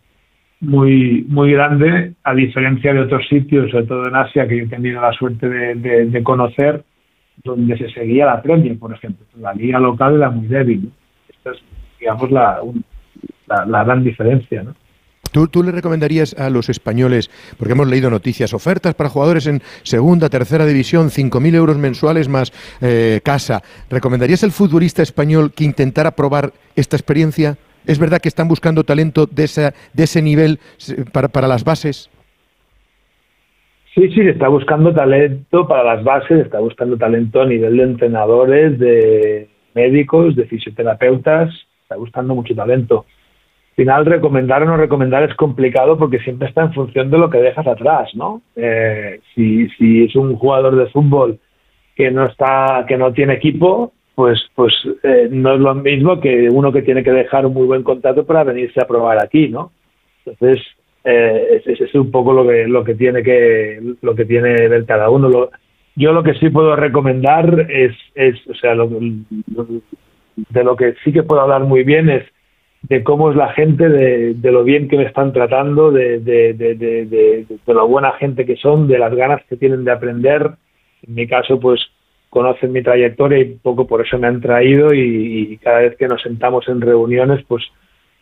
[0.61, 4.67] muy muy grande, a diferencia de otros sitios, sobre todo en Asia, que yo he
[4.67, 6.83] tenido la suerte de, conocer,
[7.43, 9.25] donde se seguía la Premier, por ejemplo.
[9.37, 10.91] La liga local era muy débil.
[11.29, 11.57] Esta es,
[11.99, 12.61] digamos, la,
[13.47, 14.63] la, la gran diferencia.
[14.63, 14.75] ¿no?
[15.51, 20.29] ¿Tú, le recomendarías a los españoles, porque hemos leído noticias, ofertas para jugadores en segunda,
[20.29, 23.61] tercera división, 5.000 euros mensuales más eh, casa?
[23.89, 27.57] ¿Recomendarías al futbolista español que intentara probar esta experiencia?
[27.85, 30.59] ¿Es verdad que están buscando talento de, esa, de ese nivel
[31.11, 32.09] para, para las bases?
[33.93, 38.79] Sí, sí, está buscando talento para las bases, está buscando talento a nivel de entrenadores,
[38.79, 41.53] de, médicos, de fisioterapeutas,
[41.83, 43.05] está buscando mucho talento.
[43.75, 47.29] Al final, recomendar o no recomendar es complicado porque siempre está en función de lo
[47.29, 48.41] que dejas atrás, ¿no?
[48.55, 51.39] Eh, si, si es un jugador de fútbol
[51.93, 54.73] que no está, que no tiene equipo, pues, pues
[55.03, 58.25] eh, no es lo mismo que uno que tiene que dejar un muy buen contrato
[58.25, 59.73] para venirse a probar aquí, ¿no?
[60.25, 60.65] Entonces,
[61.03, 64.85] eh, ese es un poco lo que, lo que tiene que, lo que tiene ver
[64.85, 65.27] cada uno.
[65.27, 65.51] Lo,
[65.97, 71.11] yo lo que sí puedo recomendar es, es o sea, lo, de lo que sí
[71.11, 72.23] que puedo hablar muy bien es
[72.87, 76.53] de cómo es la gente, de, de lo bien que me están tratando, de, de,
[76.53, 80.51] de, de, lo buena gente que son, de las ganas que tienen de aprender.
[81.07, 81.81] En mi caso, pues
[82.29, 86.21] conocen mi trayectoria y poco por eso me han traído y, cada vez que nos
[86.21, 87.63] sentamos en reuniones, pues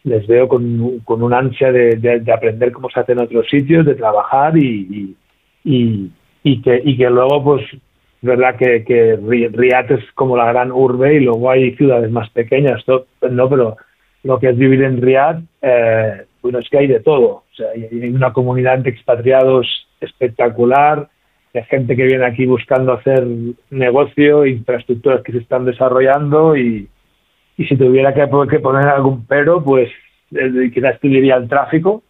[0.04, 3.86] les veo con, con un ansia de, de, aprender cómo se hace en otros sitios,
[3.86, 5.16] de trabajar y,
[5.64, 6.12] y,
[6.44, 7.64] y, que, y que luego, pues,
[8.22, 9.18] verdad que, que
[9.52, 13.04] Riyadh es como la gran urbe y luego hay ciudades más pequeñas, ¿no?
[13.20, 13.78] Pero
[14.24, 17.28] lo que es vivir en Riyadh, eh, bueno, es que hay de todo.
[17.28, 21.10] O sea, hay una comunidad de expatriados espectacular,
[21.54, 23.26] de gente que viene aquí buscando hacer
[23.70, 26.90] negocio, infraestructuras que se están desarrollando y,
[27.58, 29.90] y si tuviera que, poner algún pero, pues
[30.74, 32.02] quizás te diría el tráfico,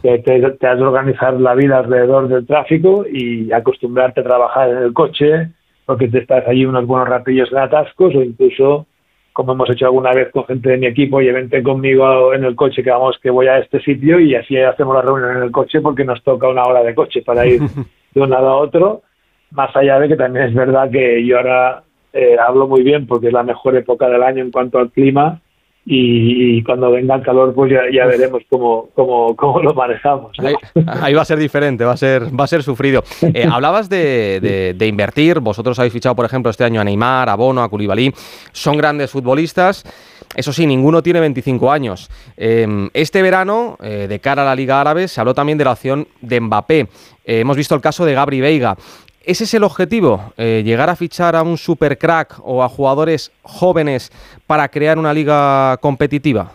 [0.00, 4.70] que te, te, has de organizar la vida alrededor del tráfico y acostumbrarte a trabajar
[4.70, 5.50] en el coche,
[5.84, 8.86] porque te estás allí unos buenos ratillos en atascos o incluso
[9.34, 12.54] como hemos hecho alguna vez con gente de mi equipo, y vente conmigo en el
[12.54, 15.50] coche que vamos que voy a este sitio y así hacemos la reunión en el
[15.50, 17.60] coche porque nos toca una hora de coche para ir
[18.14, 19.02] de un lado a otro,
[19.50, 21.82] más allá de que también es verdad que yo ahora
[22.12, 25.40] eh, hablo muy bien porque es la mejor época del año en cuanto al clima
[25.86, 30.32] y, cuando venga el calor pues ya, veremos cómo, cómo, cómo, lo manejamos.
[30.86, 33.02] Ahí, va a ser diferente, va a ser, va a ser sufrido.
[33.22, 37.34] Eh, hablabas de, de, invertir, vosotros habéis fichado por ejemplo este año a Neymar, a
[37.34, 38.12] Bono, a Koulibaly,
[38.52, 39.84] son grandes futbolistas.
[40.34, 42.10] Eso sí, ninguno tiene 25 años.
[42.36, 45.72] Em, este verano, eh, de cara a la Liga Árabe, se habló también de la
[45.72, 46.80] opción de Mbappé.
[46.80, 48.76] Eh, hemos visto el caso de Gabri Veiga.
[49.26, 50.32] ¿Ese es el objetivo?
[50.36, 54.10] Eh, ¿Llegar a fichar a un super crack o a jugadores jóvenes
[54.46, 56.52] para crear una liga competitiva?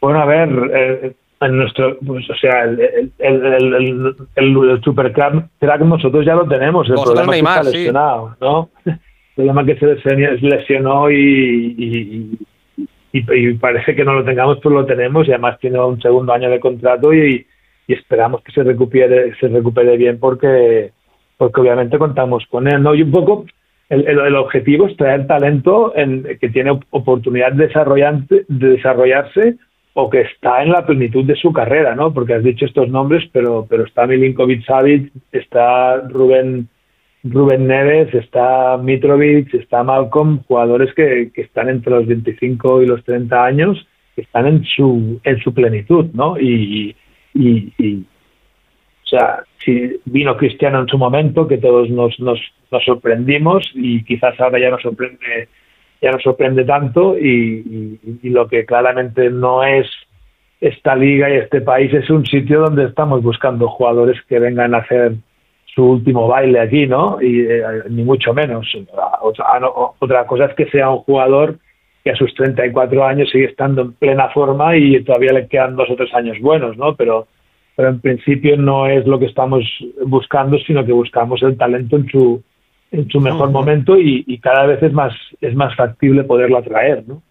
[0.00, 6.24] Bueno, a ver, eh, en nuestro, pues, o sea, el, el, el, super crack, nosotros
[6.24, 6.88] ya lo tenemos.
[6.88, 8.70] El problema que está lesionado, ¿no?
[8.84, 8.98] El
[9.34, 10.16] problema que se
[10.46, 12.38] lesionó y,
[13.12, 16.50] y, parece que no lo tengamos, pues lo tenemos y además tiene un segundo año
[16.50, 17.46] de contrato y
[17.86, 20.92] y esperamos que se recupere, se recupere bien porque,
[21.36, 22.94] porque obviamente contamos con él, ¿no?
[22.94, 23.44] Y un poco
[23.88, 27.66] el, el, objetivo es traer talento en, que tiene oportunidad de,
[28.48, 29.56] de desarrollarse
[29.94, 32.12] o que está en la plenitud de su carrera, ¿no?
[32.12, 36.68] Porque has dicho estos nombres, pero, pero está Milinkovic Savic, está Rubén
[37.22, 43.02] Rubén Neves, está Mitrovic, está Malcolm, jugadores que, que están entre los 25 y los
[43.04, 46.38] 30 años, que están en su en su plenitud, ¿no?
[46.38, 46.94] Y,
[47.34, 48.04] y,
[49.04, 52.40] o sea, si vino Cristiano en su momento, que todos nos, nos,
[52.70, 55.48] nos sorprendimos y quizás ahora ya nos sorprende
[56.04, 59.86] ya nos sorprende tanto y, lo que claramente no es
[60.60, 64.78] esta liga y este país es un sitio donde estamos buscando jugadores que vengan a
[64.78, 65.14] hacer
[65.74, 67.20] su último baile aquí, ¿no?
[67.22, 68.66] Y eh, ni mucho menos.
[69.98, 71.58] Otra cosa es que sea un jugador
[72.04, 75.88] que a sus 34 años sigue estando en plena forma y todavía le quedan dos
[75.90, 76.94] o tres años buenos, ¿no?
[76.94, 77.26] Pero,
[77.74, 79.64] pero en principio no es lo que estamos
[80.04, 82.42] buscando, sino que buscamos el talento en su,
[82.92, 87.22] en su mejor momento y, cada vez es más, es más factible poderlo atraer, ¿no?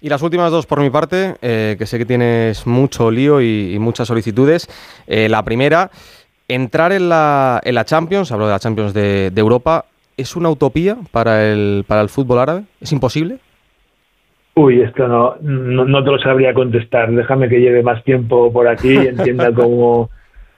[0.00, 3.78] Y las últimas dos por mi parte, eh, que sé que tienes mucho lío y,
[3.78, 4.68] muchas solicitudes.
[5.06, 5.90] Eh, la primera,
[6.48, 9.84] entrar en la, en la Champions, hablo de la Champions de, de Europa,
[10.16, 12.64] ¿es una utopía para el, para el fútbol árabe?
[12.80, 13.38] ¿Es imposible?
[14.56, 17.10] Uy, esto no, no, te lo sabría contestar.
[17.10, 20.10] Déjame que lleve más tiempo por aquí y entienda cómo,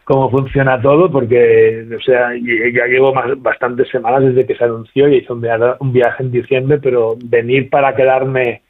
[0.05, 5.09] cómo funciona todo, porque, o sea, ya llevo más, bastantes semanas desde que se anunció
[5.09, 8.63] y hice un viaje, un viaje en diciembre, pero venir para quedarme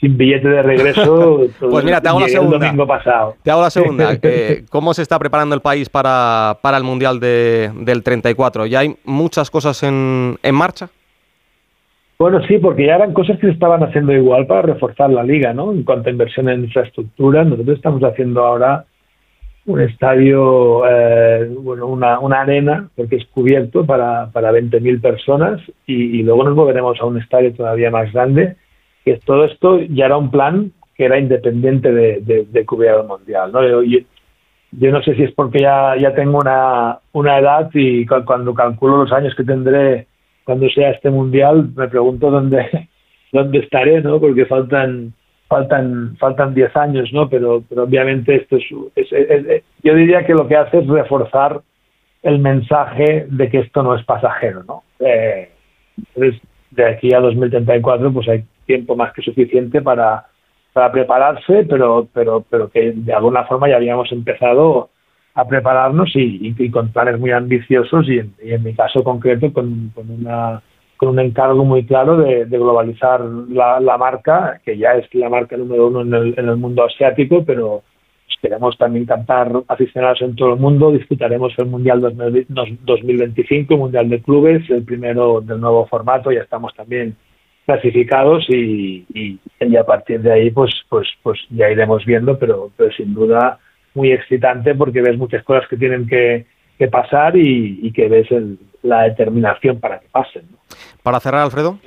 [0.00, 1.40] sin billete de regreso.
[1.60, 2.56] pues mira, te hago la segunda.
[2.56, 3.36] El domingo pasado.
[3.42, 4.18] Te hago la segunda.
[4.70, 8.64] ¿Cómo se está preparando el país para, para el Mundial de, del 34?
[8.64, 10.88] ¿Ya hay muchas cosas en, en marcha?
[12.20, 15.54] Bueno, sí, porque ya eran cosas que se estaban haciendo igual para reforzar la liga,
[15.54, 15.72] ¿no?
[15.72, 18.84] En cuanto a inversión en infraestructura, nosotros estamos haciendo ahora
[19.64, 26.22] un estadio, eh, bueno, una, una, arena, porque es cubierto para, para 20.000 personas y,
[26.22, 28.56] luego nos moveremos a un estadio todavía más grande,
[29.02, 33.50] que todo esto ya era un plan que era independiente de, de, cubrir el mundial,
[33.50, 33.66] ¿no?
[33.66, 38.52] Yo, yo, no sé si es porque ya, ya tengo una, una edad y cuando
[38.52, 40.09] calculo los años que tendré
[40.50, 42.88] cuando sea este mundial, me pregunto dónde,
[43.32, 44.18] dónde estaré, ¿no?
[44.18, 45.12] Porque faltan
[45.46, 47.28] faltan faltan 10 años, ¿no?
[47.28, 48.64] Pero, pero obviamente esto es,
[49.84, 51.60] yo diría que lo que hace es reforzar
[52.24, 54.82] el mensaje de que esto no es pasajero, ¿no?
[54.98, 55.50] Eh,
[55.96, 60.26] entonces, de aquí a 2034, pues hay tiempo más que suficiente para,
[60.72, 64.90] para prepararse, pero, pero, pero que de alguna forma ya habíamos empezado
[65.34, 70.62] a prepararnos y, con planes muy ambiciosos y en, mi caso concreto con, con, una,
[70.96, 75.56] con un encargo muy claro de, globalizar la, la, marca, que ya es la marca
[75.56, 77.82] número uno en el, en el mundo asiático, pero
[78.40, 80.90] queremos también cantar aficionados en todo el mundo.
[80.92, 87.16] Disputaremos el Mundial 2025, Mundial de Clubes, el primero del nuevo formato, ya estamos también
[87.66, 92.70] clasificados y, y, y, a partir de ahí pues pues pues ya iremos viendo pero,
[92.76, 93.60] pero sin duda
[93.94, 96.46] muy excitante porque ves muchas cosas que tienen que,
[96.90, 100.58] pasar y, y, que ves el, la determinación para que pasen ¿no?
[101.02, 101.78] para cerrar Alfredo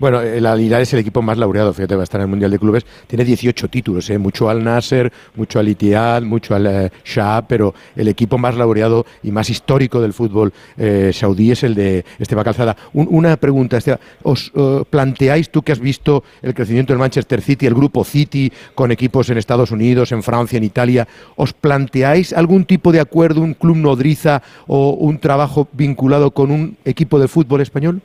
[0.00, 2.30] bueno, el Al Hilal es el equipo más laureado, fíjate, va a estar en el
[2.30, 2.86] Mundial de Clubes.
[3.06, 4.16] Tiene 18 títulos, ¿eh?
[4.16, 9.04] mucho al Nasser, mucho al Itiad, mucho al eh, Shah, pero el equipo más laureado
[9.22, 12.76] y más histórico del fútbol eh, saudí es el de Esteban Calzada.
[12.94, 17.42] Un, una pregunta, Esteban, ¿os uh, planteáis, tú que has visto el crecimiento del Manchester
[17.42, 21.06] City, el grupo City, con equipos en Estados Unidos, en Francia, en Italia,
[21.36, 26.78] ¿os planteáis algún tipo de acuerdo, un club nodriza o un trabajo vinculado con un
[26.86, 28.00] equipo de fútbol español?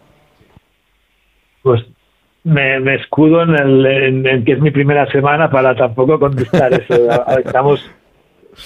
[1.66, 1.84] Pues
[2.44, 6.72] me, me escudo en, el, en, en, que es mi primera semana para tampoco contestar
[6.74, 7.10] eso.
[7.44, 7.92] Estamos,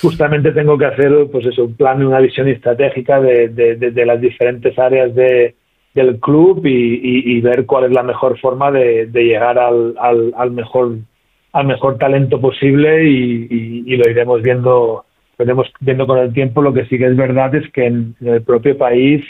[0.02, 4.06] justamente tengo que hacer pues eso, un plan, una visión estratégica de, de, de, de
[4.06, 5.56] las diferentes áreas de,
[5.94, 10.34] del club y, y, y, ver cuál es la mejor forma de, llegar al, al,
[10.36, 10.98] al, mejor
[11.54, 15.06] al mejor talento posible y, y, lo iremos viendo
[15.40, 18.28] iremos viendo con el tiempo lo que sí que es verdad es que en, en
[18.28, 19.24] el propio país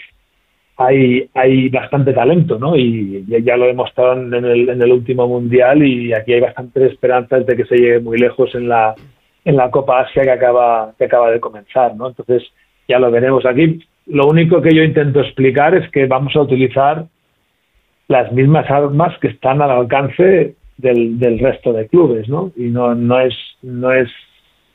[0.80, 2.76] hay, hay bastante talento, ¿no?
[2.78, 6.94] Y ya lo he demostrado en el, en el último mundial y aquí hay bastantes
[6.94, 8.96] esperanzas de que se llegue muy lejos en la,
[9.44, 12.08] en la Copa Asia que acaba, que acaba de comenzar, ¿no?
[12.08, 12.44] Entonces
[12.88, 13.82] ya lo veremos aquí.
[14.06, 17.08] Lo único que yo intento explicar es que vamos a utilizar
[18.08, 22.54] las mismas armas que están al alcance del, del resto de clubes, ¿no?
[22.56, 24.10] Y no, no es, no es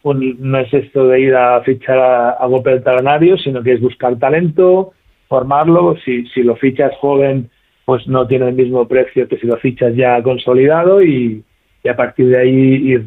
[0.03, 3.81] un, no es esto de ir a fichar a, a golpe talonario, sino que es
[3.81, 4.93] buscar talento,
[5.35, 5.97] formarlo.
[6.05, 7.51] Si, si lo fichas joven,
[7.85, 11.43] pues no tiene el mismo precio que si lo fichas ya consolidado y,
[11.83, 13.05] y a partir de ahí ir,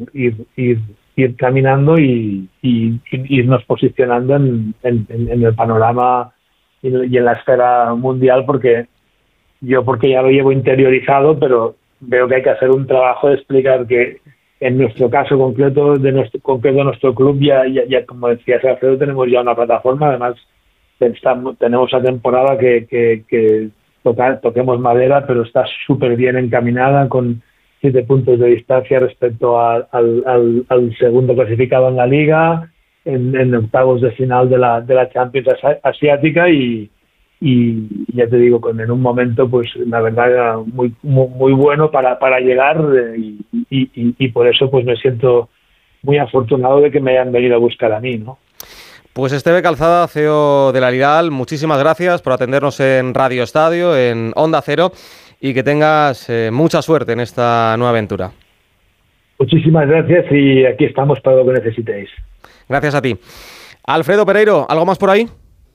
[0.58, 0.80] ir,
[1.16, 6.34] ir, caminando y, irnos posicionando en, en, el panorama
[6.82, 8.88] y en la esfera mundial porque
[9.62, 13.36] yo porque ya lo llevo interiorizado, pero veo que hay que hacer un trabajo de
[13.36, 14.18] explicar que
[14.60, 18.98] en nuestro caso concreto de nuestro concreto nuestro club ya, ya, ya como decía Alfredo
[18.98, 20.36] tenemos ya una plataforma además
[21.00, 23.70] tenemos la temporada que, que, que
[24.04, 27.42] toca, toquemos madera, pero está súper bien encaminada con
[27.82, 32.72] siete puntos de distancia respecto a, al, al, al, segundo clasificado en la liga,
[33.06, 35.48] en, en, octavos de final de la, de la Champions
[35.84, 36.90] Asiática y,
[37.40, 41.92] y ya te digo, con, en un momento, pues la verdad, muy, muy, muy bueno
[41.92, 45.50] para, para llegar eh, y, y, y, por eso pues me siento
[46.02, 48.40] muy afortunado de que me hayan venido a buscar a mí, ¿no?
[49.18, 54.32] Pues Esteve Calzada, CEO de la Liral, muchísimas gracias por atendernos en Radio Estadio, en
[54.36, 54.92] Onda Cero,
[55.42, 58.30] y que tengas eh, mucha suerte en esta nueva aventura.
[59.40, 62.12] Muchísimas gracias y aquí estamos para lo que necesitéis.
[62.70, 63.18] Gracias a ti.
[63.88, 65.28] Alfredo Pereiro, ¿algo más por ahí?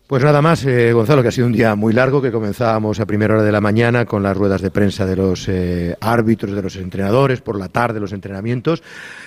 [0.06, 3.06] Pues nada más, eh, Gonzalo, que ha sido un día muy largo, que comenzábamos a
[3.06, 6.60] primera hora de la mañana con las ruedas de prensa de los eh, árbitros, de
[6.60, 8.82] los entrenadores, por la tarde los entrenamientos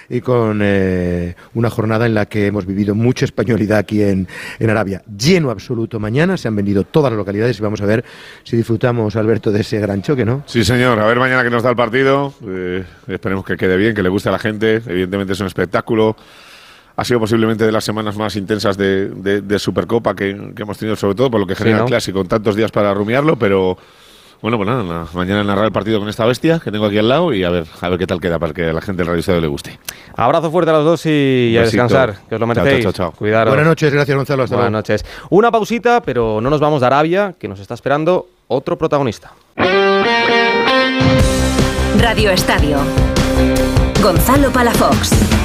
[0.09, 4.27] y con eh, una jornada en la que hemos vivido mucha españolidad aquí en,
[4.59, 5.01] en, Arabia.
[5.17, 8.05] Lleno absoluto mañana, se han vendido todas las localidades y vamos a ver
[8.43, 10.43] si disfrutamos, Alberto, de ese gran choque, ¿no?
[10.45, 13.95] Sí, señor, a ver mañana que nos da el partido, eh, esperemos que quede bien,
[13.95, 16.15] que le guste a la gente, evidentemente es un espectáculo
[16.95, 20.77] ha sido posiblemente de las semanas más intensas de, de, de Supercopa que, que, hemos
[20.77, 21.85] tenido, sobre todo por lo que genera sí, ¿no?
[21.85, 23.77] el clásico, con tantos días para rumiarlo, pero
[24.41, 27.33] bueno, pues nada, mañana narrar el partido con esta bestia que tengo aquí al lado
[27.33, 29.19] y a ver, a ver qué tal queda para que a la gente del Radio
[29.19, 29.79] Estadio le guste.
[30.15, 32.83] Abrazo fuerte a los dos y a descansar, que os lo merecéis.
[32.83, 33.17] Chao, chao, chao.
[33.17, 33.51] Cuidaros.
[33.51, 34.43] Buenas noches, gracias Gonzalo.
[34.43, 35.05] Hasta Buenas noches.
[35.29, 39.31] Una pausita, pero no nos vamos de Arabia, que nos está esperando otro protagonista.
[41.97, 42.77] Radio Estadio.
[44.01, 45.44] Gonzalo Palafox.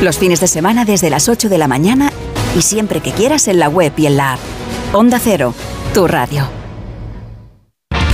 [0.00, 2.10] Los fines de semana desde las 8 de la mañana
[2.56, 4.40] y siempre que quieras en la web y en la app.
[4.94, 5.52] Onda Cero,
[5.92, 6.59] tu radio.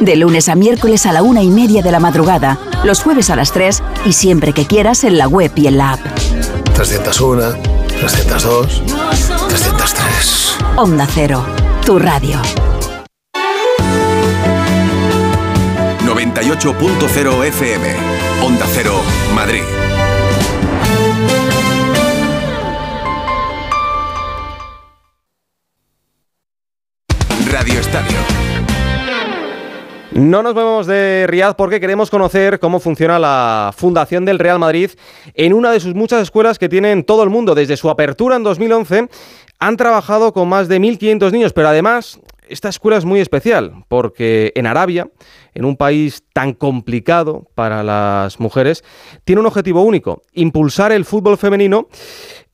[0.00, 3.36] De lunes a miércoles a la una y media de la madrugada, los jueves a
[3.36, 6.00] las 3 y siempre que quieras en la web y en la app.
[6.74, 7.54] 301,
[8.00, 8.82] 302,
[9.48, 10.56] 303.
[10.76, 11.44] Onda Cero,
[11.84, 12.40] tu radio.
[16.04, 17.94] 98.0 FM.
[18.42, 19.00] Onda Cero,
[19.34, 19.62] Madrid.
[30.16, 34.92] No nos movemos de Riad porque queremos conocer cómo funciona la fundación del Real Madrid
[35.34, 37.54] en una de sus muchas escuelas que tiene en todo el mundo.
[37.54, 39.10] Desde su apertura en 2011
[39.58, 42.18] han trabajado con más de 1.500 niños, pero además
[42.48, 45.08] esta escuela es muy especial porque en Arabia,
[45.54, 48.84] en un país tan complicado para las mujeres,
[49.24, 51.88] tiene un objetivo único, impulsar el fútbol femenino.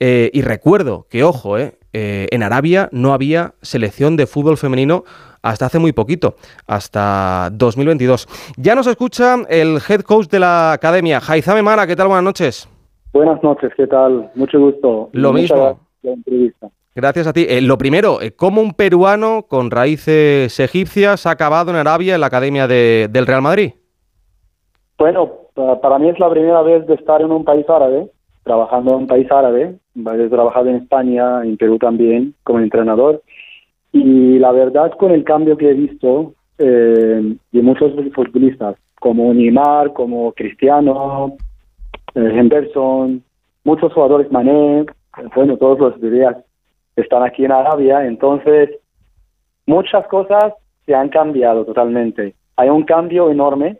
[0.00, 5.04] Eh, y recuerdo que, ojo, eh, eh, en Arabia no había selección de fútbol femenino
[5.42, 6.36] hasta hace muy poquito,
[6.66, 8.28] hasta 2022.
[8.56, 12.08] Ya nos escucha el head coach de la academia, Jaizame Mara, ¿qué tal?
[12.08, 12.68] Buenas noches.
[13.12, 14.30] Buenas noches, ¿qué tal?
[14.34, 15.10] Mucho gusto.
[15.12, 15.80] Lo mismo.
[16.94, 17.46] Gracias a ti.
[17.48, 22.20] Eh, lo primero, eh, ¿cómo un peruano con raíces egipcias ha acabado en Arabia en
[22.20, 23.72] la academia del Real Madrid?
[24.98, 28.08] Bueno, para mí es la primera vez de estar en un país árabe,
[28.44, 29.74] trabajando en un país árabe.
[29.96, 33.22] He trabajado en España, en Perú también, como entrenador.
[33.92, 39.92] Y la verdad, con el cambio que he visto eh, de muchos futbolistas, como Neymar,
[39.92, 41.36] como Cristiano,
[42.14, 43.22] eh, Henderson,
[43.64, 44.86] muchos jugadores Mané,
[45.34, 46.36] bueno, todos los días
[46.96, 48.70] están aquí en Arabia, entonces
[49.66, 50.54] muchas cosas
[50.84, 52.34] se han cambiado totalmente.
[52.56, 53.78] Hay un cambio enorme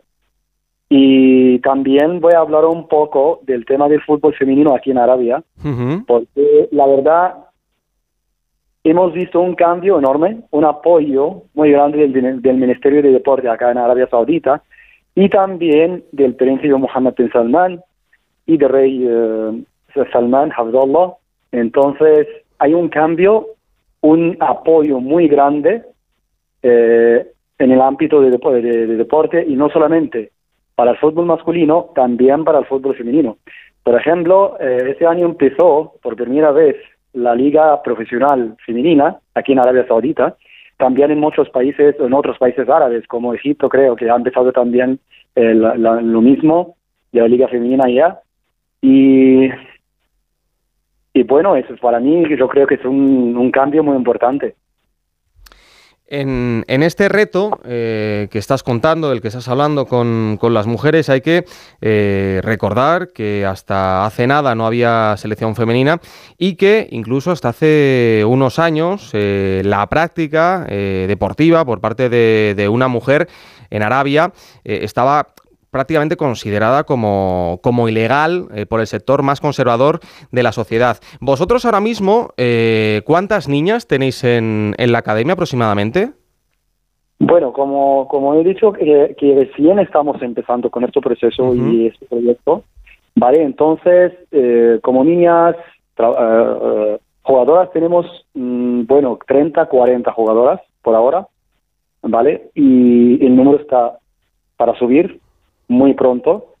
[0.89, 5.43] y también voy a hablar un poco del tema del fútbol femenino aquí en Arabia,
[6.07, 7.35] porque la verdad
[8.83, 13.77] hemos visto un cambio enorme, un apoyo muy grande del, Ministerio de Deporte acá en
[13.77, 14.61] Arabia Saudita
[15.15, 17.81] y también del príncipe Mohammed bin Salman
[18.45, 19.63] y del rey eh,
[20.11, 21.13] Salman Abdullah.
[21.51, 22.27] Entonces
[22.63, 23.47] hay un cambio,
[23.99, 25.81] un apoyo muy grande
[26.61, 27.27] eh,
[27.59, 30.31] en el ámbito de, de, deporte y no solamente
[30.73, 33.37] para el fútbol masculino, también para el fútbol femenino.
[33.83, 36.77] Por ejemplo, eh, este año empezó por primera vez
[37.11, 40.37] la liga profesional femenina aquí en Arabia Saudita,
[40.77, 45.01] también en muchos países, en otros países árabes, como Egipto creo que ha empezado también
[45.35, 46.77] eh, lo mismo,
[47.11, 48.21] de la liga femenina ya.
[48.81, 49.49] Y,
[51.13, 54.55] y bueno, eso para mí yo creo que es un, un cambio muy importante.
[56.15, 61.21] En, este reto eh, que estás contando, del que estás hablando con, las mujeres, hay
[61.21, 61.45] que
[61.81, 65.99] eh, recordar que hasta hace nada no había selección femenina
[66.37, 72.69] y que incluso hasta hace unos años eh, la práctica deportiva por parte de, de,
[72.69, 73.27] una mujer
[73.71, 74.33] en Arabia
[74.63, 75.29] estaba
[75.73, 79.99] prácticamente considerada como, como ilegal eh, por el sector más conservador
[80.31, 80.97] de la sociedad.
[81.19, 86.11] Vosotros ahora mismo, eh, ¿cuántas niñas tenéis en, en, la academia aproximadamente?
[87.19, 92.63] Bueno, como, como he dicho, que, recién estamos empezando con este proceso y este proyecto,
[93.15, 93.41] ¿vale?
[93.41, 95.55] Entonces, eh, como niñas,
[97.23, 98.05] jugadoras tenemos,
[98.35, 101.27] mm, bueno, 30, 40 jugadoras por ahora,
[102.03, 102.51] ¿vale?
[102.53, 103.97] Y el número está
[104.57, 105.22] para subir
[105.73, 106.55] muy pronto.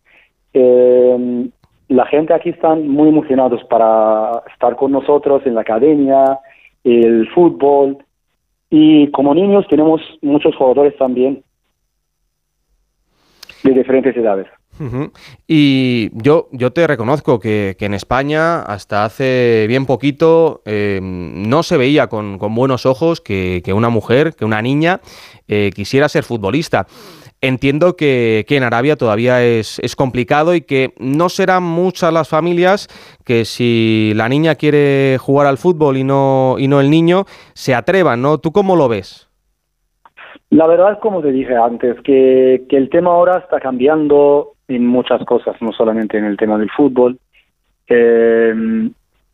[0.53, 1.47] Eh,
[1.89, 6.39] la gente aquí están muy emocionados para estar con nosotros en la academia,
[6.83, 7.97] el fútbol
[8.69, 11.43] y como niños tenemos muchos jugadores también.
[13.63, 14.47] de diferentes edades.
[15.47, 21.77] Y yo, yo te reconozco que, en España hasta hace bien poquito eh, no se
[21.77, 24.99] veía con, buenos ojos que, una mujer, que una niña
[25.47, 26.87] eh, quisiera ser futbolista.
[27.43, 32.87] Entiendo que, en Arabia todavía es, complicado y que no serán muchas las familias
[33.25, 37.75] que si la niña quiere jugar al fútbol y no, y no el niño, se
[37.75, 38.37] atrevan, ¿no?
[38.37, 39.29] ¿Tú cómo lo ves?
[40.51, 44.87] La verdad es como te dije antes, que, que el tema ahora está cambiando en
[44.87, 47.19] muchas cosas, no solamente en el tema del fútbol.
[47.89, 48.53] Eh,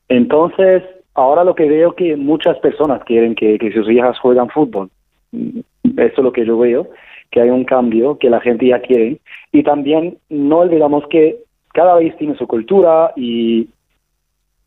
[0.08, 0.82] entonces,
[1.14, 4.90] ahora lo que veo que muchas personas quieren que, sus hijas juegan fútbol.
[5.32, 5.64] Eso
[5.94, 6.88] es lo que yo veo,
[7.32, 9.20] que hay un cambio, que la gente ya quiere.
[9.52, 11.38] Y también no olvidamos que
[11.74, 13.70] cada país tiene su cultura y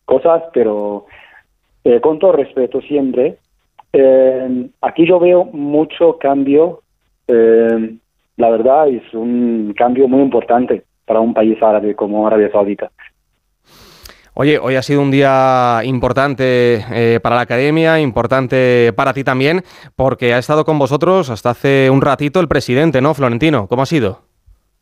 [0.05, 1.07] cosas, pero
[1.85, 3.39] eh, con todo respeto siempre,
[3.93, 6.83] eh, aquí yo veo mucho cambio
[7.29, 7.97] eh,
[8.37, 12.91] la verdad es un cambio muy importante para un país árabe como Arabia Saudita.
[14.35, 19.61] Oye, hoy ha sido un día importante eh, para la academia, importante para ti también,
[19.95, 23.67] porque ha estado con vosotros hasta hace un ratito el presidente, ¿no, Florentino?
[23.67, 24.21] ¿Cómo ha sido?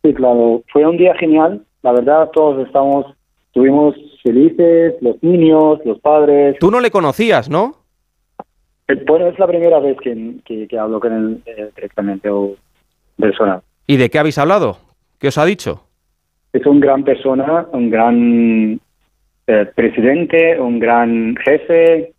[0.02, 1.62] Sí, claro, fue un día genial.
[1.82, 3.06] La verdad, todos estamos,
[3.48, 6.56] estuvimos felices, los niños, los padres.
[6.60, 7.74] Tú no le conocías, ¿no?
[8.86, 12.30] Eh, bueno, es la primera vez que, que, hablo con él eh, directamente.
[12.30, 12.54] O
[13.18, 13.60] persona.
[13.88, 14.78] ¿Y de qué habéis hablado?
[15.18, 15.82] ¿Qué os ha dicho?
[16.52, 18.80] Es un gran persona, un gran
[19.50, 22.12] eh, presidente, un gran jefe.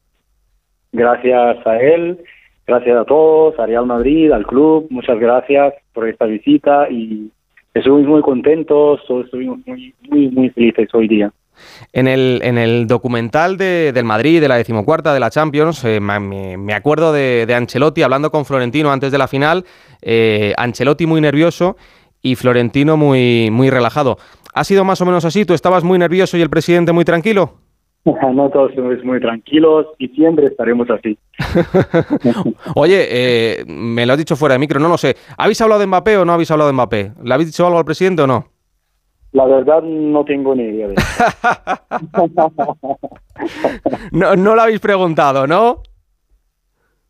[0.91, 2.19] Gracias a él,
[2.67, 7.31] gracias a todos, a Real Madrid, al club, muchas gracias por esta visita y
[7.73, 11.31] estuvimos muy contentos, estuvimos muy, muy, muy felices hoy día.
[11.93, 16.01] En el, en el documental de, del Madrid, de la decimocuarta de la Champions, eh,
[16.01, 19.63] me, acuerdo de, Ancelotti hablando con Florentino antes de la final,
[20.01, 21.77] eh, Ancelotti muy nervioso
[22.21, 24.17] y Florentino muy, muy relajado.
[24.53, 25.45] ¿Ha sido más o menos así?
[25.45, 27.53] ¿Tú estabas muy nervioso y el presidente muy tranquilo?
[28.33, 31.17] No todos somos muy tranquilos y siempre estaremos así.
[32.75, 35.15] Oye, eh, me lo has dicho fuera de micro, no lo sé.
[35.37, 37.11] ¿Habéis hablado de Mbappé o no habéis hablado de Mbappé?
[37.23, 38.47] ¿Le habéis dicho algo al presidente o no?
[39.33, 40.95] La verdad no tengo ni idea de
[44.11, 45.83] no, no lo habéis preguntado, ¿no?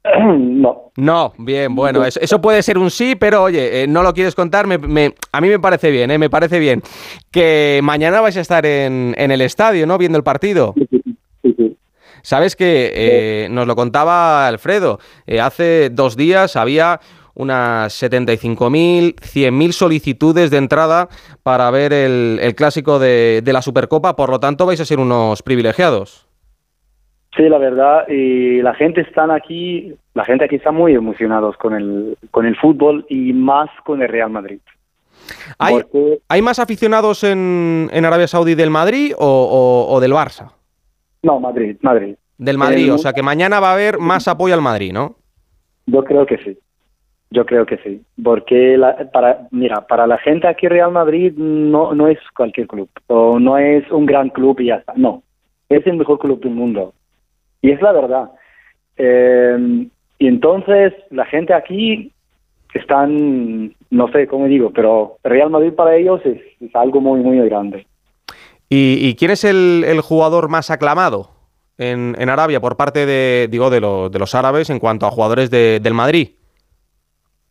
[0.03, 0.91] No.
[0.97, 4.65] No, bien, bueno, eso, puede ser un sí, pero oye, eh, no lo quieres contar,
[4.67, 6.81] me, a mí me parece bien, eh, me parece bien.
[7.31, 9.97] Que mañana vais a estar en, en el estadio, ¿no?
[9.97, 10.73] Viendo el partido.
[12.23, 14.99] Sabes que eh, nos lo contaba Alfredo,
[15.39, 16.99] hace dos días había
[17.33, 21.09] unas 75.000, 100.000 solicitudes de entrada
[21.41, 26.27] para ver el, clásico de, la Supercopa, por lo tanto vais a ser unos privilegiados.
[27.35, 31.73] Sí, la verdad, y la gente está aquí, la gente aquí está muy emocionados con
[31.73, 34.59] el, con el fútbol y más con el Real Madrid.
[35.57, 40.51] ¿Hay, más aficionados en, Arabia Saudí del Madrid o, del Barça?
[41.23, 42.15] No, Madrid, Madrid.
[42.37, 45.15] Del Madrid, o sea que mañana va a haber más apoyo al Madrid, ¿no?
[45.85, 46.57] Yo creo que sí.
[47.33, 48.77] Yo creo que sí, porque
[49.13, 53.57] para mira, para la gente aquí Real Madrid no no es cualquier club o no
[53.57, 55.23] es un gran club y ya está, no,
[55.69, 56.93] es el mejor club del mundo
[57.61, 58.31] y es la verdad.
[58.97, 59.87] Eh,
[60.19, 62.11] y entonces la gente aquí
[62.73, 66.39] están, no sé cómo digo, pero Real Madrid para ellos es,
[66.73, 67.85] algo muy muy grande.
[68.73, 71.31] ¿Y, quién es el, el, jugador más aclamado
[71.77, 75.51] en, en Arabia por parte de digo de, de los árabes en cuanto a jugadores
[75.51, 76.29] de, del Madrid?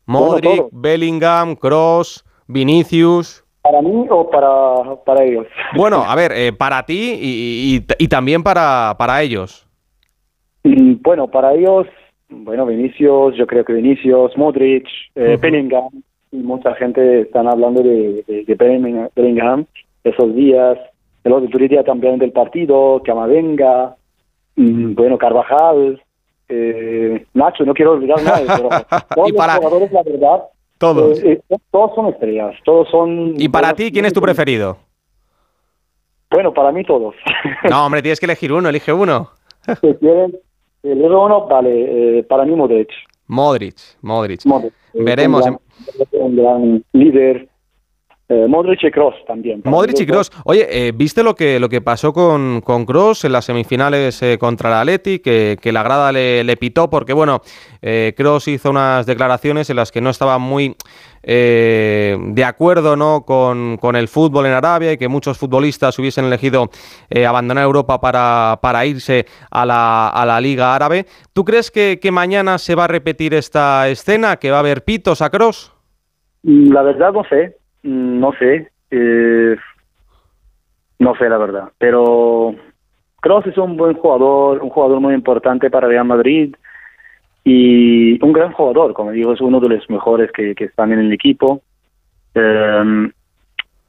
[0.07, 3.45] Modric, Bellingham, Cross, Vinicius.
[3.63, 5.47] ¿Para mí o para, para ellos?
[5.77, 9.67] Bueno, a ver, eh, para ti y, y, también para, para ellos.
[10.65, 11.87] Mm, bueno, para ellos,
[12.29, 15.89] bueno, Vinicius, yo creo que Vinicius, Modric, eh, Bellingham,
[16.33, 19.67] y mucha gente están hablando de, de, Bellingham
[20.05, 20.79] esos días.
[21.25, 23.97] El otro día también del partido, Camavenga,
[24.57, 26.01] mm, bueno, Carvajal,
[26.49, 28.69] eh, Nacho, no quiero olvidar nada, pero
[29.15, 30.43] todos los jugadores, la verdad,
[30.79, 31.23] todos.
[31.23, 33.35] Eh, eh, todos son estrellas, todos son...
[33.37, 34.79] ¿Y para ti quién es tu preferido?
[36.31, 37.15] Bueno, para mí todos.
[37.69, 39.31] No, hombre, tienes que elegir uno, elige uno.
[39.81, 40.33] Si quieren,
[40.83, 42.91] elijo uno, vale, eh, para mí Modric.
[43.27, 44.45] Modric, Modric.
[44.45, 44.73] Modric.
[44.95, 45.47] Veremos.
[46.13, 47.49] un gran líder,
[48.31, 49.61] eh, Modric y Cross también.
[49.65, 50.31] Modric y Cross.
[50.45, 54.39] Oye, eh, ¿viste lo que, lo que pasó con, con Cross en las semifinales eh,
[54.39, 55.19] contra el Atleti?
[55.19, 57.41] Que, que la grada le, le, pitó porque, bueno,
[58.17, 60.77] Cross hizo unas declaraciones en las que no estaba muy
[61.23, 63.25] de acuerdo ¿no?
[63.27, 66.71] Con, con, el fútbol en Arabia y que muchos futbolistas hubiesen elegido
[67.27, 71.05] abandonar Europa para, para irse a la, a la, Liga Árabe.
[71.33, 74.85] ¿Tú crees que, que mañana se va a repetir esta escena, que va a haber
[74.85, 75.73] pitos a Cross?
[76.43, 78.71] La verdad no sé, mm, no sé.
[78.91, 79.57] Eh,
[80.99, 81.71] no sé la verdad.
[81.79, 82.55] Pero
[83.21, 86.55] Kroos es un buen jugador, un jugador muy importante para Real Madrid
[87.45, 91.13] y un gran jugador, como digo, es uno de los mejores que, están en el
[91.13, 91.63] equipo.
[92.35, 93.11] Eh,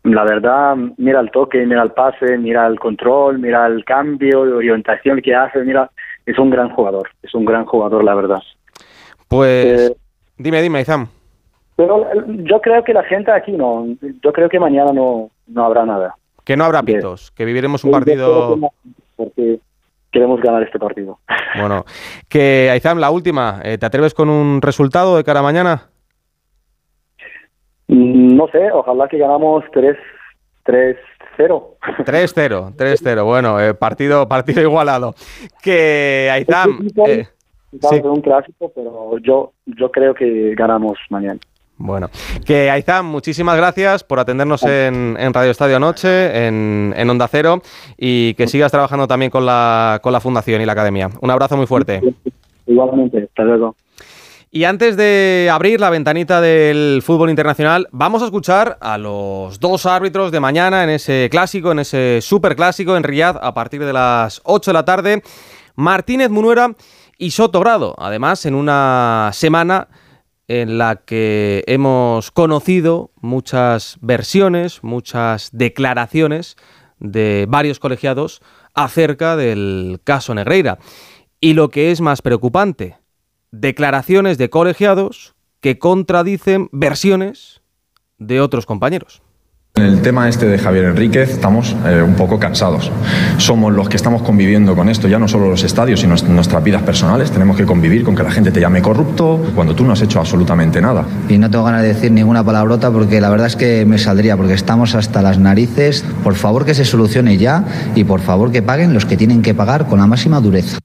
[0.04, 4.54] la verdad, mira el toque, mira el pase, mira el control, mira el cambio de
[4.54, 5.92] orientación que hace, mira,
[6.26, 8.42] es un gran jugador, es un gran jugador, la verdad.
[9.28, 9.96] Pues, eh,
[10.38, 11.08] dime, dime, Izam.
[11.82, 13.88] Pero yo creo que la gente aquí no,
[14.22, 16.16] yo creo que mañana no, no habrá nada.
[16.44, 18.56] Que no habrá pitos, que viviremos un partido...
[19.16, 19.60] Porque
[20.12, 21.20] queremos ganar este partido.
[21.60, 21.84] Bueno,
[22.30, 25.90] que Aizam, la última, eh, ¿te atreves con un resultado de cara a mañana?
[27.88, 29.98] Mm, no sé, ojalá que ganamos 3
[30.64, 30.96] 3
[31.36, 31.76] 0.
[32.06, 33.26] 3-0, 3-0.
[33.26, 35.14] Bueno, eh, partido, partido igualado.
[35.62, 36.88] Que Aizam.
[37.06, 37.28] Eh,
[38.04, 41.40] un clásico, pero yo, yo creo que ganamos mañana.
[41.84, 42.10] Bueno,
[42.46, 47.62] que Aizam, muchísimas gracias por atendernos en, Radio Estadio Anoche, en, en, Onda Cero,
[47.98, 51.10] y que sigas trabajando también con la, con la Fundación y la Academia.
[51.22, 52.02] Un abrazo muy fuerte.
[52.68, 53.76] Igualmente, hasta luego.
[54.52, 59.86] Y antes de abrir la ventanita del fútbol internacional, vamos a escuchar a los dos
[59.86, 64.42] árbitros de mañana en ese clásico, en ese superclásico en Riyadh a partir de las
[64.44, 65.24] 8 de la tarde.
[65.76, 66.76] Martínez Munuera
[67.18, 67.96] y Soto Grado.
[67.98, 69.88] Además, en una semana
[70.52, 76.58] en la que hemos conocido muchas versiones, muchas declaraciones
[77.00, 78.42] de varios colegiados
[78.74, 80.78] acerca del caso Negreira.
[81.40, 82.98] Y lo que es más preocupante,
[83.52, 87.62] declaraciones de colegiados que contradicen versiones
[88.18, 89.22] de otros compañeros.
[89.82, 92.92] En el tema este de Javier Enríquez estamos eh, un poco cansados.
[93.40, 96.84] Somos los que estamos conviviendo con esto, ya no solo los estadios, sino nuestras vidas
[96.84, 97.32] personales.
[97.32, 100.20] Tenemos que convivir con que la gente te llame corrupto cuando tú no has hecho
[100.20, 101.08] absolutamente nada.
[101.28, 104.38] Y no tengo ganas de decir ninguna palabrota porque la verdad es que me saldría,
[104.38, 106.06] porque estamos hasta las narices.
[106.24, 109.56] Por favor que se solucione ya y por favor que paguen los que tienen que
[109.56, 110.78] pagar con la máxima dureza.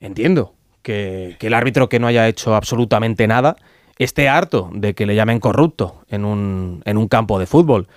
[0.00, 0.52] Entiendo
[0.82, 3.56] que, el árbitro que no haya hecho absolutamente nada
[3.98, 7.88] esté harto de que le llamen corrupto en un, en un campo de fútbol.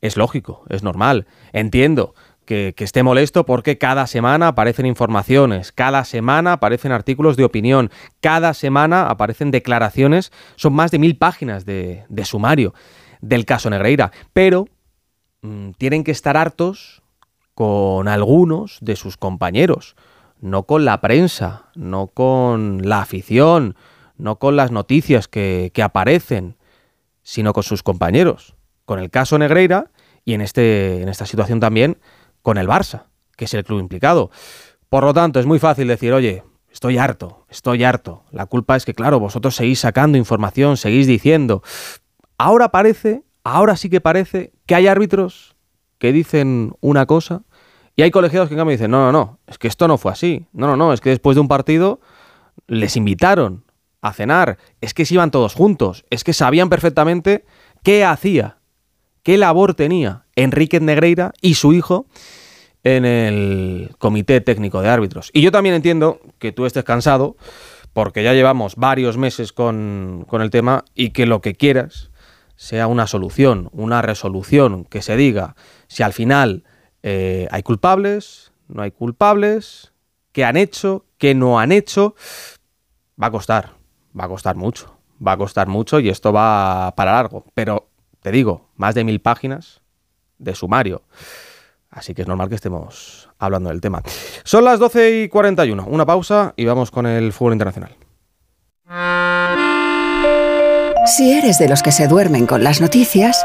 [0.00, 1.26] Es lógico, es normal.
[1.52, 2.14] Entiendo
[2.44, 8.54] que, esté molesto porque cada semana aparecen informaciones, cada semana aparecen artículos de opinión, cada
[8.54, 12.74] semana aparecen declaraciones, son más de mil páginas de, de sumario
[13.20, 14.10] del caso Negreira.
[14.32, 14.66] Pero
[15.42, 17.02] mm, tienen que estar hartos
[17.54, 19.94] con algunos de sus compañeros
[20.42, 23.76] no con la prensa, no con la afición,
[24.16, 26.56] no con las noticias que, aparecen,
[27.22, 29.90] sino con sus compañeros, con el caso Negreira
[30.24, 31.98] y en, este, en esta situación también
[32.42, 33.04] con el Barça,
[33.36, 34.30] que es el club implicado.
[34.88, 38.24] Por lo tanto, es muy fácil decir, oye, estoy harto, estoy harto.
[38.30, 41.62] La culpa es que, claro, vosotros seguís sacando información, seguís diciendo.
[42.38, 45.56] Ahora parece, ahora sí que parece que hay árbitros
[45.98, 47.42] que dicen una cosa
[47.94, 50.46] y hay colegiados que en dicen, no, no, no, es que esto no fue así.
[50.52, 52.00] No, no, no, es que después de un partido
[52.66, 53.64] les invitaron
[54.02, 57.44] a cenar, es que se iban todos juntos, es que sabían perfectamente
[57.82, 58.58] qué hacía,
[59.22, 62.06] qué labor tenía Enrique Negreira y su hijo
[62.84, 65.30] en el comité técnico de árbitros.
[65.32, 67.36] Y yo también entiendo que tú estés cansado,
[67.92, 72.10] porque ya llevamos varios meses con, con el tema y que lo que quieras
[72.56, 75.54] sea una solución, una resolución, que se diga
[75.86, 76.64] si al final
[77.02, 79.92] eh, hay culpables, no hay culpables,
[80.32, 82.14] qué han hecho, qué no han hecho.
[83.20, 83.74] Va a costar,
[84.18, 87.44] va a costar mucho, va a costar mucho y esto va para largo.
[87.54, 87.88] Pero
[88.20, 89.80] te digo, más de mil páginas
[90.38, 91.02] de sumario.
[91.90, 94.02] Así que es normal que estemos hablando del tema.
[94.44, 95.84] Son las 12 y 41.
[95.86, 97.94] Una pausa y vamos con el fútbol internacional.
[101.06, 103.44] Si eres de los que se duermen con las noticias,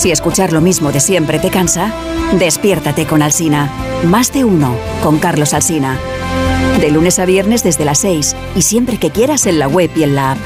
[0.00, 1.92] Si escuchar lo mismo de siempre te cansa,
[2.38, 3.70] despiértate con Alsina.
[4.06, 5.98] Más de uno con Carlos Alsina.
[6.80, 10.04] De lunes a viernes desde las 6 y siempre que quieras en la web y
[10.04, 10.38] en la app.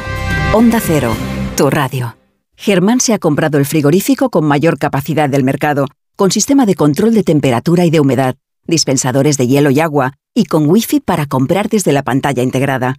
[0.54, 1.14] Onda Cero,
[1.56, 2.16] tu radio.
[2.56, 5.86] Germán se ha comprado el frigorífico con mayor capacidad del mercado,
[6.16, 8.34] con sistema de control de temperatura y de humedad,
[8.66, 12.96] dispensadores de hielo y agua, y con wifi para comprar desde la pantalla integrada.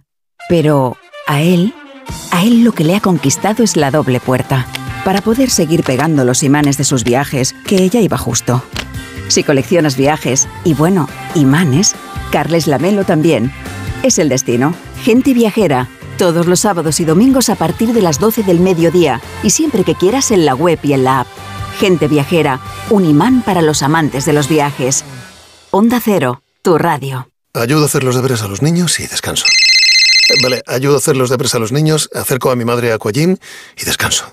[0.48, 0.96] Pero
[1.26, 1.74] a él,
[2.30, 4.66] a él lo que le ha conquistado es la doble puerta
[5.06, 8.64] para poder seguir pegando los imanes de sus viajes, que ella iba justo.
[9.28, 11.94] Si coleccionas viajes y bueno, imanes,
[12.32, 13.52] Carles Lamelo también.
[14.02, 14.74] Es el destino.
[15.04, 15.88] Gente viajera.
[16.18, 19.94] Todos los sábados y domingos a partir de las 12 del mediodía y siempre que
[19.94, 21.28] quieras en la web y en la app.
[21.78, 22.58] Gente viajera.
[22.90, 25.04] Un imán para los amantes de los viajes.
[25.70, 27.28] Onda Cero, tu radio.
[27.54, 29.46] Ayudo a hacer los deberes a los niños y descanso.
[30.42, 33.84] Vale, ayudo a hacer los deberes a los niños, acerco a mi madre a y
[33.84, 34.32] descanso.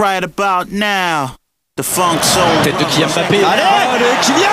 [0.00, 1.36] Right about now,
[1.76, 2.46] the funk soul.
[2.62, 3.44] Tête de Kylian Mbappé.
[3.44, 4.50] Allez, Allez, Kylian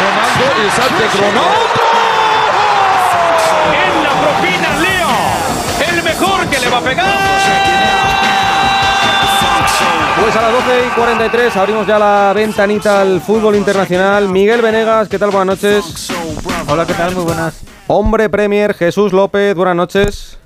[0.00, 1.50] Ronaldo y Sánchez Ronaldo.
[3.72, 7.06] En la propina Leo, el mejor que le va a pegar.
[10.20, 14.28] Pues a las 12 y 43 abrimos ya la ventanita al fútbol internacional.
[14.28, 15.30] Miguel Venegas, ¿qué tal?
[15.30, 16.10] Buenas noches.
[16.66, 17.14] Hola, ¿qué tal?
[17.14, 17.60] Muy buenas.
[17.86, 20.39] Hombre Premier, Jesús López, buenas noches.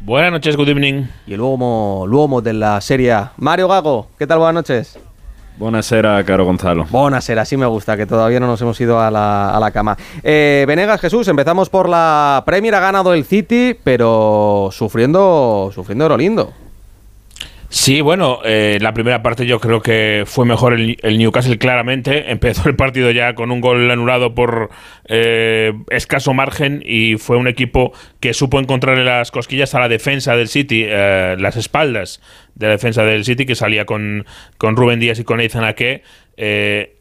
[0.00, 1.04] Buenas noches, good evening.
[1.26, 3.32] Y el uomo, l'uomo de la serie A.
[3.38, 4.38] Mario Gago, ¿qué tal?
[4.38, 4.98] Buenas noches.
[5.58, 6.86] Buonasera, caro Gonzalo.
[6.90, 9.96] Buenasera, así me gusta, que todavía no nos hemos ido a la, a la cama.
[10.22, 16.18] Eh, Venegas, Jesús, empezamos por la Premier, ha ganado el City, pero sufriendo, sufriendo lo
[16.18, 16.52] lindo.
[17.76, 22.30] Sí, bueno, eh, la primera parte yo creo que fue mejor el, el, Newcastle claramente.
[22.32, 24.70] Empezó el partido ya con un gol anulado por
[25.08, 30.34] eh, escaso margen y fue un equipo que supo encontrarle las cosquillas a la defensa
[30.36, 32.22] del City, eh, las espaldas
[32.54, 34.24] de la defensa del City que salía con,
[34.56, 36.02] con Rubén Díaz y con Ethan Ake.
[36.38, 36.95] Eh,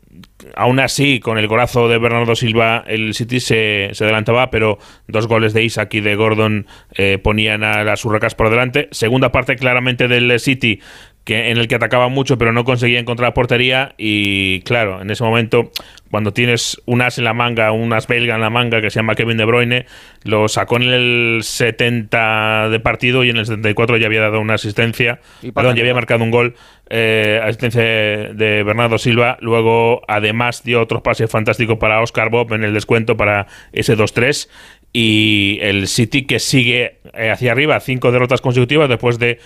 [0.56, 4.78] aún así, con el golazo de Bernardo Silva, el City se, se adelantaba, pero
[5.08, 8.88] dos goles de Isaac y de Gordon eh, ponían a las Hurracas por delante.
[8.92, 10.80] Segunda parte claramente del City,
[11.26, 13.96] que, en el que atacaba mucho, pero no conseguía encontrar portería.
[13.98, 15.72] Y claro, en ese momento,
[16.12, 19.00] cuando tienes un as en la manga, un as belga en la manga que se
[19.00, 19.88] llama Kevin De Bruyne,
[20.24, 24.54] lo sacó en el 70 de partido y en el 74 ya había dado una
[24.54, 25.20] asistencia,
[25.54, 26.56] perdón, ya había marcado un gol,
[26.92, 29.38] eh, asistencia de Bernardo Silva.
[29.42, 34.48] Luego, además, dio otros pases fantásticos para Oscar Bob en el descuento para ese 2-3.
[34.94, 39.40] Y el City que sigue eh, hacia arriba, cinco derrotas consecutivas después de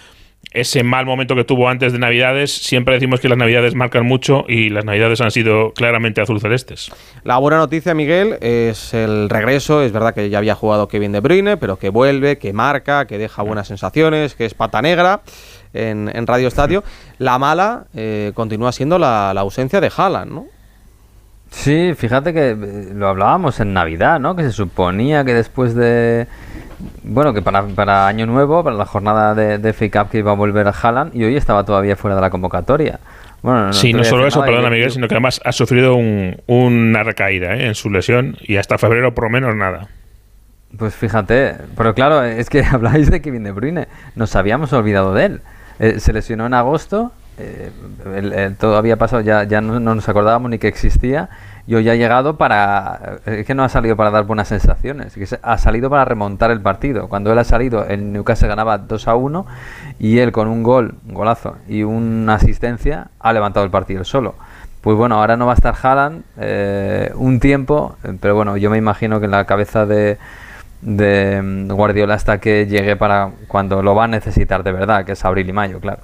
[0.51, 2.51] ese mal momento que tuvo antes de Navidades.
[2.51, 6.91] Siempre decimos que las Navidades marcan mucho y las Navidades han sido claramente azul celestes.
[7.23, 9.83] La buena noticia, Miguel, es el regreso.
[9.83, 13.17] Es verdad que ya había jugado Kevin De Bruyne, pero que vuelve, que marca, que
[13.17, 15.21] deja buenas sensaciones, que es pata negra
[15.73, 16.83] en, en Radio Estadio.
[17.19, 20.47] La mala eh, continúa siendo la, la, ausencia de Haaland, ¿no?
[21.51, 24.35] Sí, fíjate que eh, lo hablábamos en Navidad, ¿no?
[24.35, 26.27] Que se suponía que después de
[27.03, 30.31] bueno, que para, para, Año Nuevo, para la jornada de, de FA Cup que iba
[30.31, 32.99] a volver a Haaland y hoy estaba todavía fuera de la convocatoria.
[33.41, 37.03] Bueno, no sí, no solo eso, perdona Miguel, sino que además ha sufrido un, una
[37.03, 37.67] recaída ¿eh?
[37.67, 39.87] en su lesión y hasta febrero por lo menos nada.
[40.77, 45.25] Pues fíjate, pero claro, es que habláis de Kevin De Bruyne, nos habíamos olvidado de
[45.25, 45.41] él.
[45.79, 47.71] Eh, se lesionó en agosto, eh,
[48.59, 51.29] todo había pasado, ya, ya no, no, nos acordábamos ni que existía
[51.69, 53.19] y hoy ha llegado para.
[53.27, 57.07] Es que no ha salido para dar buenas sensaciones, ha salido para remontar el partido.
[57.07, 59.45] Cuando él ha salido, el Newcastle ganaba 2 a 1
[59.99, 64.33] y él con un gol, un golazo y una asistencia ha levantado el partido solo.
[64.81, 68.79] Pues bueno, ahora no va a estar Haaland eh, un tiempo, pero bueno, yo me
[68.79, 70.17] imagino que en la cabeza de,
[70.81, 75.23] de Guardiola hasta que llegue para cuando lo va a necesitar de verdad, que es
[75.23, 75.99] abril y mayo, claro.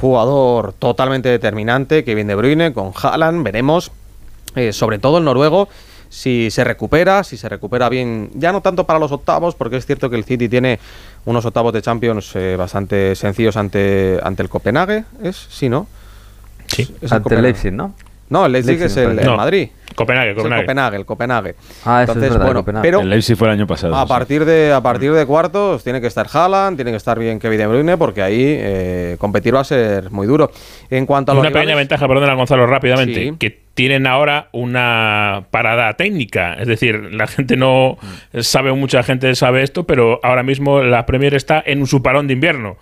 [0.00, 3.92] Jugador totalmente determinante, Kevin De Bruyne con Haaland, veremos
[4.58, 5.68] eh, sobre todo el noruego,
[6.10, 9.84] si se recupera, si se recupera bien, ya no tanto para los octavos, porque es
[9.86, 10.78] cierto que el City tiene
[11.26, 15.36] unos octavos de Champions eh, bastante sencillos ante, ante el Copenhague, ¿es?
[15.50, 15.86] Sí, ¿no?
[16.66, 17.94] Sí, es ante el Leipzig, ¿no?
[18.30, 19.36] No, el Leipzig, Leipzig es el, no.
[19.38, 19.68] Madrid.
[19.94, 20.60] Copenhague, Copenhague.
[20.60, 21.54] el Copenhague, el Copenhague.
[21.84, 22.82] Ah, eso Entonces, es verdad, bueno, Copenhague.
[22.86, 23.96] pero el Leipzig fue el año pasado.
[23.96, 27.38] A partir de a partir de cuartos tiene que estar Haaland, tiene que estar bien
[27.38, 30.50] Kevin De Bruyne porque ahí eh, competir va a ser muy duro.
[30.90, 33.34] En cuanto a una pequeña ventaja, perdona Gonzalo, rápidamente, Sí.
[33.38, 37.96] que tienen ahora una parada técnica, es decir, la gente no
[38.40, 42.32] sabe, mucha gente sabe esto, pero ahora mismo la Premier está en su parón de
[42.34, 42.76] invierno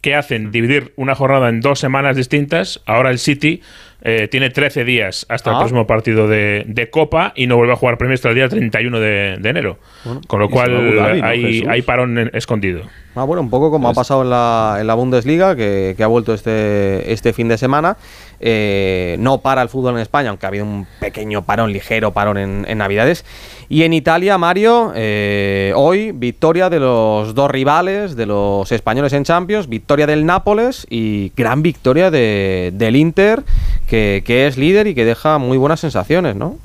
[0.00, 0.50] ¿qué hacen?
[0.50, 2.82] Dividir una jornada en dos semanas distintas.
[2.84, 3.62] Ahora el City
[4.02, 5.58] eh, tiene 13 días hasta el Ah.
[5.60, 9.00] próximo partido de, de Copa y no vuelve a jugar premio hasta el día 31
[9.00, 9.78] de, de enero.
[10.26, 12.82] Con lo cual Dhabi, ¿no, hay, hay parón en- escondido.
[13.14, 16.06] Ah, bueno, un poco como ha pasado en la, en la Bundesliga, que, que ha
[16.08, 17.96] vuelto este, este fin de semana.
[18.46, 22.36] Eh, no para el fútbol en España, aunque ha habido un pequeño parón, ligero parón
[22.36, 23.24] en, Navidades.
[23.70, 29.24] Y en Italia, Mario, eh, hoy victoria de los dos rivales, de los españoles en
[29.24, 33.42] Champions, victoria del Nápoles y gran victoria de- del Inter,
[33.88, 36.58] que, que es líder y que deja muy buenas sensaciones, ¿no?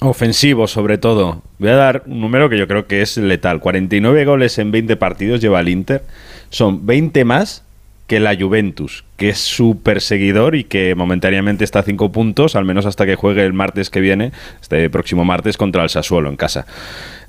[0.00, 1.42] Ofensivo, sobre todo.
[1.58, 3.60] Voy a dar un número que yo creo que es letal.
[3.60, 6.02] 49 goles en 20 partidos lleva el Inter.
[6.50, 7.62] Son 20 más
[8.06, 12.64] que la Juventus, que es su perseguidor y que momentáneamente está a 5 puntos, al
[12.64, 16.36] menos hasta que juegue el martes que viene, este próximo martes, contra el Sassuolo en
[16.36, 16.66] casa.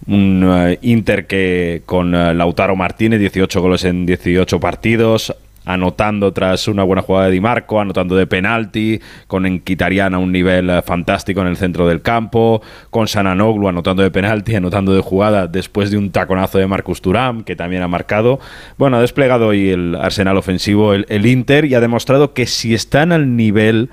[0.08, 5.34] Un eh, Inter que con eh, Lautaro Martínez, 18 goles en 18 partidos,
[5.66, 10.70] anotando tras una buena jugada de Di Marco, anotando de penalti, con Enquitarian un nivel
[10.70, 15.48] eh, fantástico en el centro del campo, con Sananoglu anotando de penalti, anotando de jugada
[15.48, 18.40] después de un taconazo de Marcus Thuram, que también ha marcado.
[18.78, 22.74] Bueno, ha desplegado hoy el arsenal ofensivo el, el Inter y ha demostrado que si
[22.74, 23.90] están al nivel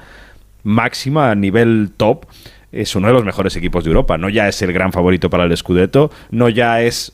[0.62, 2.26] máximo, a nivel top,
[2.72, 4.18] es uno de los mejores equipos de Europa.
[4.18, 7.12] No ya es el gran favorito para el Scudetto, no ya es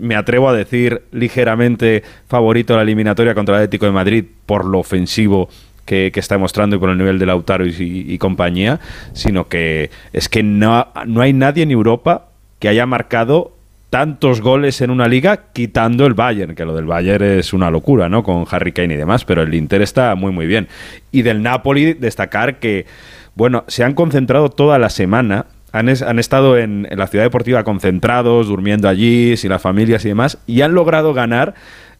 [0.00, 4.64] me atrevo a decir ligeramente favorito a la eliminatoria contra el Atlético de Madrid por
[4.64, 5.48] lo ofensivo
[5.84, 8.80] que, está demostrando y por el nivel de Lautaro y, y compañía,
[9.12, 12.28] sino que es que no, no hay nadie en Europa
[12.58, 13.52] que haya marcado
[13.90, 18.08] tantos goles en una liga quitando el Bayern, que lo del Bayern es una locura,
[18.08, 18.22] ¿no?
[18.22, 20.68] Con Harry Kane y demás, pero el Inter está muy muy bien.
[21.10, 22.86] Y del Napoli destacar que,
[23.34, 27.24] bueno, se han concentrado toda la semana han, es- han estado en, en la ciudad
[27.24, 31.54] deportiva concentrados, durmiendo allí, sin las familias y demás, y han logrado ganar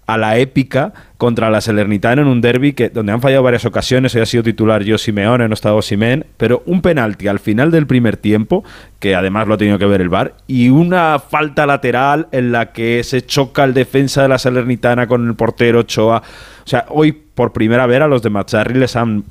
[0.07, 4.13] a la épica contra la Salernitana en un derby que, donde han fallado varias ocasiones.
[4.17, 7.71] Hoy ha sido titular yo Simeone, no ha estado Simen, pero un penalti al final
[7.71, 8.65] del primer tiempo,
[8.99, 12.73] que además lo ha tenido que ver el VAR, y una falta lateral en la
[12.73, 16.23] que se choca el defensa de la Salernitana con el portero Ochoa.
[16.65, 19.23] O sea, hoy por primera vez a los de Mazzarri les han,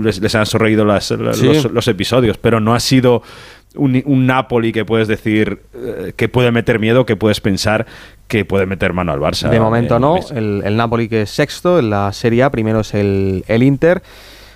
[0.00, 1.46] les, les han sonreído las- Sí.
[1.46, 3.22] los, los episodios, pero no ha sido
[3.74, 7.86] un, un Napoli que puedes decir eh, que puede meter miedo, que puedes pensar
[8.28, 9.48] que puede meter mano al Barça.
[9.50, 10.16] De momento Eh, no.
[10.34, 14.02] El, el Napoli que es sexto en la Serie A, primero es el, el Inter.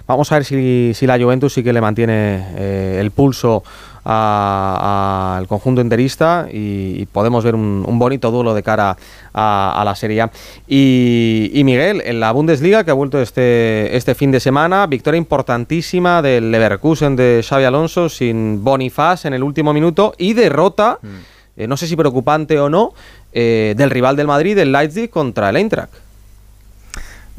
[0.07, 3.62] Vamos a ver si, si la Juventus sí que le mantiene eh, el pulso
[4.11, 8.97] al conjunto interista y, y podemos ver un, un bonito duelo de cara
[9.35, 10.31] a, a la Serie A.
[10.67, 15.19] Y, y Miguel, en la Bundesliga que ha vuelto este, este fin de semana, victoria
[15.19, 20.99] importantísima del Leverkusen de Xavi Alonso sin Bonifaz en el último minuto y derrota,
[21.57, 22.95] eh, no sé si preocupante o no,
[23.33, 25.93] eh, del rival del Madrid, el Leipzig, contra el Eintracht.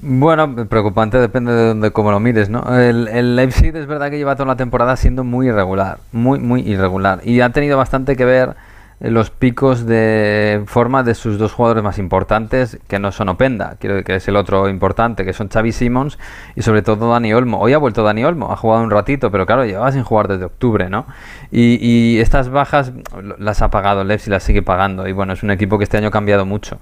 [0.01, 2.63] Bueno, preocupante depende de donde cómo lo mires, ¿no?
[2.79, 6.61] El, el Leipzig es verdad que lleva toda la temporada siendo muy irregular, muy, muy
[6.61, 7.19] irregular.
[7.23, 8.55] Y ha tenido bastante que ver
[9.01, 13.75] eh, los picos de forma de sus dos jugadores más importantes, que no son Openda,
[13.77, 16.17] quiero decir que es el otro importante, que son Xavi Simons
[16.55, 17.59] y sobre todo Dani Olmo.
[17.59, 20.45] Hoy ha vuelto Dani Olmo, ha jugado un ratito, pero claro, llevaba sin jugar desde
[20.45, 21.07] octubre, ¿no?
[21.51, 22.93] Y, y estas bajas
[23.37, 25.07] las ha pagado Leipzig, las sigue pagando.
[25.09, 26.79] Y bueno, es un equipo que este año ha cambiado mucho.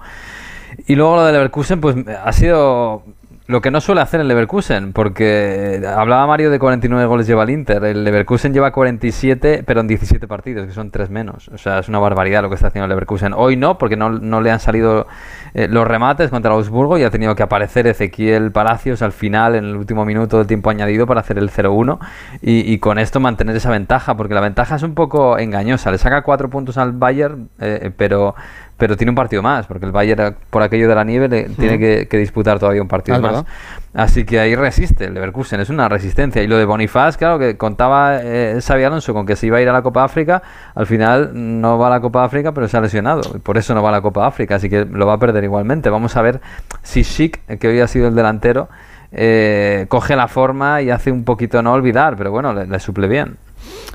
[0.87, 3.03] Y luego lo del Leverkusen, pues ha sido
[3.47, 7.49] lo que no suele hacer el Leverkusen, porque hablaba Mario de 49 goles lleva el
[7.49, 11.47] Inter, el Leverkusen lleva 47, pero en 17 partidos, que son tres menos.
[11.53, 13.33] O sea, es una barbaridad lo que está haciendo el Leverkusen.
[13.33, 15.07] Hoy no, porque no, no le han salido
[15.53, 19.63] eh, los remates contra Augsburgo y ha tenido que aparecer Ezequiel Palacios al final, en
[19.63, 21.99] el último minuto del tiempo añadido, para hacer el 0-1
[22.41, 25.89] y, con esto mantener esa ventaja, porque la ventaja es un poco engañosa.
[25.89, 28.35] Le saca cuatro puntos al Bayern, eh, pero
[28.77, 31.79] pero tiene un partido más, porque el Bayern, por aquello de la nieve, le- tiene
[31.79, 33.45] que, que disputar todavía un partido Ah, más.
[33.93, 36.43] Así que ahí resiste el Leverkusen, es una resistencia.
[36.43, 39.61] Y lo de Bonifaz, claro, que contaba eh, Xabi Alonso con que se iba a
[39.61, 40.43] ir a la Copa África,
[40.75, 43.21] al final no va a la Copa África, pero se ha lesionado.
[43.35, 45.43] Y por eso no va a la Copa África, así que lo va a perder
[45.43, 45.89] igualmente.
[45.89, 46.39] Vamos a ver
[46.83, 48.69] si Schick, que hoy ha sido el delantero,
[49.11, 53.07] eh, coge la forma y hace un poquito no olvidar, pero bueno, le, le suple
[53.07, 53.37] bien.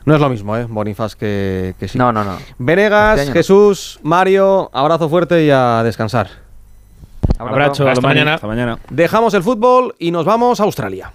[0.04, 0.66] No es lo mismo, ¿eh?
[0.68, 1.98] Bonifaz que, que sí.
[1.98, 2.36] No, no, no.
[2.58, 3.34] Venegas, Este no.
[3.34, 6.28] Jesús, Mario, abrazo fuerte y a descansar.
[7.38, 8.34] Abrazo, hasta mañana.
[8.34, 8.78] Hasta mañana.
[8.90, 11.12] Dejamos el fútbol y nos vamos a Australia.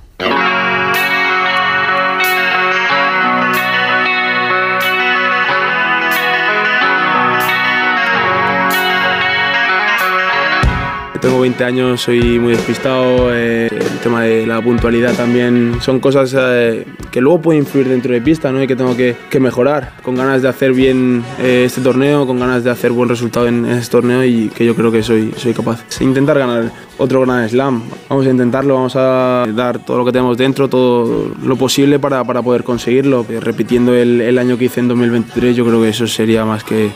[11.27, 16.33] Tengo 20 años, soy muy despistado, eh, el tema de la puntualidad también son cosas
[16.39, 18.63] eh, que luego pueden influir dentro de pista ¿no?
[18.63, 22.63] y que tengo que, mejorar, con ganas de hacer bien eh, este torneo, con ganas
[22.63, 25.83] de hacer buen resultado en, este torneo y que yo creo que soy, soy capaz.
[25.99, 30.37] Intentar ganar otro Gran Slam, vamos a intentarlo, vamos a dar todo lo que tenemos
[30.37, 35.57] dentro, todo lo posible para, para poder conseguirlo, repitiendo el, año que hice en 2023
[35.57, 36.93] yo creo que eso sería más que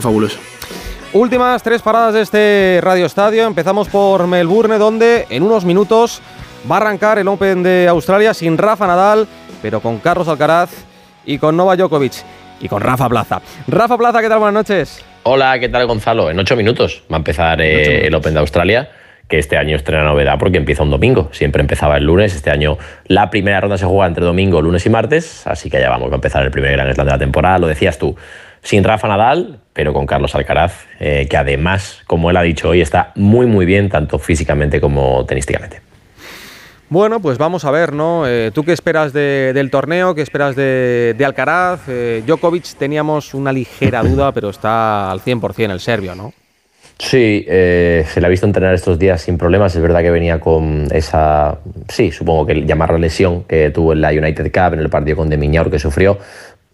[0.00, 0.38] fabuloso.
[1.14, 3.46] Últimas tres paradas de este Radio Estadio.
[3.46, 6.20] Empezamos por Melbourne, donde en unos minutos
[6.68, 9.28] va a arrancar el Open de Australia sin Rafa Nadal,
[9.62, 10.70] pero con Carlos Alcaraz
[11.24, 12.14] y con Nova Djokovic
[12.60, 13.40] y con Rafa Plaza.
[13.68, 14.40] Rafa Plaza, ¿qué tal?
[14.40, 15.04] Buenas noches.
[15.22, 16.30] Hola, ¿qué tal Gonzalo?
[16.30, 18.90] En ocho minutos va a empezar eh, el Open de Australia
[19.28, 21.28] que este año estrena novedad porque empieza un domingo.
[21.30, 22.34] Siempre empezaba el lunes.
[22.34, 22.76] Este año
[23.06, 25.46] la primera ronda se juega entre domingo, lunes y martes.
[25.46, 27.58] Así que ya vamos, va a empezar el primer Gran Slam de la temporada.
[27.60, 28.16] Lo decías tú,
[28.64, 32.80] sin Rafa Nadal, pero con Carlos Alcaraz, eh, que además, como él ha dicho hoy,
[32.80, 35.80] está muy muy bien, tanto físicamente como tenísticamente.
[36.88, 38.26] Bueno, pues vamos a ver, ¿no?
[38.26, 40.14] Eh, ¿Tú qué esperas del torneo?
[40.14, 41.80] ¿Qué esperas de, Alcaraz?
[41.88, 46.32] Eh, Djokovic teníamos una ligera duda, pero está al 100% el serbio, ¿no?
[46.96, 49.74] Sí, se le ha visto entrenar estos días sin problemas.
[49.74, 51.58] Es verdad que venía con esa,
[51.88, 55.28] sí, supongo que llamarla lesión que tuvo en la United Cup en el partido con
[55.28, 56.18] Demiñaur que sufrió,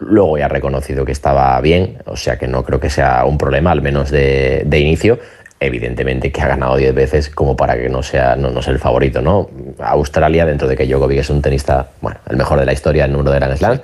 [0.00, 3.36] Luego ya ha reconocido que estaba bien, o sea que no creo que sea un
[3.36, 5.18] problema, al menos de, inicio.
[5.62, 9.20] Evidentemente que ha ganado 10 veces como para que no sea, no, sea el favorito,
[9.20, 9.50] ¿no?
[9.78, 13.12] Australia, dentro de que Djokovic es un tenista, bueno, el mejor de la historia en
[13.12, 13.80] número de Grand Slam,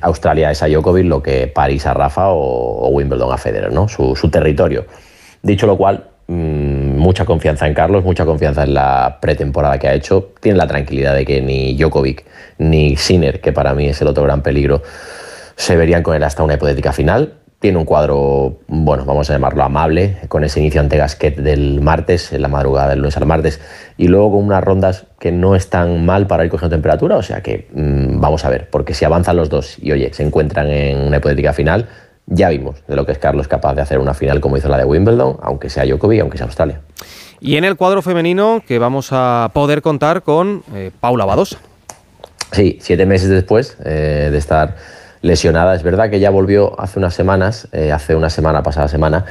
[0.00, 3.88] Australia es a Djokovic lo que París a Rafa o, Wimbledon a Federer, ¿no?
[3.88, 4.86] Su, territorio.
[5.42, 9.92] Dicho lo cual, mm, mucha confianza en Carlos, mucha confianza en la pretemporada que ha
[9.92, 10.32] hecho.
[10.40, 12.24] Tiene la tranquilidad de que ni Djokovic
[12.56, 14.82] ni Sinner, que para mí es el otro gran peligro,
[15.56, 17.34] se verían con él hasta una hipotética final.
[17.58, 22.32] Tiene un cuadro, bueno, vamos a llamarlo amable, con ese inicio ante Gasquet del martes,
[22.32, 23.60] en la madrugada del lunes al martes,
[23.96, 27.40] y luego con unas rondas que no están mal para ir cogiendo temperatura, o sea
[27.40, 30.98] que mm, vamos a ver, porque si avanzan los dos y oye, se encuentran en
[30.98, 31.88] una hipotética final,
[32.26, 34.78] ya vimos de lo que es Carlos capaz de hacer una final como hizo la
[34.78, 36.80] de Wimbledon, aunque sea Djokovic, aunque sea Australia.
[37.40, 41.58] Y en el cuadro femenino que vamos a poder contar con eh, Paula Badosa.
[42.52, 44.76] Sí, siete meses después eh, de estar
[45.22, 45.74] lesionada.
[45.74, 49.24] Es verdad que ya volvió hace unas semanas, eh, hace una semana, pasada semana.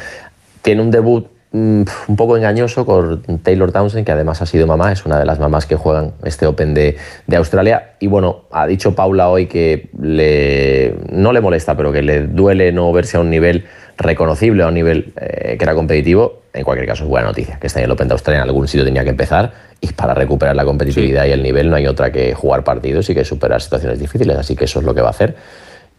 [0.61, 4.91] Tiene un debut mm, un poco engañoso con Taylor Townsend, que además ha sido mamá,
[4.91, 6.97] es una de las mamás que juegan este Open de,
[7.35, 7.91] Australia.
[7.99, 12.71] Y bueno, ha dicho Paula hoy que le, no le molesta, pero que le duele
[12.71, 13.65] no verse a un nivel
[13.97, 16.41] reconocible, a un nivel eh, que era competitivo.
[16.53, 18.67] En cualquier caso, es buena noticia que está en el Open de Australia, en algún
[18.67, 19.51] sitio tenía que empezar.
[19.79, 23.15] Y para recuperar la competitividad y el nivel no hay otra que jugar partidos y
[23.15, 24.37] que superar situaciones difíciles.
[24.37, 25.35] Así que eso es lo que va a hacer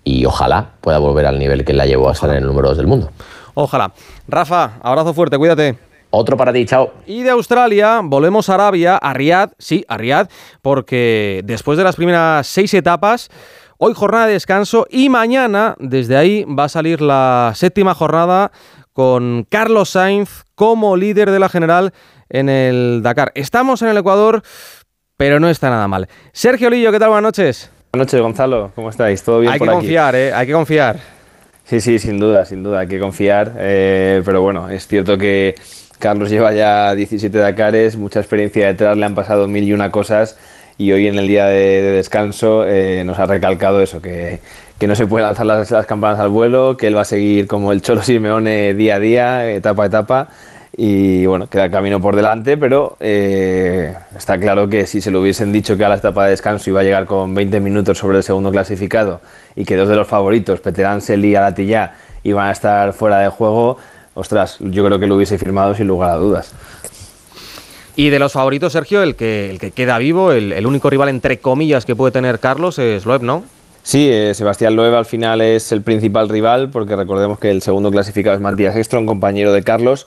[0.04, 2.78] y ojalá pueda volver al nivel que la llevó a estar en el número 2
[2.78, 3.10] del mundo.
[3.54, 3.92] Ojalá.
[4.28, 5.78] Rafa, abrazo fuerte, cuídate.
[6.10, 6.92] Otro para ti, chao.
[7.06, 10.28] Y de Australia volvemos a Arabia, a Riyadh, sí, a Riyadh,
[10.60, 13.30] porque después de las primeras seis etapas,
[13.78, 18.52] hoy jornada de descanso y mañana desde ahí va a salir la séptima jornada
[18.92, 21.94] con Carlos Sainz como líder de la general
[22.28, 23.32] en el Dakar.
[23.34, 24.42] Estamos en el Ecuador,
[25.16, 26.08] pero no está nada mal.
[26.32, 27.08] Sergio Lillo, ¿qué tal?
[27.08, 27.70] Buenas noches.
[27.94, 28.72] Buenas noches, Gonzalo.
[28.74, 29.22] ¿Cómo estáis?
[29.22, 30.32] ¿Todo bien hay por que confiar, ¿eh?
[30.32, 30.96] Hay que confiar.
[31.64, 33.52] Sí, sí, sin duda, sin duda, hay que confiar.
[33.58, 35.56] Eh, pero bueno, es cierto que
[35.98, 40.38] Carlos lleva ya 17 Dakares, mucha experiencia detrás, le han pasado mil y una cosas
[40.78, 44.40] y hoy en el día de, descanso eh, nos ha recalcado eso, que,
[44.78, 47.46] que no se puede lanzar las, las, campanas al vuelo, que él va a seguir
[47.46, 50.28] como el Cholo Simeone día a día, etapa a etapa
[50.76, 55.20] y bueno, queda el camino por delante, pero eh, está claro que si se lo
[55.20, 58.18] hubiesen dicho que a la etapa de descanso iba a llegar con 20 minutos sobre
[58.18, 59.20] el segundo clasificado
[59.54, 61.94] y que dos de los favoritos, Peter Ansel y Alatilla,
[62.24, 63.76] iban a estar fuera de juego,
[64.14, 66.54] ostras, yo creo que lo hubiese firmado sin lugar a dudas.
[67.94, 71.38] Y de los favoritos, Sergio, el que, el que queda vivo, el, único rival entre
[71.38, 73.44] comillas que puede tener Carlos es Loeb, ¿no?
[73.82, 77.90] Sí, eh, Sebastián Loeb al final es el principal rival, porque recordemos que el segundo
[77.90, 80.06] clasificado es Matías Ekstrom, compañero de Carlos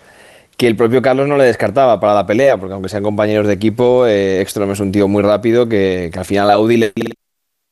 [0.57, 3.53] que el propio Carlos no le descartaba para la pelea, porque aunque sean compañeros de
[3.53, 6.93] equipo, eh, es un tío muy rápido que, al final Audi le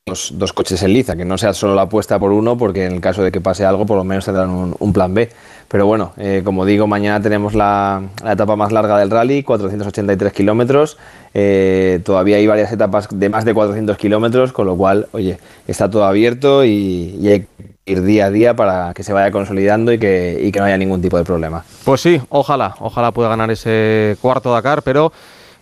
[0.05, 2.93] dos, dos coches en liza, que no sea solo la apuesta por uno, porque en
[2.93, 5.29] el caso de que pase algo, por lo menos tendrán un, plan B.
[5.69, 10.97] Pero bueno, eh, como digo, mañana tenemos la, etapa más larga del rally, 483 kilómetros.
[11.33, 15.89] Eh, todavía hay varias etapas de más de 400 kilómetros, con lo cual, oye, está
[15.89, 17.47] todo abierto y, y hay
[17.85, 21.01] ir día a día para que se vaya consolidando y que, que no haya ningún
[21.01, 21.63] tipo de problema.
[21.83, 25.11] Pues sí, ojalá, ojalá pueda ganar ese cuarto Dakar, pero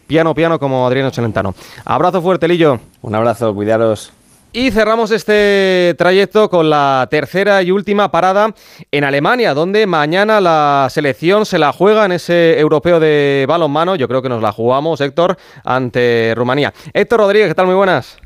[0.08, 1.56] piano piano como Adriano Celentano.
[1.86, 2.80] Abrazo fuerte, Lillo.
[3.02, 4.12] Un abrazo, cuidaros.
[4.54, 8.54] Y cerramos este trayecto con la tercera y última parada
[8.92, 13.96] en Alemania, donde mañana la selección se la juega en ese europeo de balonmano.
[13.96, 16.74] Yo creo que nos la jugamos, Héctor, ante Rumanía.
[16.92, 17.68] Héctor Rodríguez, ¿qué tal?
[17.68, 18.18] Muy buenas.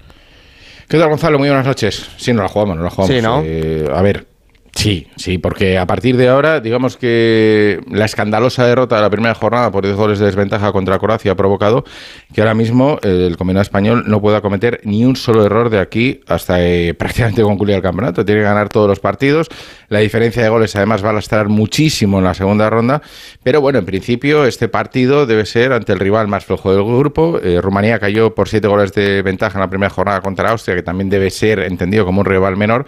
[0.87, 1.39] ¿Qué tal, Gonzalo?
[1.39, 2.09] Muy buenas noches.
[2.17, 3.15] Sí, nos la jugamos, nos la jugamos.
[3.15, 3.41] Sí, ¿no?
[3.43, 4.27] Eh, a ver,
[4.75, 9.33] Sí, sí, porque a partir de ahora, digamos que la escandalosa derrota de la primera
[9.33, 11.85] jornada por 10 goles de desventaja contra Croacia ha provocado
[12.33, 16.19] que ahora mismo el combinado español no pueda cometer ni un solo error de aquí
[16.27, 18.25] hasta eh, prácticamente concluir el campeonato.
[18.25, 19.47] Tiene que ganar todos los partidos.
[19.87, 23.01] La diferencia de goles además va a lastrar muchísimo en la segunda ronda.
[23.43, 27.39] Pero bueno, en principio este partido debe ser ante el rival más flojo del grupo.
[27.41, 30.83] Eh, Rumanía cayó por 7 goles de ventaja en la primera jornada contra Austria, que
[30.83, 32.85] también debe ser entendido como un rival menor,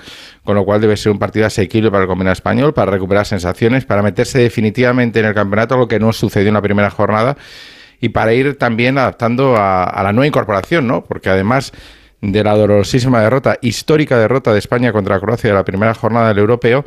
[0.47, 3.83] con lo cual debe ser un partido asequible para el combinado español, para recuperar sensaciones,
[3.83, 7.35] para meterse definitivamente en el campeonato, lo que no sucedió en la primera jornada,
[7.99, 11.03] y para ir también adaptando a, la nueva incorporación, ¿no?
[11.03, 11.73] Porque además
[12.21, 16.37] de la dolorosísima derrota, histórica derrota de España contra Croacia de la primera jornada del
[16.37, 16.85] europeo,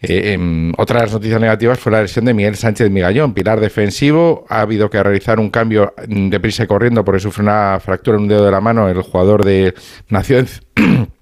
[0.00, 3.58] eh, em, otra de las noticias negativas fue la lesión de Miguel Sánchez Migallón, pilar
[3.58, 4.46] defensivo.
[4.48, 8.22] Ha habido que realizar un cambio de prisa y corriendo porque sufre una fractura en
[8.22, 9.74] un dedo de la mano el jugador de
[10.10, 10.46] Nación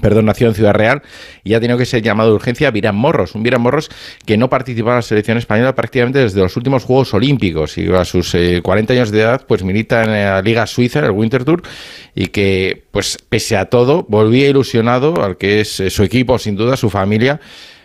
[0.00, 1.02] perdón, nació en Ciudad Real
[1.44, 3.90] y ha tenido que ser llamado de urgencia Virán Morros, un Virán Morros
[4.24, 8.04] que no participaba en la selección española prácticamente desde los últimos Juegos Olímpicos y a
[8.04, 11.44] sus 40 eh, años de edad pues milita en la Liga Suiza, en el Winter
[11.44, 11.62] Tour
[12.14, 16.56] y que pues pese a todo volvía ilusionado al que es eh, su equipo, sin
[16.56, 17.40] duda, su familia,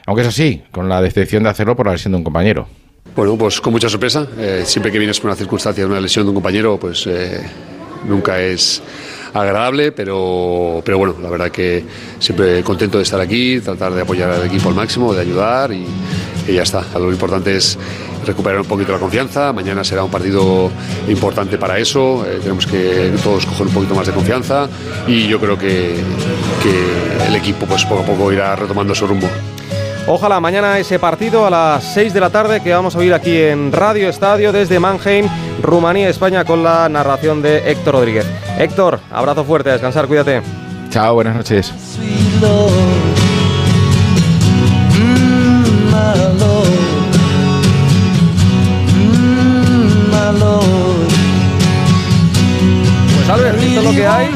[0.05, 2.67] aunque es así, con la decepción de hacerlo por la lesión de un compañero.
[3.15, 6.25] Bueno, pues con mucha sorpresa, eh, siempre que vienes con una circunstancia de una lesión
[6.25, 7.07] de un compañero, pues
[8.05, 8.81] nunca es
[9.33, 11.83] agradable, pero, pero bueno, la verdad que
[12.19, 15.85] siempre contento de estar aquí, tratar de apoyar al equipo al máximo, de ayudar y,
[16.47, 16.83] ya está.
[16.99, 17.77] Lo importante es
[18.25, 19.53] recuperar un poquito la confianza.
[19.53, 20.69] Mañana será un partido
[21.07, 22.25] importante para eso.
[22.25, 24.67] Eh, tenemos que todos coger un poquito más de confianza
[25.07, 25.95] y yo creo que,
[26.61, 29.29] que el equipo pues poco a poco irá retomando su rumbo.
[30.05, 33.37] Ojalá mañana ese partido a las 6 de la tarde que vamos a oír aquí
[33.37, 35.27] en Radio Estadio desde Mannheim,
[35.61, 38.25] Rumanía, España, con la narración de Héctor Rodríguez.
[38.57, 40.41] Héctor, abrazo fuerte, a descansar, cuídate.
[40.89, 41.73] Chao, buenas noches.
[53.15, 54.29] Pues Albert, esto es lo que hay.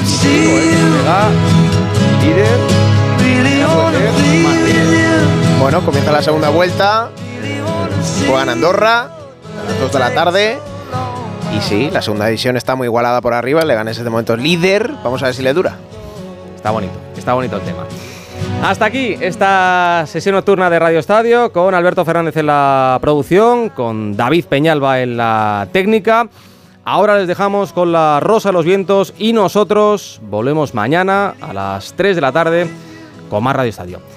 [5.59, 7.09] Bueno, comienza la segunda vuelta.
[8.27, 10.59] Juegan Andorra a las 2 de la tarde.
[11.55, 13.65] Y sí, la segunda división está muy igualada por arriba.
[13.65, 14.91] Le ganes de momento líder.
[15.03, 15.77] Vamos a ver si le dura.
[16.55, 17.83] Está bonito, está bonito el tema.
[18.63, 24.15] Hasta aquí esta sesión nocturna de Radio Estadio con Alberto Fernández en la producción, con
[24.15, 26.27] David Peñalba en la técnica.
[26.85, 31.93] Ahora les dejamos con la Rosa de los Vientos y nosotros volvemos mañana a las
[31.93, 32.67] 3 de la tarde
[33.29, 34.16] con más Radio Estadio.